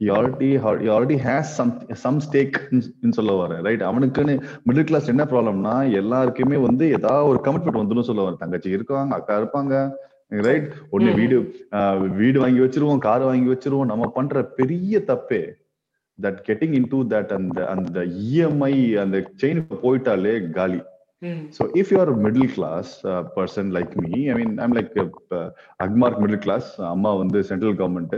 He 0.00 0.06
already 0.16 0.50
he 0.82 0.88
already 0.94 1.16
has 1.26 1.44
some 1.58 1.70
some 2.02 2.18
stake 2.26 2.56
in 3.04 3.12
சொல்ல 3.18 3.32
வரேன் 3.40 3.60
right 3.66 3.82
அவனுக்குன்னு 3.88 4.34
middle 4.68 4.86
class 4.90 5.10
என்ன 5.12 5.24
ப்ராப்ளம்னா 5.32 5.74
எல்லாருக்குமே 6.00 6.60
வந்து 6.68 6.86
ஏதாவது 6.98 7.28
ஒரு 7.32 7.40
commitment 7.46 7.80
வந்துடும் 7.80 8.08
சொல்ல 8.08 8.24
வரேன் 8.26 8.40
தங்கச்சி 8.44 8.76
இருக்காங்க 8.76 9.18
அக்கா 9.18 9.36
இருப்பாங்க 9.42 9.82
ரைட் 10.48 10.70
ஒண்ணு. 10.94 11.18
வீடு 11.20 11.36
வீடு 12.22 12.38
வாங்கி 12.44 12.64
வச்சிருவோம் 12.64 13.04
கார் 13.08 13.28
வாங்கி 13.30 13.52
வச்சிருவோம். 13.54 13.90
நம்ம 13.92 14.10
பண்ற 14.16 14.42
பெரிய 14.60 15.02
தப்பே 15.12 15.42
that 16.18 16.40
getting 16.48 16.74
in 16.80 16.90
to 16.94 17.00
that 17.14 17.36
அந்த 17.38 17.60
அந்த 17.76 18.00
இஎம்ஐ 18.30 18.74
அந்த 19.04 19.16
செயினுக்கு 19.42 19.78
போயிட்டாலே 19.86 20.34
காலி. 20.58 20.82
So 21.56 21.62
if 21.80 21.86
you 21.90 21.98
are 22.00 22.08
a 22.14 22.16
middle 22.24 22.48
class 22.54 22.88
uh, 23.10 23.20
person 23.36 23.66
like 23.76 23.92
me, 24.02 24.10
I 24.30 24.34
mean, 24.38 24.50
I'm 24.62 24.72
like 24.78 24.90
a, 25.02 25.04
uh, 25.36 25.46
Agmark 25.84 26.16
middle 26.22 26.40
class. 26.44 26.64
அம்மா 26.94 27.10
வந்து 27.20 27.38
சென்ட்ரல் 27.50 27.76
கவர்மெண்ட் 27.78 28.16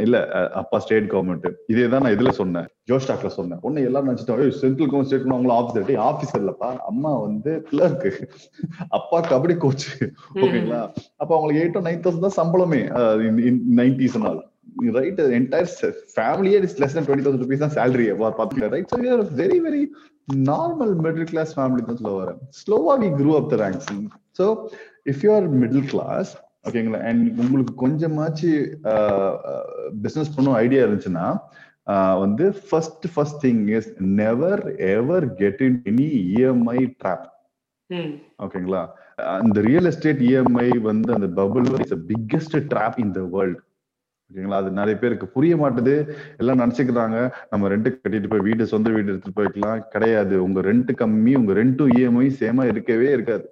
இல்ல 0.00 0.16
அஹ், 0.36 0.50
அப்பா 0.60 0.76
ஸ்டேட் 0.78 1.08
கவர்மெண்ட் 1.10 1.44
இதே 1.72 1.84
தான் 1.88 2.02
நான் 2.04 2.14
இதுல 2.14 2.30
சொன்னேன். 2.38 2.68
ஜோஸ்டாக்ல 2.88 3.30
சொன்னேன். 3.34 3.60
ஒன்னு 3.62 3.84
எல்லாரும் 3.88 4.08
நினைச்சிட்டோம் 4.08 4.40
சென்ட்ரல் 4.60 4.88
கவர்மெண்ட் 4.88 5.10
ஸ்டேட் 5.10 5.26
அவங்களும் 5.28 5.58
ஆஃபீஸர் 5.58 6.00
ஆஃபீஸ் 6.06 6.34
இல்லப்பா. 6.40 6.70
அம்மா 6.90 7.12
வந்து 7.20 7.52
கிளர்க் 7.68 8.06
அப்பா 8.98 9.18
கபடி 9.30 9.56
கோச் 9.64 9.86
ஓகேங்களா? 10.36 10.80
அப்ப 11.18 11.30
அவங்களுக்கு 11.36 11.62
எயிட் 11.62 11.80
நைன் 11.88 12.02
தௌசண்ட் 12.04 12.26
தான் 12.28 12.38
சம்பளமே. 12.40 12.80
நைன்டிஸ் 13.78 14.18
நாள் 14.20 14.40
ரைட் 14.96 15.20
என்டையர் 15.36 15.70
ஃபேமிலியே 16.12 16.58
is 16.66 16.76
less 16.80 16.96
than 16.96 17.06
twenty 17.06 17.26
thousand 17.26 17.44
rupees 17.44 17.64
தான் 17.64 17.76
சேலரி 17.76 18.04
பாத்தீங்க 18.38 18.68
right 18.74 18.92
so 18.92 18.98
very 19.40 19.58
very 19.66 19.82
normal 20.46 20.92
middle 21.04 21.28
class 21.30 21.52
family 21.56 21.82
தான் 21.86 21.98
சொல்ல 22.00 22.12
வரேன். 22.18 22.38
ஸ்லோவா 22.60 22.94
we 23.02 23.08
grew 23.16 23.32
up 23.38 23.50
the 23.52 23.58
ranks 23.62 23.88
so 24.38 24.44
if 25.06 25.22
you 25.24 25.30
are 25.34 25.48
middle 25.62 25.86
class 25.90 26.30
ஓகேங்களா? 26.68 27.00
அண்ட் 27.10 27.26
உங்களுக்கு 27.42 27.74
கொஞ்சமாச்சு 27.84 28.50
பிசினஸ் 30.04 30.34
பண்ணும் 30.36 30.58
ஐடியா 30.64 30.82
இருந்துச்சுன்னா 30.86 31.26
வந்து 32.22 32.44
first 32.68 33.06
first 33.14 33.40
thing 33.46 33.62
is 33.76 33.90
never 34.20 34.62
ever 34.94 35.26
get 35.40 35.62
in 35.68 35.78
any 35.92 36.08
EMI 36.36 36.80
trap 37.00 37.26
ஓகேங்களா? 38.44 38.82
அந்த 39.38 39.58
ரியல் 39.68 39.88
எஸ்டேட் 39.90 40.20
இஎம்ஐ 40.28 40.68
வந்து 40.90 41.10
அந்த 41.16 41.28
bubble 41.40 41.66
is 41.84 41.94
biggest 42.10 42.56
trap 42.72 42.98
in 43.04 43.16
the 43.18 43.22
world 43.34 43.60
ஓகேங்களா? 44.30 44.58
அது 44.62 44.70
நிறைய 44.78 44.96
பேருக்கு 44.98 45.26
புரிய 45.36 45.54
மாட்டுது. 45.62 45.94
எல்லாம் 46.40 46.60
நினைச்சுக்கிறாங்க. 46.62 47.18
நம்ம 47.52 47.70
ரெண்ட் 47.72 47.88
கட்டிட்டு 47.94 48.28
போய் 48.32 48.44
வீடு 48.48 48.72
சொந்த 48.72 48.90
வீடு 48.96 49.10
எடுத்துட்டு 49.12 49.38
போய்க்கலாம். 49.38 49.80
கிடையாது. 49.94 50.34
உங்க 50.46 50.60
ரெண்ட் 50.68 50.92
கம்மி 51.00 51.32
உங்க 51.40 51.52
ரெண்டும் 51.60 51.90
இஎம்ஐ 51.96 52.28
சேமா 52.42 52.64
இருக்கவே 52.72 53.08
இருக்காது. 53.16 53.46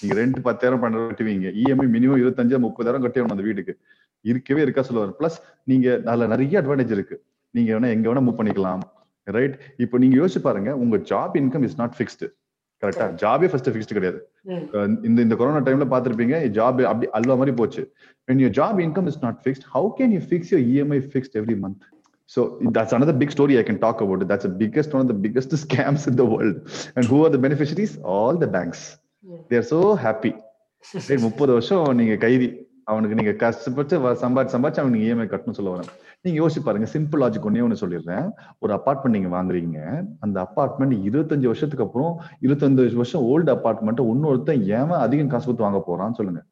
நீங்க 0.00 0.20
ரெண்ட் 0.20 0.40
பத்தாயிரம் 0.42 0.82
பன்னெண்டு 0.82 1.12
கட்டுவீங்க. 1.12 1.48
இஎம்ஐ 1.62 1.86
மினிமம் 1.94 2.20
இருபத்தஞ்சு 2.22 2.56
முப்பதாயிரம் 2.66 3.04
கட்டிடணும் 3.04 3.34
அந்த 3.34 3.42
வீட்டுக்கு. 3.42 3.78
இருக்கவே 4.20 4.62
இருக்கா 4.62 4.82
சொல்லுவார். 4.82 5.14
பிளஸ் 5.20 5.38
நீங்க 5.64 6.00
அதுல 6.04 6.26
நிறைய 6.26 6.62
அட்வான்டேஜ் 6.62 6.90
இருக்கு. 6.90 7.24
நீங்க 7.50 7.80
வேணா 7.80 7.88
எங்க 7.88 8.14
வேணா 8.14 8.16
மூவ் 8.16 8.38
பண்ணிக்கலாம். 8.38 8.80
ரைட் 9.24 9.58
இப்போ 9.76 9.98
நீங்க 9.98 10.16
யோசிச்சு 10.16 10.38
பாருங்க. 10.38 10.76
உங்க 10.76 10.96
job 10.96 11.30
income 11.34 11.62
is 11.62 11.76
not 11.76 11.94
fixed 11.98 12.28
கரெக்டா 12.84 13.04
ஜாபே 13.22 13.48
ஃபர்ஸ்ட் 13.48 13.70
ஃபிக்ஸ்டு 13.70 13.92
கிடையாது. 13.92 14.28
இந்த 15.02 15.22
இந்த 15.22 15.34
கொரோனா 15.34 15.58
டைம்ல 15.58 15.86
பாத்திருப்பீங்க 15.86 16.38
ஜாப் 16.58 16.82
அப்படி 16.82 17.08
அல்வா 17.10 17.36
மாதிரி 17.36 17.56
போச்சு. 17.56 17.92
When 18.26 18.38
your 18.38 18.50
job 18.50 18.78
income 18.78 19.06
is 19.06 19.18
not 19.20 19.36
fixed 19.44 19.64
how 19.74 19.94
can 19.98 20.10
you 20.10 20.22
fix 20.30 20.50
your 20.50 20.86
emi 20.86 20.98
fixed 21.00 21.34
every 21.34 21.56
month? 21.56 21.80
So 22.24 22.56
that's 22.60 22.92
another 22.92 23.16
big 23.18 23.28
story 23.28 23.56
i 23.56 23.62
can 23.62 23.78
talk 23.78 24.00
about. 24.00 24.20
That's 24.28 24.44
the 24.44 24.54
biggest 24.58 24.92
one 24.92 25.02
of 25.02 25.08
the 25.08 25.28
biggest 25.28 25.50
scams 25.62 26.06
in 26.06 26.16
the 26.16 26.24
world. 26.24 26.68
And 26.94 27.04
who 27.04 27.24
are 27.24 27.32
the 27.32 27.38
beneficiaries? 27.38 27.98
All 28.02 28.40
the 28.40 28.48
banks. 28.48 29.01
They 29.30 29.52
are 29.52 29.60
so 29.60 29.98
happy. 29.98 30.36
Right, 31.08 31.20
முப்பது 31.20 31.52
வருஷம் 31.52 31.94
நீங்க 31.94 32.16
கைதி. 32.16 32.70
அவனுக்கு 32.84 33.14
நீங்க 33.14 33.32
கஷ்டப்பட்டு 33.32 33.98
வ- 33.98 34.16
சம்பாதிச்சு 34.16 34.54
சம்பாதிச்சு 34.54 34.80
அவனுக்கு 34.80 35.14
இஎம்ஐ 35.14 35.40
கட்டணும் 35.40 35.52
சொல்ல 35.52 35.78
வரேன். 35.78 35.88
நீங்க 36.22 36.46
யோசிச்சு 36.46 36.62
பாருங்க 36.64 36.90
சிம்பிள் 36.92 37.20
லாஜிக் 37.20 37.48
ஒன்னே 37.48 37.60
ஒண்ணு 37.60 37.76
சொல்லிடுறேன். 37.80 38.30
ஒரு 38.58 38.74
அபார்ட்மெண்ட் 38.74 39.18
நீங்க 39.18 39.42
வாங்குறீங்க. 39.42 40.04
அந்த 40.20 40.40
அபார்ட்மெண்ட் 40.40 40.92
இருபத்தஞ்சு 40.92 41.44
வருஷத்துக்கு 41.44 41.84
அப்புறம் 41.84 42.20
இருபத்தஞ்சு 42.42 42.94
வருஷம் 42.94 43.22
ஓல்டு 43.22 43.50
அபார்ட்மெண்ட் 43.50 44.00
இன்னொருத்தன் 44.00 44.62
ஏன் 44.62 44.90
அதிகம் 44.90 45.28
காசு 45.28 45.54
கொடுத்து 45.54 45.64
வாங்க 45.64 45.82
போறான்னு 45.86 46.14
சொல்லுங்க. 46.14 46.42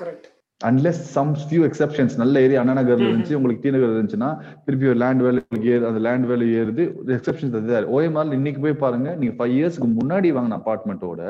Correct 0.00 0.36
unless 0.60 1.00
some 1.14 1.32
few 1.40 1.60
exceptions 1.66 2.14
நல்ல 2.20 2.40
ஏரியா 2.44 2.60
அண்ணா 2.62 2.74
நகர்ல. 2.78 3.08
இருந்துச்சு 3.10 3.36
உங்களுக்கு 3.38 3.62
டி 3.64 3.72
நகர் 3.74 3.92
இருந்துச்சுன்னா 3.92 4.30
திருப்பி 4.64 4.86
ஒரு 4.92 4.98
லேண்ட் 5.02 5.22
வேல்யூ 5.26 5.60
ஏறு 5.74 5.84
அந்த 5.90 6.00
லேண்ட் 6.06 6.26
வேல்யூ 6.30 6.48
ஏறுது. 6.60 6.84
எக்ஸப்ஷன்ஸ் 7.16 7.56
அது 7.60 7.82
ஓஎம்ஆர் 7.96 8.36
இன்னைக்கு 8.38 8.62
போய் 8.66 8.80
பாருங்க 8.84 9.08
நீங்க 9.20 9.34
ஃபைவ் 9.38 9.54
இயர்ஸ்க்கு 9.58 9.88
முன்னாடி 10.00 10.30
வாங்கின 10.38 10.58
அபார்ட்மெண்ட்டோட 10.62 11.22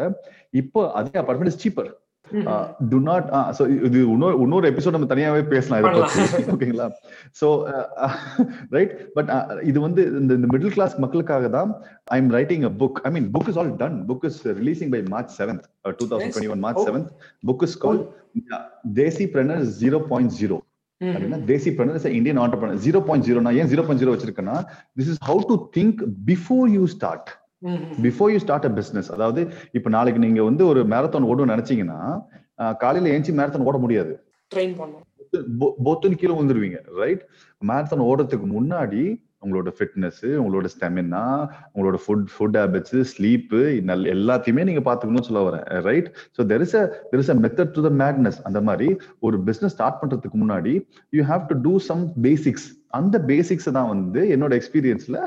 இப்போ 0.62 0.82
அதே 1.00 1.16
apartment 1.22 1.52
is 1.54 1.62
cheaper 1.64 1.90
to 2.90 2.98
not 3.06 3.26
so 3.56 3.62
இது 3.86 3.98
இன்னொரு 4.06 4.36
இன்னொரு 4.42 4.66
எபிசோட் 4.70 4.96
நம்ம 4.96 5.08
தனியாவே 5.12 5.42
பேசலாம் 5.52 5.80
இதை 5.82 5.92
பத்தி. 5.96 6.22
ஓகேங்களா 6.54 6.86
ஸோ 7.40 7.48
ரைட் 8.76 8.94
பட் 9.16 9.30
இது 9.64 9.78
வந்து 9.80 10.04
இந்த 10.20 10.32
இந்த 10.34 10.48
மிடில் 10.52 10.74
கிளாஸ் 10.76 10.96
மக்களுக்காக 11.04 11.50
தான் 11.50 11.72
I 12.10 12.20
am 12.22 12.30
writing 12.36 12.64
a 12.64 12.74
book 12.80 13.00
I 13.04 13.12
mean 13.16 13.28
book 13.34 13.50
is 13.52 13.60
all 13.62 13.72
done 13.80 13.98
book 14.08 14.26
is 14.28 14.40
releasing 14.60 14.92
by 14.94 15.02
March 15.14 15.34
seventh 15.38 15.64
two 16.00 16.06
thousand 16.06 16.32
twenty 16.34 16.54
one 16.56 16.64
March. 16.66 16.82
Seventh 16.88 17.10
book 17.44 17.64
is 17.68 17.76
call 17.84 18.00
Desipreneur 19.34 19.64
zero 19.78 20.00
point 20.10 20.34
zero 20.38 20.58
அப்படின்னா 21.00 21.40
Desipreneur 21.74 22.14
Indian 22.14 22.40
entrepreneur 22.44 22.80
zero 22.84 23.00
point 23.06 23.26
zero 23.26 23.40
நான் 23.44 23.58
ஏன் 23.60 23.70
zero 23.72 23.82
point 23.84 24.02
zero 24.02 24.14
வச்சிருக்கேன்னா 24.14 24.56
this 24.96 25.10
is 25.12 25.20
how 25.28 25.42
to 25.50 25.56
think 25.76 26.00
before 26.28 26.66
you 26.74 26.84
start 26.94 27.28
before 28.02 28.32
you 28.32 28.38
start 28.38 28.66
a 28.66 28.72
business 28.72 29.10
அதாவது 29.12 29.40
இப்ப 29.72 29.90
நாளைக்கு 29.90 30.20
நீங்க 30.20 30.42
வந்து 30.42 30.64
ஒரு 30.66 30.82
marathon 30.84 31.28
ஓடணும்னு 31.30 31.54
நினைச்சீங்கன்னா 31.54 32.00
காலையில 32.80 33.12
ஏஞ்சி 33.14 33.32
மேரத்தான் 33.38 33.68
ஓட 33.68 33.78
முடியாது. 33.78 34.12
ட்ரெயின் 34.50 34.74
பண்ணோம் 34.78 35.04
பொத்துன்னு 35.86 36.20
கீழே 36.20 36.34
வந்துருவீங்க 36.36 36.78
ரைட் 37.00 37.22
மேரத்தான் 37.62 38.06
ஓடுறதுக்கு 38.08 38.46
முன்னாடி 38.52 39.02
உங்களோட 39.44 39.70
ஃபிட்னஸ் 39.76 40.22
உங்களோட 40.38 40.68
ஸ்டெமினா 40.72 41.20
உங்களோட 41.74 41.96
ஃபுட் 42.04 42.24
ஃபுட் 42.32 42.56
ஹேபிட்ஸ் 42.56 42.96
ஸ்லீப்பு 43.10 43.60
எல்லாத்தையுமே 44.14 44.64
நீங்க 44.64 44.82
பாத்துக்கணும்னு 44.86 45.28
சொல்ல 45.28 45.42
வரேன் 45.48 45.66
right 45.84 46.08
so 46.38 46.46
there 46.52 46.64
is 46.66 46.74
a 46.76 46.82
there 47.12 47.22
is 47.24 47.30
a 47.30 47.38
method 47.44 47.74
to 47.76 47.82
the 47.86 47.92
madness 48.02 48.40
அந்த 48.44 48.60
மாதிரி 48.60 48.88
ஒரு 49.20 49.38
பிசினஸ் 49.44 49.76
ஸ்டார்ட் 49.76 50.00
பண்றதுக்கு 50.02 50.40
முன்னாடி 50.44 50.74
you 51.12 51.24
have 51.24 51.44
to 51.46 51.56
do 51.60 51.74
some 51.86 52.02
basics 52.20 52.66
அந்த 52.92 53.16
பேசிக்ஸ் 53.30 53.68
தான் 53.76 53.90
வந்து 53.92 54.20
என்னோட 54.34 54.52
எக்ஸ்பீரியன்ஸ்ல 54.60 55.18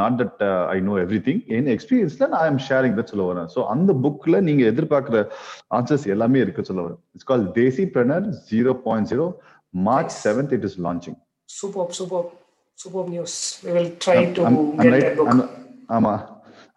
not 0.00 0.16
that 0.20 0.42
I 0.74 0.78
know 0.88 0.94
everything 1.26 1.42
என் 1.56 1.70
எக்ஸ்பீரியன்ஸ்ல 1.74 2.28
நான் 2.32 2.44
ஐம் 2.48 2.60
ஷேரிங் 2.68 2.96
தட் 2.98 3.12
சொல்ல 3.12 3.26
வரேன். 3.30 3.48
ஸோ 3.54 3.60
அந்த 3.74 3.92
புக்ல 4.04 4.40
நீங்க 4.48 4.64
எதிர்பார்க்குற 4.72 5.20
ஆன்சர்ஸ் 5.78 6.06
எல்லாமே 6.14 6.40
இருக்கு 6.44 6.68
சொல்ல 6.70 6.82
வரேன். 6.86 7.00
It's 7.14 7.30
call 7.32 7.46
Desipreneur 7.94 8.26
zero 8.52 8.74
point 8.86 9.10
zero 9.12 9.26
March 9.88 10.16
seventh 10.24 10.54
it 10.58 10.66
is 10.70 10.78
launching 10.86 11.18
super 11.48 11.94
super 12.00 12.26
super 12.78 13.08
news 13.14 13.36
we 13.64 13.72
will 13.76 13.90
try 14.04 14.18
to 14.34 14.42
I'm, 14.48 14.56
I'm, 14.56 14.76
get 14.78 14.92
right, 14.92 15.06
that 15.06 15.16
book. 15.16 15.30
I'm, 15.30 15.40
ஆமா. 15.96 16.14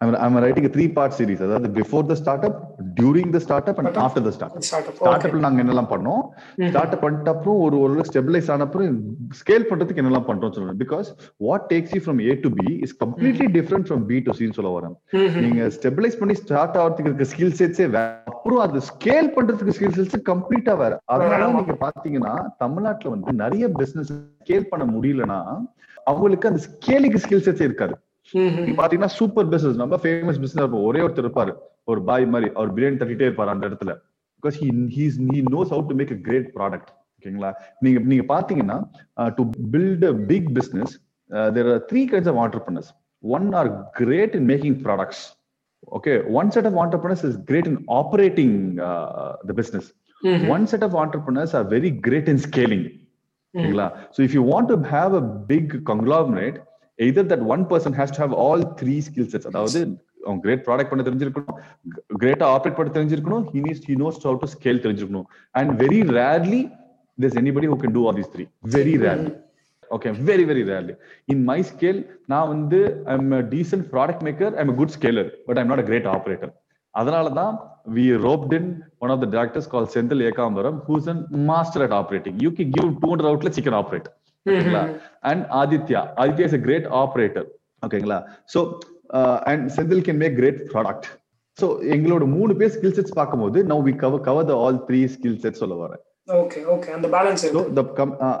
I'm, 0.02 0.14
I'm 0.16 0.36
writing 0.36 0.64
a 0.64 0.70
three 0.70 0.90
part 0.92 1.12
series. 1.18 1.42
அதாவது 1.42 1.68
before 1.80 2.08
the 2.08 2.14
startup 2.14 2.54
during 3.00 3.32
the 3.32 3.38
startup 3.38 3.78
and 3.78 3.88
Startup. 3.88 4.04
after 4.04 4.24
the 4.24 4.30
startup. 4.30 4.58
Startup. 4.58 4.94
Okay. 4.94 5.04
ஸ்டார்ட்அப்ல 5.04 5.38
நாங்க 5.38 5.62
என்னெல்லாம் 5.62 5.90
பண்ணோம். 5.90 6.22
Start 6.68 6.94
பண்ணிட்ட 6.94 7.28
அப்புறம் 7.28 7.60
ஒரு 7.60 7.80
ஒரு 7.80 8.00
stabilise 8.12 8.50
ஆன 8.50 8.62
அப்புறம் 8.62 9.00
ஸ்கேல் 9.28 9.66
பண்றதுக்கு 9.70 10.02
என்னெல்லாம் 10.02 10.26
பண்றோம் 10.26 10.52
சொல்லுவேன் 10.56 10.78
because 10.78 11.04
what 11.36 11.72
takes 11.74 11.94
you 11.94 12.00
from 12.04 12.28
A 12.28 12.34
to 12.34 12.48
B 12.50 12.78
is 12.78 13.04
completely 13.04 13.46
different 13.58 13.86
from 13.88 14.04
B 14.04 14.18
to 14.18 14.32
சின்னு 14.32 14.52
சொல்ல 14.52 14.80
வரேன். 14.80 14.94
நீங்க 15.40 15.62
ஸ்டெபிலைஸ் 15.64 16.18
பண்ணி 16.18 16.34
ஸ்டார்ட் 16.34 16.76
ஆகிறதுக்கு 16.76 17.14
இருக்க 17.14 17.24
ஸ்கில் 17.24 17.68
செட்ஸே 17.68 17.84
வேற. 17.84 18.22
அப்புறம் 18.24 18.58
அது 18.58 18.78
ஸ்கேல் 18.78 19.32
பண்றதுக்கு 19.36 19.72
ஸ்கில் 19.78 19.98
செட்ஸ் 19.98 20.22
கம்ப்ளீட்டா 20.24 20.76
வேற. 20.76 21.00
அதனால. 21.04 21.46
நீங்க 21.52 21.76
பாத்தீங்கன்னா 21.80 22.46
தமிழ்நாட்டுல 22.58 23.10
வந்து 23.10 23.32
நிறைய 23.32 23.68
பிசினஸ் 23.68 24.12
ஸ்கேல் 24.12 24.66
பண்ண 24.70 24.98
முடியலன்னா 24.98 25.58
அவங்களுக்கு 26.04 26.48
அந்த 26.48 26.62
ஸ்கேலிங் 26.70 27.18
ஸ்கில் 27.24 27.48
செட்ஸ் 27.48 27.60
இருக்காது. 27.60 27.96
பாத்தீங்கன்னா 28.80 29.10
சூப்பர் 29.18 29.48
பிசினஸ் 29.48 29.76
நம்ம 29.82 29.98
ஃபேமஸ் 30.02 30.40
பிசினஸ் 30.44 30.62
இருப்போம் 30.62 30.86
ஒரே 30.90 31.00
ஒருத்தர் 31.00 31.26
இருப்பாரு. 31.26 31.52
ஒரு 31.84 32.02
பாய் 32.02 32.26
மாதிரி 32.26 32.50
அவர் 32.54 32.74
பிரியாணி 32.74 32.98
தட்டிட்டே 33.02 33.28
இருப்பாரு 33.28 33.52
அந்த 33.54 33.68
இடத்துல. 33.68 33.92
Because 34.38 34.58
he's 34.98 35.18
he 35.34 35.42
knows 35.56 35.72
how 35.74 35.84
to 35.90 35.96
make 36.00 36.12
a 36.12 36.20
great 36.28 36.48
product 36.58 36.90
ஓகேங்களா 37.16 37.52
நீங்க 37.80 37.98
நீங்க 38.12 38.24
பாத்தீங்கன்னா 38.34 38.78
to 39.38 39.44
build 39.74 40.04
a 40.04 40.14
big 40.32 40.48
business 40.58 40.94
there 41.56 41.70
are 41.74 41.84
three 41.92 42.02
kinds 42.12 42.30
of 42.32 42.40
entrepreneurs 42.46 42.90
one 43.24 43.52
are 43.60 43.70
great 44.00 44.34
in 44.40 44.48
making 44.54 44.78
products 44.88 45.22
okay? 45.96 46.22
One 46.38 46.50
set 46.50 46.66
of 46.66 46.76
entrepreneurs 46.76 47.24
is 47.24 47.36
great 47.36 47.66
in 47.66 47.84
operating 47.88 48.78
uh, 48.80 49.32
the 49.48 49.54
business. 49.60 49.86
ம்ஹும். 50.22 50.48
one 50.48 50.64
set 50.72 50.82
of 50.82 50.92
entrepreneurs 50.94 51.52
are 51.58 51.64
very 51.64 51.90
great 51.90 52.28
in 52.32 52.38
scaling. 52.38 52.84
ஓகேங்களா 53.54 53.86
so 54.14 54.18
if 54.26 54.34
you 54.36 54.42
want 54.42 54.66
to 54.72 54.76
have 54.94 55.12
a 55.20 55.24
big 55.52 55.66
conglomerate 55.90 56.58
either 56.98 57.22
that 57.22 57.40
one 57.40 57.66
person 57.66 57.92
has 57.92 58.10
to 58.10 58.18
have 58.18 58.32
all 58.32 58.60
three 58.80 59.00
skill 59.00 59.26
sets 59.32 59.46
அதாவது 59.50 59.80
அவன் 60.26 60.40
great 60.44 60.64
product 60.66 60.90
பண்ண 60.90 61.04
தெரிஞ்சிருக்கணும் 61.08 61.58
Greta 62.22 62.46
operate 62.56 62.76
பண்ண 62.78 62.90
தெரிஞ்சிருக்கணும் 62.96 63.46
he 63.52 63.60
needs 63.66 63.80
he 63.90 63.94
knows 64.00 64.18
how 64.26 64.34
to 64.42 64.48
scale 64.56 64.78
தெரிஞ்சிருக்கணும் 64.84 65.28
and 65.60 65.70
very 65.84 66.02
rarely 66.18 66.60
there's 67.18 67.38
anybody 67.44 67.66
who 67.72 67.78
can 67.84 67.92
do 67.98 68.02
all 68.06 68.16
these 68.20 68.30
three 68.34 68.48
very 68.76 68.94
rarely 69.04 69.32
okay 69.90 70.10
very 70.30 70.44
very 70.50 70.62
rarely 70.72 70.94
in 71.26 71.38
my 71.50 71.58
scale 71.70 72.00
நான் 72.32 72.50
வந்து 72.54 72.80
i'm 73.14 73.26
a 73.40 73.42
decent 73.54 73.84
product 73.94 74.22
maker 74.28 74.50
i'm 74.58 74.70
a 74.74 74.76
good 74.80 74.92
scaler 74.98 75.26
but 75.48 75.58
i'm 75.58 75.70
not 75.72 75.82
a 75.84 75.88
great 75.90 76.06
operator 76.16 76.50
அதனால 76.94 77.28
தான் 77.40 77.52
we 77.96 78.04
roped 78.26 78.52
in 78.58 78.64
one 78.98 79.10
of 79.10 79.20
the 79.22 79.26
directors 79.26 79.66
called 79.72 79.88
Senthil 79.96 80.24
Ekambaram 80.30 80.78
a 81.12 81.14
master 81.50 81.80
at 81.86 81.94
operating 82.00 82.34
you 82.46 82.52
can 82.58 82.70
give 82.76 82.84
him 82.88 82.94
200 83.00 83.30
outlets 83.32 83.56
he 83.60 83.64
can 83.68 83.76
operate 83.82 84.08
ஓகேங்களா 84.46 84.82
and 85.20 85.44
Aditya 85.60 86.02
Aditya 86.16 86.46
is 86.46 86.54
a 86.54 86.62
great 86.68 86.86
operator 87.02 87.44
ஓகேங்களா 87.82 88.18
so 88.54 88.60
and 89.50 89.64
Senthil 89.70 90.04
can 90.06 90.20
make 90.24 90.36
great 90.36 90.60
product 90.72 91.06
so 91.58 91.66
எங்களோட 91.94 92.24
மூணு 92.36 92.54
பேர் 92.56 92.72
skill 92.76 92.96
sets 92.98 93.14
பார்க்கும்போது 93.14 93.64
now 93.64 93.82
we 93.88 93.94
cover 93.96 94.20
cover 94.20 94.48
the 94.50 94.54
all 94.64 94.80
three 94.88 95.06
skill 95.06 95.38
sets 95.44 95.62
சொல்ல 95.64 95.76
வரேன் 95.84 96.02
okay 96.40 96.62
okay 96.74 96.92
அந்த 96.96 97.08
balance 97.08 97.42
So 97.44 97.48
இருக்கு 97.48 97.74
the 97.74 97.84
com- 97.98 98.18
uh, 98.20 98.38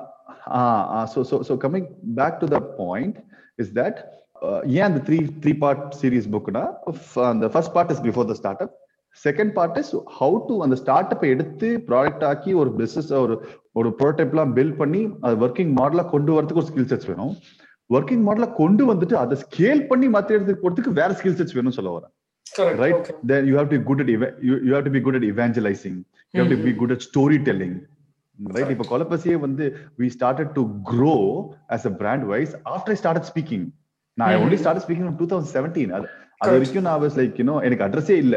uh, 0.60 0.82
uh, 0.96 1.06
so 1.06 1.22
so 1.22 1.42
so 1.42 1.56
coming 1.56 1.86
back 2.04 2.34
to 2.42 2.46
the 2.46 2.60
point 2.60 3.16
is 3.58 3.68
that 3.72 3.96
uh, 4.42 4.60
yeah 4.76 4.88
the 4.88 5.00
three 5.00 5.22
three 5.42 5.56
part 5.64 5.94
series 5.94 6.26
book 6.26 6.46
na 6.58 6.64
uh, 7.16 7.34
the 7.34 7.50
second 9.16 9.54
part 9.54 9.76
is 9.76 9.88
how 10.18 10.30
to 10.48 10.54
அந்த 10.64 10.76
startup 10.82 11.24
எடுத்து 11.32 11.68
product 11.88 12.24
ஆக்கி 12.30 12.52
ஒரு 12.54 12.70
business 12.76 13.10
ஒரு 13.24 13.34
ஒரு 13.80 13.88
ப்ரோட்டோடைப்லாம் 13.98 14.52
build 14.58 14.78
பண்ணி 14.82 15.02
அது 15.26 15.36
working 15.46 15.72
மாடலா 15.80 16.04
கொண்டு 16.14 16.32
வரதுக்கு 16.36 16.62
ஒரு 16.62 16.70
ஸ்கில் 16.70 16.90
செட்ஸ் 16.92 17.10
வேணும் 17.12 17.34
ஒர்க்கிங் 17.90 18.24
மாடலா 18.28 18.48
கொண்டு 18.62 18.84
வந்துட்டு 18.92 19.16
அதை 19.22 19.36
ஸ்கேல் 19.44 19.82
பண்ணி 19.86 20.08
மற்ற 20.16 20.30
இடத்துக்கு 20.36 20.64
போறதுக்கு 20.64 20.92
வேற 21.00 21.12
ஸ்கில் 21.20 21.38
செட்ஸ் 21.40 21.56
வேணும்னு 21.58 21.78
சொல்ல 21.80 21.92
வரேன் 21.98 22.12
you 23.48 23.56
have 23.58 23.68
to 23.68 23.78
be 23.78 23.84
good 23.88 24.00
at 24.00 24.08
eva- 24.08 24.34
you, 24.40 24.54
you 24.66 24.72
have 24.74 24.84
to 24.84 24.90
be 24.90 25.00
good 25.00 25.16
at 25.16 25.24
evangelizing 25.24 25.96
you 26.34 26.40
have 26.40 26.50
to 26.50 26.60
be 26.66 26.72
good 26.72 26.92
at 26.92 27.02
storytelling 27.02 27.74
right 28.38 28.70
இப்ப 28.74 28.86
கொலப்பசியே 28.90 29.36
வந்து 29.46 29.64
started 30.10 30.48
to 30.58 30.62
grow 30.90 31.20
as 31.68 31.84
a 31.86 31.94
brand 32.00 32.24
wise 32.32 32.52
after 32.74 32.90
i 32.96 32.98
started 33.04 33.24
speaking 33.24 33.64
நான் 34.18 34.34
Mhm. 34.38 34.56
started 34.56 34.82
speaking 34.86 35.06
in 35.06 35.14
2017 35.18 35.90
அது 35.98 36.08
அது 36.42 36.52
வரைக்கும் 36.54 36.86
நான் 36.88 37.00
was 37.02 37.16
like 37.20 37.36
you know 37.40 37.56
எனக்கு 37.66 37.84
அட்ரஸே 37.86 38.16
இல்ல 38.24 38.36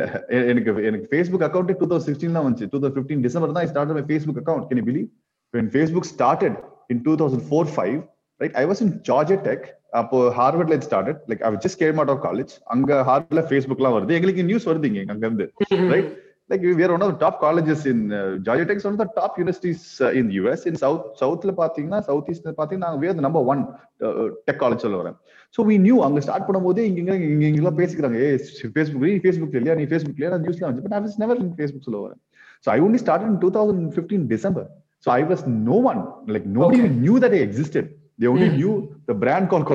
எனக்கு 0.52 0.72
எனக்கு 0.90 1.08
Facebook 1.12 1.46
account 1.48 1.72
two 1.82 1.88
thousand 1.92 2.10
sixteen 2.10 2.36
தான் 2.38 2.46
வந்துச்சு 2.48 2.68
டூ 2.74 2.80
தௌசண்ட் 2.82 2.98
ஃபிஃப்டீன் 2.98 3.24
டிசம்பர் 3.28 3.56
தான் 3.58 3.70
start 3.74 3.96
my 4.00 4.04
Facebook 4.10 4.42
account 4.44 4.68
can 4.72 4.88
believe 4.90 5.08
when 5.54 5.68
Facebook 5.70 6.06
started 6.06 6.54
in 6.90 6.98
2004-5, 7.04 8.04
right? 8.42 8.54
I 8.56 8.66
was 8.66 8.82
in 8.82 8.92
Georgia 9.10 9.40
Tech. 9.48 9.64
அப்போ 10.00 10.18
ஹார்வர்ட்ல 10.38 10.76
it 10.78 10.84
started 10.88 11.18
like 11.32 11.42
I 11.48 11.52
was 11.52 11.60
just 11.66 11.78
came 11.82 11.98
out 12.02 12.10
of 12.14 12.18
college 12.26 12.54
அங்க 12.74 12.98
ஹார்வர்ட்ல 13.10 13.42
ஃபேஸ்புக்லாம் 13.50 13.96
வருது 13.98 14.16
எங்களுக்கு 14.18 14.44
news 14.50 14.66
வருது 14.70 14.88
இங்க 14.90 15.14
அங்க 15.14 15.26
இருந்து 15.30 15.46
right 15.94 16.10
like 16.50 16.64
we 16.80 16.84
are 16.86 16.92
one 16.96 17.04
of 17.06 17.12
the 17.14 17.20
top 17.24 17.36
colleges 17.44 17.80
in 17.92 18.00
uh, 18.12 18.20
Georgia 18.48 18.66
Tech 18.70 18.80
is 18.82 18.86
one 18.90 18.96
of 18.98 19.02
the 19.04 19.08
top 19.20 19.32
universities 19.40 19.80
uh, 20.02 20.12
in 20.20 20.26
US 20.42 20.64
in 20.70 20.76
south 20.84 21.06
southல 21.22 21.54
பாத்தீங்கன்னா 21.62 22.02
சவுத் 22.10 22.30
ஈஸ்ட்ல 22.34 22.54
பாத்தீங்கன்னா 22.60 23.46
one 23.54 23.64
uh, 24.08 24.28
tech 24.48 24.60
college 24.64 24.84
சொல்ல 24.86 25.00
வரேன் 25.02 25.18
so 25.56 25.64
we 25.70 25.76
knew 25.86 25.98
அங்க 26.06 26.20
start 26.26 26.48
பண்ணும்போது 26.48 26.80
இங்க 26.90 27.00
இங்க 27.04 27.14
இங்க 27.34 27.46
இங்கெல்லாம் 27.50 27.78
பேசிக்கிறாங்க 27.82 28.18
ஏ 28.26 28.30
ஃபேஸ்புக் 28.76 29.04
நீ 29.10 29.18
ஃபேஸ்புக் 29.26 29.58
இல்லையா 29.60 29.76
நீ 29.82 29.86
ஃபேஸ்புக் 29.92 30.18
இல்லையா 30.18 30.40
நியூஸ்ல 30.46 30.66
வந்து 30.70 30.84
but 30.86 30.96
I 31.00 31.04
was 31.06 31.14
never 31.24 31.36
in 31.44 31.52
Facebook 31.60 31.86
சொல்ல 31.90 32.00
வரேன் 32.06 32.22
so 32.66 32.72
I 32.76 32.80
only 32.86 33.00
started 33.06 33.28
in 33.32 33.38
2015 33.40 34.28
December 34.34 34.66
so 35.06 35.12
I 35.20 35.24
was 35.32 35.42
no 35.72 35.78
one 35.92 36.02
like 36.34 36.46
nobody 36.58 36.78
Okay. 36.78 36.84
even 36.84 36.96
knew 37.04 37.18
that 37.24 37.34
I 37.40 37.42
existed 37.50 37.86
they 38.20 38.28
only 38.34 38.50
Hmm. 38.50 38.58
knew 38.60 38.74
the 39.10 39.16
brand 39.24 39.46
called 39.52 39.66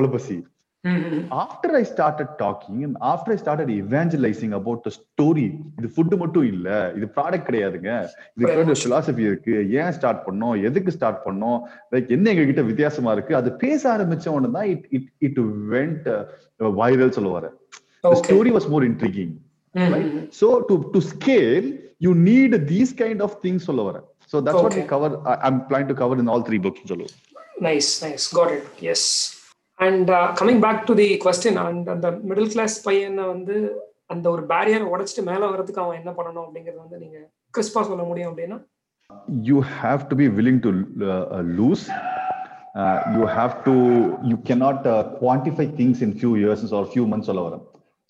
ம் 0.83 1.17
after 1.41 1.69
I 1.79 1.83
started 1.91 2.29
talking 2.39 2.77
and 2.85 2.93
after 3.09 3.29
I 3.33 3.39
started 3.41 3.67
evangelizing 3.81 4.51
about 4.59 4.79
the 4.85 4.91
story 4.93 5.43
இது 5.79 5.87
food 5.95 6.15
மட்டும் 6.21 6.45
இல்ல 6.53 6.67
இது 6.97 7.07
product 7.17 7.45
கிடையாதுங்க 7.49 7.89
இதுக்கு 8.37 8.77
philosophy 8.83 9.23
இருக்கு 9.29 9.53
ஏன் 9.81 9.93
start 9.97 10.23
பண்ணோம் 10.27 10.55
எதுக்கு 10.67 10.93
ஸ்டார்ட் 10.97 11.19
பண்ணோம் 11.27 11.59
லைக் 11.93 12.09
என்ன 12.15 12.31
எங்க 12.33 12.45
கிட்ட 12.49 12.63
வித்தியாசமா 12.69 13.11
இருக்கு 13.17 13.35
அது 13.41 13.51
பேச 13.65 13.81
ஆரம்பிச்ச 13.95 14.33
உடனே 14.35 14.51
தான் 14.57 14.69
it 14.73 14.87
it 14.97 15.09
it 15.27 15.39
went 15.75 16.07
viral 16.81 17.15
சொல்ல 17.17 17.31
வரேன் 17.37 17.55
the 18.03 18.11
okay 18.13 18.31
story 18.31 18.53
was 18.57 18.65
more 18.73 18.83
intriguing 18.91 19.31
right 19.75 20.09
so 20.39 20.49
to 20.69 20.77
to 20.95 21.01
scale 21.13 21.67
you 22.05 22.13
need 22.29 22.53
these 22.73 22.93
kind 23.03 23.21
of 23.27 23.33
things 23.45 23.61
சொல்ல 23.69 23.83
வரேன் 23.89 24.07
so 24.33 24.41
that's 24.47 24.61
what 24.65 24.73
we 24.73 24.81
Okay. 24.81 24.89
cover 24.95 25.11
I, 25.31 25.37
i'm 25.45 25.59
planning 25.69 25.91
to 25.93 25.97
cover 26.01 26.17
in 26.23 26.29
all 26.33 26.43
three 26.49 26.61
books 26.65 26.81
சொல்லுவோம் 26.93 27.15
nice 27.69 27.91
nice 28.05 28.27
got 28.39 28.53
it 28.57 28.81
yes 28.93 29.07
and 29.85 30.11
coming 30.39 30.61
back 30.65 30.81
to 30.89 30.95
the 31.01 31.07
question 31.25 31.59
and 31.67 31.87
அந்த 31.95 32.07
middle 32.29 32.51
class 32.55 32.75
பையனை 32.87 33.25
வந்து 33.33 33.55
அந்த 34.13 34.25
ஒரு 34.35 34.43
barrier 34.51 34.91
உடைச்சிட்டு 34.93 35.23
மேல 35.29 35.41
வர்றதுக்கு 35.51 35.83
அவன் 35.83 35.99
என்ன 36.01 36.11
பண்ணணும் 36.17 36.45
அப்படிங்கறது 36.45 36.83
வந்து 36.85 36.99
நீங்க 37.03 37.19
கிறிஸ்பா 37.57 37.81
சொல்ல 37.91 38.03
முடியும் 38.11 38.31
அப்படின்னா? 38.31 38.59
You 39.49 39.57
have 39.79 40.01
to 40.09 40.15
be 40.19 40.27
willing 40.37 40.59
to 40.65 40.69
uh, 41.07 41.25
uh, 41.37 41.43
lose. 41.57 41.81
Uh, 42.81 42.97
you 43.15 43.25
have 43.37 43.53
to 43.65 43.73
you 44.29 44.37
cannot 44.49 44.79
uh, 44.91 45.01
quantify 45.21 45.65
things 45.79 45.97
in 46.05 46.11
few 46.21 46.31
years 46.43 46.61
or 46.77 46.83
few 46.93 47.05
months 47.11 47.27
சொல்ல 47.29 47.41
வரேன் 47.47 47.63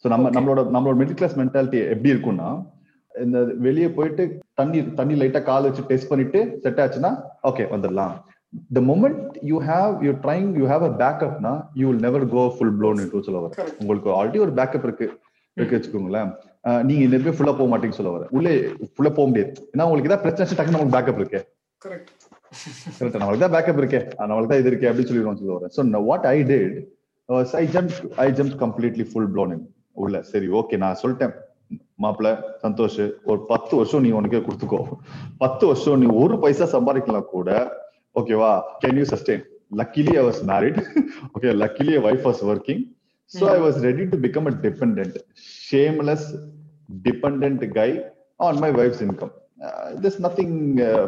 ஸோ 0.04 0.08
நம்ம. 0.14 0.30
நம்மளோட 0.36 0.62
நம்மளோட 0.76 0.96
மிடில் 1.02 1.18
கிளாஸ் 1.20 1.36
மென்டாலிட்டி 1.42 1.80
எப்படி 1.94 2.12
இருக்கும்னா 2.14 2.50
இந்த 3.16 3.40
வெளியே 3.68 3.90
போயிட்டு 3.98 4.24
தண்ணி 4.60 4.82
தண்ணி 5.00 5.16
லைட்டா 5.22 5.42
கால் 5.50 5.68
வச்சு 5.68 5.88
டெஸ்ட் 5.92 6.12
பண்ணிட்டு 6.12 6.42
செட் 6.66 6.82
ஆச்சுன்னா 6.84 7.12
ஓகே 7.50 7.66
வந்துடலாம். 7.74 8.14
The 8.54 8.82
moment 8.90 9.18
you 9.50 9.58
have 9.70 9.92
you're 10.04 10.22
trying 10.26 10.48
you 10.60 10.66
have 10.72 10.84
a 10.88 10.94
backup 11.02 11.36
na 11.46 11.52
you 11.80 11.86
will 11.90 12.02
never 12.08 12.22
go 12.36 12.44
full 12.58 12.72
blown 12.80 12.98
into 13.04 13.20
சொல்ல 13.28 13.42
Correct. 13.58 13.76
உங்களுக்கு 13.82 14.10
ஆல்ரெடி 14.20 14.40
ஒரு 14.46 14.54
பேக்கப் 14.60 14.86
இருக்கு. 14.88 15.08
இருக்கு 15.58 15.76
வச்சுக்கோங்களேன். 15.78 16.30
நீங்க 16.88 17.02
இந்த 17.06 17.18
போய் 17.26 17.36
ஃபுல்லா 17.38 17.54
போக 17.60 17.68
மாட்டீங்க 17.72 17.96
சொல்ல 17.98 18.12
வரேன் 18.16 18.30
உள்ளே 18.38 18.54
ஃபுல்லா 18.96 19.12
போக 19.18 19.26
முடியாது. 19.30 19.52
ஏன்னா 19.74 19.86
உங்களுக்கு 19.88 20.10
ஏதாவது 20.10 20.24
பிரச்சனை 20.26 20.58
டக்குனு 20.58 20.78
நமக்கு 20.78 20.96
பேக்கப் 20.98 21.20
இருக்கு. 21.22 21.40
கரெக்ட் 21.86 22.12
கரெக்ட் 22.98 23.22
நம்மளுக்கு 23.22 23.44
தான் 23.46 23.56
பேக்கப் 23.56 23.80
இருக்கே. 23.82 24.02
நம்மளுக்கு 24.30 24.52
தான் 24.54 24.62
இது 24.64 24.72
இருக்கே 24.72 24.90
அப்படின்னு 24.90 25.12
சொல்லிடுவோம் 25.12 25.40
சொல்ல 25.42 25.58
வரேன் 25.58 25.74
so 25.78 26.02
what 26.10 26.28
I 26.34 26.38
did 26.52 26.76
I 27.62 27.64
jump 27.76 27.96
I 28.26 28.28
jump 28.40 28.56
completely 28.64 29.06
full 29.12 29.30
blown 29.36 29.54
உள்ள. 30.04 30.18
சரி 30.32 30.50
ஓகே 30.62 30.78
நான் 30.84 31.00
சொல்லிட்டேன். 31.04 31.34
மாப்பிள்ள 32.04 32.30
சந்தோஷ் 32.66 33.02
ஒரு 33.30 33.40
பத்து 33.52 33.74
வருஷம் 33.80 34.04
நீ 34.06 34.12
உனக்கே 34.20 34.42
கொடுத்துக்கோ. 34.48 34.82
பத்து 35.44 35.64
வருஷம் 35.72 36.02
நீ 36.04 36.10
ஒரு 36.24 36.36
பைசா 36.44 36.68
சம்பாதிக்கலாம் 36.76 37.32
கூட 37.36 37.50
ஓகேவா 38.16 38.52
can 38.80 38.98
you 38.98 39.06
sustain 39.12 39.44
luckily 39.72 40.14
I 40.18 40.24
was 40.26 40.42
married 40.46 40.80
okay 41.36 41.52
luckily 41.64 41.98
wife 42.08 42.26
was 42.30 42.42
working 42.46 42.82
so 43.32 43.44
I 43.50 43.60
was 43.60 43.78
ready 43.86 44.06
to 44.14 44.18
become 44.26 44.50
a 44.52 44.56
dependent 44.66 45.18
shameless 45.68 46.28
dependent 47.06 47.64
guy 47.78 47.90
on 48.40 48.60
my 48.64 48.72
wife's 48.80 49.04
income 49.06 49.34
this 50.04 50.20
nothing 50.26 50.56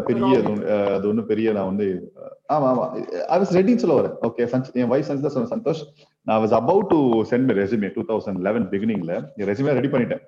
பெரிய 0.07 0.31
அது 0.39 0.51
அது 0.95 1.05
ஒன்றும் 1.11 1.29
பெரிய 1.31 1.53
நான் 1.57 1.69
வந்து 1.71 1.85
அஹ் 2.21 2.33
ஆமா 2.55 2.67
ஆமா. 2.71 2.85
ஐ 3.33 3.37
வாஸ் 3.41 3.53
ரெடின்னு 3.57 3.81
சொல்ல 3.83 3.95
வரேன். 3.99 4.15
ஓகே 4.27 4.43
என் 4.81 4.91
வைஃப் 4.91 5.07
சஞ்சிதா 5.09 5.31
சொன்ன 5.35 5.49
சந்தோஷ். 5.53 5.81
நான் 6.27 6.41
was 6.43 6.55
about 6.59 6.89
to 6.91 6.99
send 7.31 7.47
my 7.49 7.55
resume 7.61 7.89
two 7.95 8.03
thousand 8.09 8.41
eleven 8.47 8.67
பிகினிங்ல 8.73 9.13
resume 9.51 9.73
ready 9.79 9.89
பண்ணிட்டேன். 9.93 10.21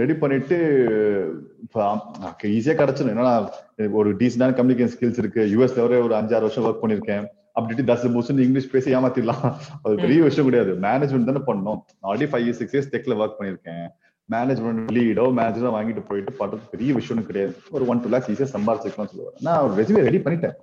ரெடி 0.00 0.14
பண்ணிட்டு 0.22 0.56
ஈஸியா 2.56 2.74
கிடைச்சிடும் 2.80 3.12
ஏன்னா 3.14 3.34
ஒரு 4.00 4.10
டீசென்டான 4.20 4.54
கம்யூனிகேஷன் 4.58 4.94
ஸ்கில்ஸ் 4.94 5.20
இருக்கு. 5.22 5.42
யூஎஸ்ல 5.52 5.84
வரை 5.84 6.00
ஒரு 6.06 6.14
அஞ்சாறு 6.18 6.44
வருஷம் 6.46 6.66
ஒர்க் 6.68 6.82
பண்ணிருக்கேன். 6.82 7.24
அப்படி 7.58 7.84
தஸ் 7.90 8.04
புஸ்ன்னு 8.16 8.44
இங்கிலீஷ் 8.46 8.72
பேசி 8.74 8.94
ஏமாத்திடலாம். 8.98 9.46
அது 9.84 9.94
பெரிய 10.04 10.20
விஷயம் 10.28 10.48
கிடையாது. 10.48 10.72
மேனேஜ்மெண்ட் 10.86 11.30
தானே 11.30 11.42
பண்ணணும் 11.48 11.80
ஆல்ரெடி 12.08 12.28
ஃபைவ் 12.32 12.50
சிக்ஸ் 12.60 12.74
இயர்ஸ் 12.76 12.90
டெக்ல 12.94 13.16
ஒர்க் 13.22 13.38
பண்ணிருக்கேன். 13.38 13.86
மேனேஜ்மெண்ட் 14.34 14.92
லீடோ 14.96 15.24
மேனேஜரோ 15.38 15.72
வாங்கிட்டு 15.76 16.02
போயிட்டு 16.10 16.32
பண்றது 16.40 16.70
பெரிய 16.74 16.90
விஷயம் 16.98 17.26
கிடையாது. 17.30 17.54
ஒரு 17.76 17.86
ஒன் 17.92 18.02
டூ 18.04 18.10
லேக்ஸ் 18.14 18.30
ஈஸியா 18.34 18.48
சம்பாதிச்சிருக்கலாம் 18.56 19.10
சொல்லுவேன் 19.12 19.42
நான் 19.48 19.76
ரெசுமே 19.80 20.04
ரெடி 20.08 20.20
பண்ணிட்டேன். 20.26 20.56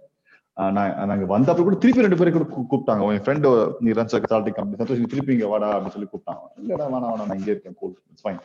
நான் 0.78 0.96
நாங்க 1.10 1.26
வந்தப்ப 1.34 1.64
கூட 1.66 1.76
திருப்பி 1.84 2.06
ரெண்டு 2.06 2.18
பேரும் 2.20 2.38
கூட 2.38 2.48
கூப்பிட்டாங்க. 2.54 3.12
என் 3.18 3.26
ஃப்ரெண்ட் 3.26 3.46
நீ 3.86 3.92
ரன் 4.00 4.10
கன்சல்டிங் 4.14 4.58
கம்பெனி 4.58 4.80
சந்தோஷ் 4.82 5.04
நீ 5.04 5.10
திருப்பி 5.14 5.36
இங்க 5.38 5.50
வாடா 5.52 5.70
அப்படின்னு 5.76 5.96
சொல்லி 5.98 6.10
கூப்பிட்டாங்க. 6.14 6.44
இல்லடா 6.64 6.88
வேணாம் 6.94 7.12
வேணாம் 7.14 7.30
நான் 7.30 7.40
இங்கே 7.42 7.54
இருக்கேன் 7.56 7.78
கூல் 7.82 7.94
ஃபைன் 8.24 8.42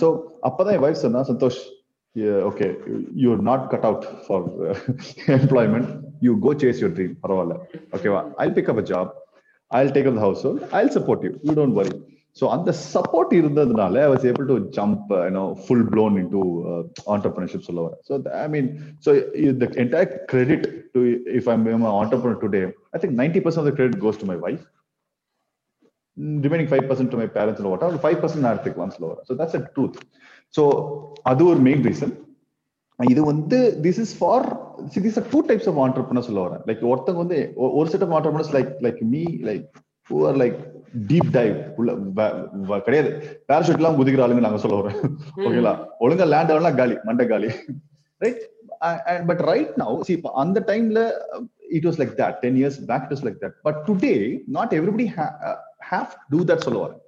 ஸோ 0.00 0.06
அப்பதான் 0.48 0.74
என் 0.76 0.84
வைஃப் 0.86 1.02
சொன்னா 1.04 1.22
Santosh 1.30 1.60
okay 2.48 2.66
you 3.24 3.34
not 3.50 3.64
cut 3.72 3.86
out 3.88 4.06
for 4.24 4.46
employment 5.38 5.90
you 6.26 6.32
go 6.46 6.52
chase 6.62 6.80
your 6.82 6.94
dream 6.96 7.16
பரவாயில்ல. 7.24 7.56
ஓகேவா 7.96 8.22
I 8.44 8.48
pick 8.56 8.70
up 8.72 8.80
a 8.82 8.86
job 8.92 9.10
I 9.70 9.82
take 9.98 10.08
up 10.12 10.22
household 10.46 10.62
I 10.78 10.82
support 10.96 11.24
you 11.26 11.32
you 11.48 11.54
don't 11.60 11.76
worry 11.80 11.92
so 12.36 12.44
அந்த 12.54 12.70
support 12.94 13.32
இருந்ததுனால 13.38 14.02
I 14.06 14.08
was 14.12 14.26
able 14.30 14.48
to 14.50 14.56
jump 14.76 15.08
you know 15.26 15.44
full 15.62 15.86
blown 15.92 16.16
into 16.34 16.42
entrepreneurship 17.14 17.66
சொல்ல 17.68 17.80
வரேன். 17.86 18.00
So 18.08 18.12
I 18.42 18.46
mean 18.54 18.68
so 19.06 19.12
the 19.62 19.68
entire 19.84 20.12
credit 20.32 20.66
to 20.94 21.00
if 21.38 21.48
I'm 21.54 21.64
entrepreneur 22.02 22.42
today 22.44 22.62
I 22.94 23.00
think 23.02 23.16
ninety 23.22 23.42
percent 23.46 23.62
of 23.64 23.70
the 23.70 23.74
credit 23.78 24.00
goes 24.06 24.20
to 24.22 24.28
my 24.32 24.38
wife 24.46 24.62
remaining 26.46 26.70
five 26.70 26.86
percent 26.88 27.12
to 27.12 27.20
my 27.20 27.28
parents 27.36 27.68
what 27.68 27.84
ஒரு 27.90 28.00
five 28.04 28.18
percent 28.22 28.44
நான் 28.44 28.54
எடுத்துக்கலாம் 28.54 28.94
சொல்ல 28.96 29.08
வரேன் 29.12 29.26
so 29.28 29.36
that's 29.40 29.58
a 29.60 29.62
truth 29.76 29.98
so 30.54 30.64
அது 31.30 31.44
ஒரு 31.52 31.60
main 31.68 31.84
reason 31.88 32.14
இது 32.98 33.20
வந்து 33.24 33.58
this 33.84 34.00
is 34.04 34.14
for 34.18 34.46
this 34.96 35.20
two 35.34 35.38
types 35.50 35.68
of 35.72 35.78
entrepreneur 35.84 36.28
சொல்ல 36.28 36.42
வரேன் 36.46 36.64
லைக் 36.68 36.82
ஒருத்தங்க 36.92 37.22
வந்து 37.24 37.38
ஒரு 37.78 37.86
set 37.92 38.04
of 38.06 38.14
entrepreneurs 38.18 38.52
like 38.56 38.72
like 38.86 39.00
me 39.14 39.22
like 39.48 39.66
are 40.10 40.38
like 40.42 40.58
deep 41.10 41.30
dive 41.36 41.56
உள்ள 41.78 41.90
கிடையாது. 42.86 43.10
பேராஷூட் 43.48 43.80
எல்லாம் 43.80 43.98
குதிக்கிற 43.98 44.24
ஆளுங்க 44.24 44.44
நாங்க 44.46 44.60
சொல்ல 44.64 44.78
வரேன் 44.80 44.98
ஓகேங்களா 45.38 45.74
ஒழுங்கா 46.04 46.26
லேண்ட் 46.32 46.52
ஆகலாம் 46.54 46.78
காலி 46.80 46.96
மண்டை 47.08 47.26
காலி. 47.32 47.50
Right 48.20 48.42
but 49.28 49.42
right 49.50 49.72
now 49.82 50.02
see 50.08 50.14
அந்த 50.42 50.58
டைம்ல 50.70 51.00
it 51.78 51.86
was 51.88 51.98
like 52.02 52.14
that 52.20 52.38
ten 52.44 52.58
years 52.60 52.78
back 52.90 53.04
it 53.06 53.14
was 53.14 53.24
like 53.28 53.38
that 53.44 53.56
but 53.68 53.78
today 53.88 54.12
not 54.58 54.74
everybody 54.78 55.06
have 55.92 56.12
to 56.32 56.40
that 56.50 56.64
சொல்ல 56.66 56.80
வரேன். 56.84 56.98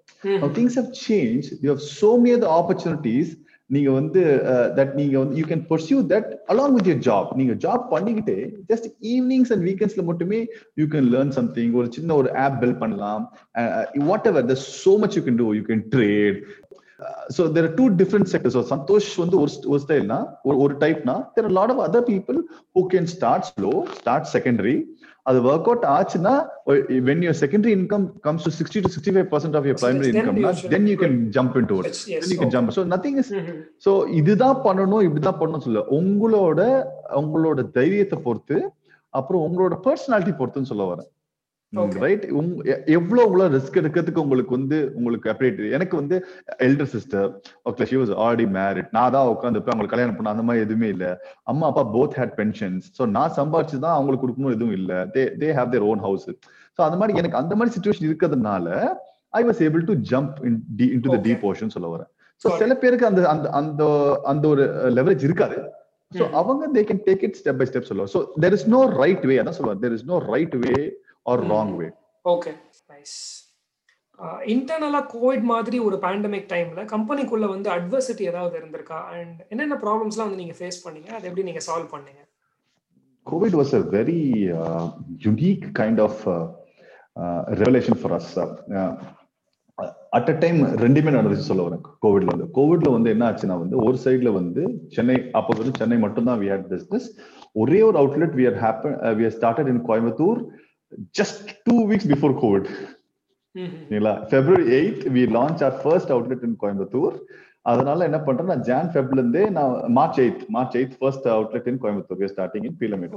things 0.56 0.74
have 0.78 0.90
changed. 1.06 1.48
You 1.62 1.70
have 1.74 1.84
so 2.00 2.10
many 2.22 2.34
other 2.38 2.52
opportunities. 2.60 3.30
நீங்க 3.74 3.90
வந்து 3.90 4.22
that 4.78 4.90
நீங்க 4.98 5.14
வந்து 5.18 5.36
you 5.40 5.44
can 5.50 5.62
pursue 5.70 5.98
that 6.12 6.26
along 6.52 6.74
with 6.76 6.88
your 6.90 7.02
job 7.06 7.28
நீங்க 7.38 7.54
job 7.64 7.84
பண்ணிக்கிட்டே 7.92 8.36
just 8.70 8.88
evenings 9.12 9.52
and 9.54 9.64
வீக்கெண்ட்ஸ்ல 9.68 10.02
மட்டுமே 10.10 10.40
யூ 10.80 10.86
கேன் 10.94 11.08
லேர்ன் 11.14 11.32
சம்திங் 11.38 11.72
ஒரு 11.80 11.88
சின்ன 11.96 12.14
ஒரு 12.20 12.30
ஆப் 12.44 12.58
பில்ட் 12.62 12.80
பண்ணலாம். 12.82 13.22
Whatever 14.30 14.50
the 14.50 14.56
so 14.84 14.92
much 15.04 15.16
you 15.16 15.22
can 15.22 15.40
do 15.42 15.46
you 15.58 15.62
can 15.70 15.84
trade 15.94 16.38
so 17.36 17.42
there 17.54 17.68
two 17.78 17.84
different 18.00 18.30
sectors 18.32 18.56
so 18.58 18.64
Santosh 18.72 19.08
வந்து 19.22 19.36
ஒரு 19.42 19.52
ஒரு 19.72 19.80
ஸ்டைல்னா 19.84 20.18
ஒரு 20.48 20.56
ஒரு 20.64 20.74
டைப்னா 20.82 21.16
there 21.36 21.54
lot 21.58 21.72
of 21.74 21.82
other 21.86 22.06
people 22.10 22.38
who 22.76 22.82
can 22.94 23.08
start 23.14 23.48
slow 23.50 23.70
start 24.00 24.28
secondary 24.34 24.76
அது 25.26 25.40
ஒர்க் 25.48 25.68
அவுட் 25.70 25.84
ஆச்சுன்னா 25.94 26.34
when 27.08 27.22
your 27.26 27.38
secondary 27.42 27.72
income 27.78 28.06
comes 28.26 28.46
to 28.46 28.52
sixty 28.58 28.82
to 28.84 28.90
sixty 28.94 29.14
five 29.16 29.28
percent 29.34 29.56
of 29.58 29.66
your 29.70 29.78
primary 29.82 30.10
income 30.12 30.40
then 30.74 30.88
you 30.92 30.96
can 31.02 31.18
jump 31.36 31.56
into 31.72 31.78
can 31.82 32.34
okay. 32.34 32.48
jump 32.48 32.70
so 32.72 32.82
nothing 32.84 33.16
is 33.22 33.28
so 33.78 33.90
இதுதான் 34.20 34.58
பண்ணணும் 34.66 35.04
இப்படிதான் 35.06 35.40
பண்ணணும் 35.40 35.64
சொல்ல 35.66 35.84
உங்களோட 35.98 36.60
உங்களோட 37.22 37.62
தைரியத்தை 37.70 38.18
பொறுத்து 38.26 38.56
அப்புறம் 39.14 39.42
உங்களோட 39.46 39.74
பர்சனாலிட்டி 39.86 40.32
பொறுத்துன்னு 40.36 40.70
சொல்ல 40.70 40.84
வரேன். 40.84 41.08
ரைட் 41.96 42.24
எவ்வளவு 42.94 43.24
உங்களால 43.24 43.48
ரிஸ்க் 43.54 43.78
எடுக்கிறதுக்கு 43.80 44.22
உங்களுக்கு 44.24 44.52
வந்து 44.56 44.78
உங்களுக்கு 44.96 45.28
அப்டேட் 45.32 45.60
எனக்கு 45.76 45.94
வந்து 46.00 46.16
elder 46.66 46.90
sister 46.92 47.28
okay 47.66 47.86
she 47.90 47.96
was 48.00 48.12
already 48.24 48.46
married 48.56 48.90
நான் 48.96 49.14
தான் 49.14 49.30
உட்காந்து 49.32 49.62
அவங்களுக்கு 49.64 49.94
கல்யாணம் 49.94 50.16
பண்ண 50.18 50.34
அந்த 50.34 50.44
மாதிரி 50.48 50.64
எதுவுமே 50.66 50.88
இல்ல. 50.94 51.06
அம்மா 51.50 51.66
அப்பா 51.70 51.84
போத் 51.94 52.16
ஹேட் 52.18 52.34
பென்ஷன்ஸ் 52.40 52.88
ஸோ 52.98 53.04
நான் 53.14 53.36
சம்பாதிச்சு 53.38 53.78
தான் 53.78 53.96
அவங்களுக்கு 53.96 54.24
கொடுக்கணும் 54.24 54.54
எதுவும் 54.56 54.76
இல்ல. 54.78 54.92
They 55.14 55.24
they 55.40 55.50
have 55.58 55.72
their 55.74 55.86
own 55.90 56.02
house 56.06 56.26
so 56.78 56.82
அந்த 56.86 56.98
மாதிரி 57.00 57.20
எனக்கு 57.22 57.40
அந்த 57.42 57.54
மாதிரி 57.58 57.74
சுச்சுவேஷன் 57.76 58.08
இருக்கிறதுனால 58.08 58.66
I 59.34 59.44
was 59.44 59.62
able 59.66 59.84
to 59.86 59.96
jump 60.10 60.36
in 60.48 60.58
the 60.78 60.88
into 61.04 61.10
the. 61.10 61.20
Deep 61.26 61.44
ocean 61.50 61.74
சொல்ல 61.74 61.88
வரேன். 61.92 62.10
ஸோ 62.44 62.48
Got 62.48 62.60
சில 62.60 62.74
பேருக்கு 62.78 63.08
அந்த 63.08 63.22
அந்த 63.32 63.46
அந்த 63.58 63.82
அந்த 64.30 64.44
ஒரு 64.52 64.62
லெவரேஜ் 64.96 65.24
இருக்காது. 65.26 65.56
So 66.12 66.22
Mhm. 66.22 66.32
அவங்க 66.38 66.62
they 66.74 66.82
can 66.88 67.02
take 67.04 67.22
it 67.26 67.36
step 67.38 67.58
by 67.60 67.66
step 67.68 67.88
சொல்லுவாங்க 67.88 68.12
so 68.14 68.20
there 68.42 68.54
is 68.56 68.66
no 68.72 68.80
right 68.98 69.24
way 69.28 69.36
அதான் 69.42 69.56
சொல்லுவாங்க 69.58 69.82
there 69.84 69.94
is 69.96 70.06
no 70.10 70.18
right 70.28 70.56
way 70.64 70.74
or. 71.22 71.44
Wrong 71.44 71.76
way 71.76 71.86
okay 72.28 72.52
nice 72.92 73.16
இன்டர்னலா 74.46 75.00
COVID 75.14 75.44
மாதிரி 75.52 75.78
ஒரு 75.78 75.96
பேண்டமிக் 75.96 76.50
டைம்ல 76.54 76.80
கம்பெனிக்குள்ள 76.94 77.46
வந்து 77.48 77.70
அட்வர்சிட்டி 77.70 78.24
ஏதாவது 78.32 78.58
இருந்திருக்கா? 78.58 78.98
அண்ட் 79.16 79.38
என்னென்ன 79.48 79.78
ப்ராப்ளம்ஸ்லாம் 79.82 80.28
வந்து 80.28 80.40
நீங்க 80.42 80.54
ஃபேஸ் 80.58 80.82
பண்ணீங்க? 80.84 81.08
அதை 81.08 81.24
எப்படி 81.30 81.42
நீங்க 81.42 81.62
சால்வ் 81.68 81.94
பண்ணீங்க? 81.94 82.20
COVID 83.26 83.52
was 83.58 83.70
a 83.78 83.82
very 83.96 84.20
uh, 84.60 84.86
unique 85.30 85.64
kind 85.78 85.98
of 86.04 86.14
uh, 86.26 86.46
uh, 87.20 87.40
revelation 87.60 87.96
for 88.02 88.10
us. 88.18 88.26
At 90.16 90.28
a 90.28 90.32
time 90.32 90.58
ரெண்டுமே 90.84 91.10
நடந்துச்சு 91.16 91.48
சொல்ல 91.50 91.62
வரேன். 91.68 91.84
கோவிட்ல 92.02 92.32
வந்து. 92.32 92.46
கோவிட்ல 92.56 92.90
வந்து 92.96 93.10
என்ன 93.10 93.24
ஆச்சுன்னா 93.30 93.58
வந்து 93.62 93.76
ஒரு 93.86 93.98
சைட்ல 94.04 94.32
வந்து 94.32 94.64
சென்னை 94.88 95.16
அப்போ 95.32 95.52
வந்து 95.58 95.78
சென்னை 95.78 95.98
மட்டும்தான் 95.98 96.40
வி 96.40 96.48
ஹேட் 96.52 96.66
பிசினஸ் 96.72 97.06
ஒரே 97.52 97.82
ஒரு 97.82 97.96
outlet 98.02 98.36
we 98.38 98.44
are 98.50 98.58
happen 98.64 98.98
we 99.20 99.30
started 99.36 99.70
in 99.74 99.84
Coimbatore 99.88 100.40
just 101.18 101.50
two 101.68 101.76
weeks 101.90 102.10
before 102.12 102.34
COVID 102.42 102.68
சரிங்களா 103.54 104.12
February 104.30 104.66
eight 104.78 105.02
we 105.16 105.22
launch 105.38 105.62
our 105.66 105.76
first 105.82 106.12
outlet 106.14 106.44
in 106.48 106.58
Coimbatore 106.62 107.16
அதனால 107.70 108.06
என்ன 108.08 108.18
பண்றேன் 108.26 108.50
நான் 108.52 108.64
ஜான் 108.68 108.88
ஃபெப்ல 108.92 109.18
இருந்தே 109.20 109.42
நான் 109.56 109.74
March 109.98 110.18
eight 110.22 110.40
March 110.56 110.76
eight 110.78 110.94
first 111.00 111.26
outlet 111.34 111.68
in 111.72 111.78
Coimbatore 111.82 112.32
starting 112.32 112.66
in 112.68 112.76
Peelamedu 112.82 113.14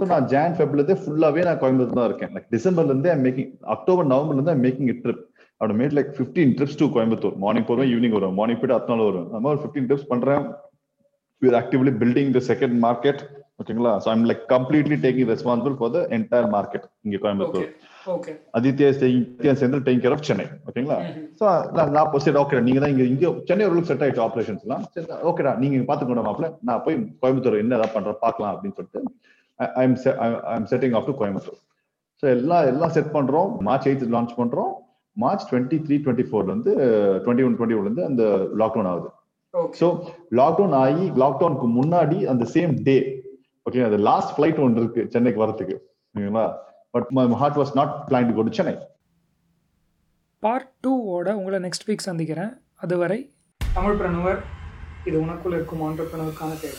so 0.00 0.06
நான் 0.12 0.26
Jan 0.32 0.56
ஃபெப்ல 0.58 0.78
இருந்தே 0.80 0.98
ஃபுல்லாவே 1.02 1.44
நான் 1.48 1.60
கோயம்புத்தூர் 1.62 1.98
தான் 2.00 2.08
இருக்கேன். 2.10 2.32
லைக் 2.36 2.48
டிசம்பர்ல 2.56 2.92
இருந்தே 2.94 3.14
மேக்கிங் 3.24 3.50
அக்டோபர் 3.76 4.10
நவம்பர்ல 4.12 4.38
இருந்து 4.38 4.56
மேக்கிங் 4.64 4.92
ட்ரிப் 5.04 5.22
அவட 5.60 5.74
made 5.80 5.96
like 5.98 6.10
fifteen 6.16 6.52
trips 6.58 6.80
to 6.82 6.88
Coimbatore 6.96 7.36
morning 7.44 7.68
போறோம் 7.70 7.90
ஈவினிங் 7.92 8.16
வரும். 8.18 8.36
மார்னிங் 8.40 8.60
போயிட்டு 8.60 8.76
அடுத்த 8.76 8.92
நாள் 8.92 9.08
வரும். 9.10 9.28
நம்ம 9.34 9.48
ஒரு 9.54 9.60
ஃபிஃப்டீன் 9.62 9.88
ட்ரிப்ஸ் 9.90 10.10
பண்றேன். 10.14 10.44
We 11.42 11.48
are 11.48 11.56
actively 11.56 11.92
building 11.92 12.28
the 12.32 12.40
second 12.40 12.72
market. 12.80 13.18
ஓகேங்களா? 13.58 13.92
So 14.02 14.08
I'm 14.12 14.24
like 14.30 14.42
completely 14.52 14.96
taking 15.04 15.28
responsible 15.30 15.74
for 15.78 15.92
the 15.94 16.00
entire 16.16 16.48
market 16.54 16.84
இங்க 17.06 17.16
கோயம்புத்தூர் 17.24 17.68
ஆதித்யா 18.58 18.88
நித்யா 19.14 19.52
சேர்ந்து 19.60 19.80
டேக்கிங் 19.86 20.02
கேர் 20.04 20.14
ஆஃப் 20.16 20.26
சென்னை 20.28 20.46
ஓகேங்களா? 20.68 20.98
ஸோ 21.40 21.44
நான் 21.76 21.92
நான் 21.96 22.12
சரி 22.26 22.38
ஓகே 22.42 22.60
நீங்க 22.68 22.80
தான் 22.84 22.92
இங்க 22.94 23.04
இங்க 23.12 23.32
சென்னை 23.48 23.66
ஒரு 23.70 23.84
செட் 23.90 24.04
ஆயிடுச்சு 24.04 24.24
ஆப்ரேஷன்ஸ்லாம் 24.26 24.84
சரி 24.94 25.06
ஓகேடா 25.30 25.54
நீங்க 25.62 25.84
பாத்துக்கோங்க 25.90 26.24
மாப்பிள்ள 26.28 26.50
நான் 26.68 26.82
போய் 26.86 26.98
கோயம்புத்தூர் 27.22 27.62
என்ன 27.62 27.78
ஏதாவது 27.78 27.94
பண்றேன் 27.96 28.22
பார்க்கலாம் 28.26 28.52
அப்படின்னு 28.54 28.78
சொல்லிட்டு 28.78 29.02
I 29.80 29.84
am 29.86 29.96
I 30.24 30.56
am 30.58 30.68
setting 30.72 30.96
off 30.98 31.08
to 31.10 31.14
Coimbatore 31.20 31.58
so 32.22 32.26
எல்லாம் 32.36 32.64
எல்லாம் 32.70 32.92
செட் 32.94 33.12
பண்றோம். 33.16 33.50
மார்ச் 33.66 33.86
எயித் 33.88 34.08
லான்ச் 34.14 34.32
பண்றோம். 34.38 34.70
மார்ச் 35.16 35.44
டுவெண்ட்டி 35.50 35.76
த்ரீ 35.84 35.96
டுவெண்ட்டி 36.04 36.24
ஃபோர்ல 36.28 36.50
இருந்து 36.52 36.72
டுவெண்ட்டி 37.24 37.44
ஒன் 37.46 37.56
டுவெண்ட்டி 37.58 37.76
ஒன்ல 37.78 37.88
இருந்து 37.88 38.04
அந்த 38.08 38.24
லாக்டவுன் 38.60 38.88
ஆகுது. 38.92 39.08
ஸோ 39.78 39.86
லாக்டவுன் 40.40 40.74
ஆகி 40.80 41.04
லாக்டவுனுக்கு 41.22 41.68
முன்னாடி 41.76 42.18
அந்த 42.32 42.44
சேம் 42.54 42.72
டே 42.88 42.96
ஓகே 43.68 43.84
அது 43.84 43.96
லாஸ்ட் 44.08 44.32
ஃபிளைட் 44.34 44.60
ஒன்று 44.64 44.82
இருக்கு 44.82 45.02
சென்னைக்கு 45.10 45.42
வரதுக்கு 45.44 45.76
ஓகேங்களா 46.14 46.46
but 46.90 47.08
my 47.10 47.24
heart 47.42 47.58
was 47.60 47.74
not 47.74 47.94
plan 48.10 48.28
to 48.28 48.34
go 48.38 48.44
to 48.48 48.54
Chennai 48.58 48.76
part 50.42 50.70
டூவோட 50.86 51.28
உங்களை 51.32 51.58
நெக்ஸ்ட் 51.58 51.86
வீக் 51.86 52.08
சந்திக்கிறேன். 52.08 52.52
அதுவரை 52.84 53.18
தமிழ் 53.74 53.98
பிரணுவர் 54.00 54.40
இது 55.04 55.16
உனக்குள்ள 55.24 55.54
இருக்கும் 55.58 55.82
ஆண்டர்பிரனருக்கான 55.86 56.60
தேவை. 56.60 56.78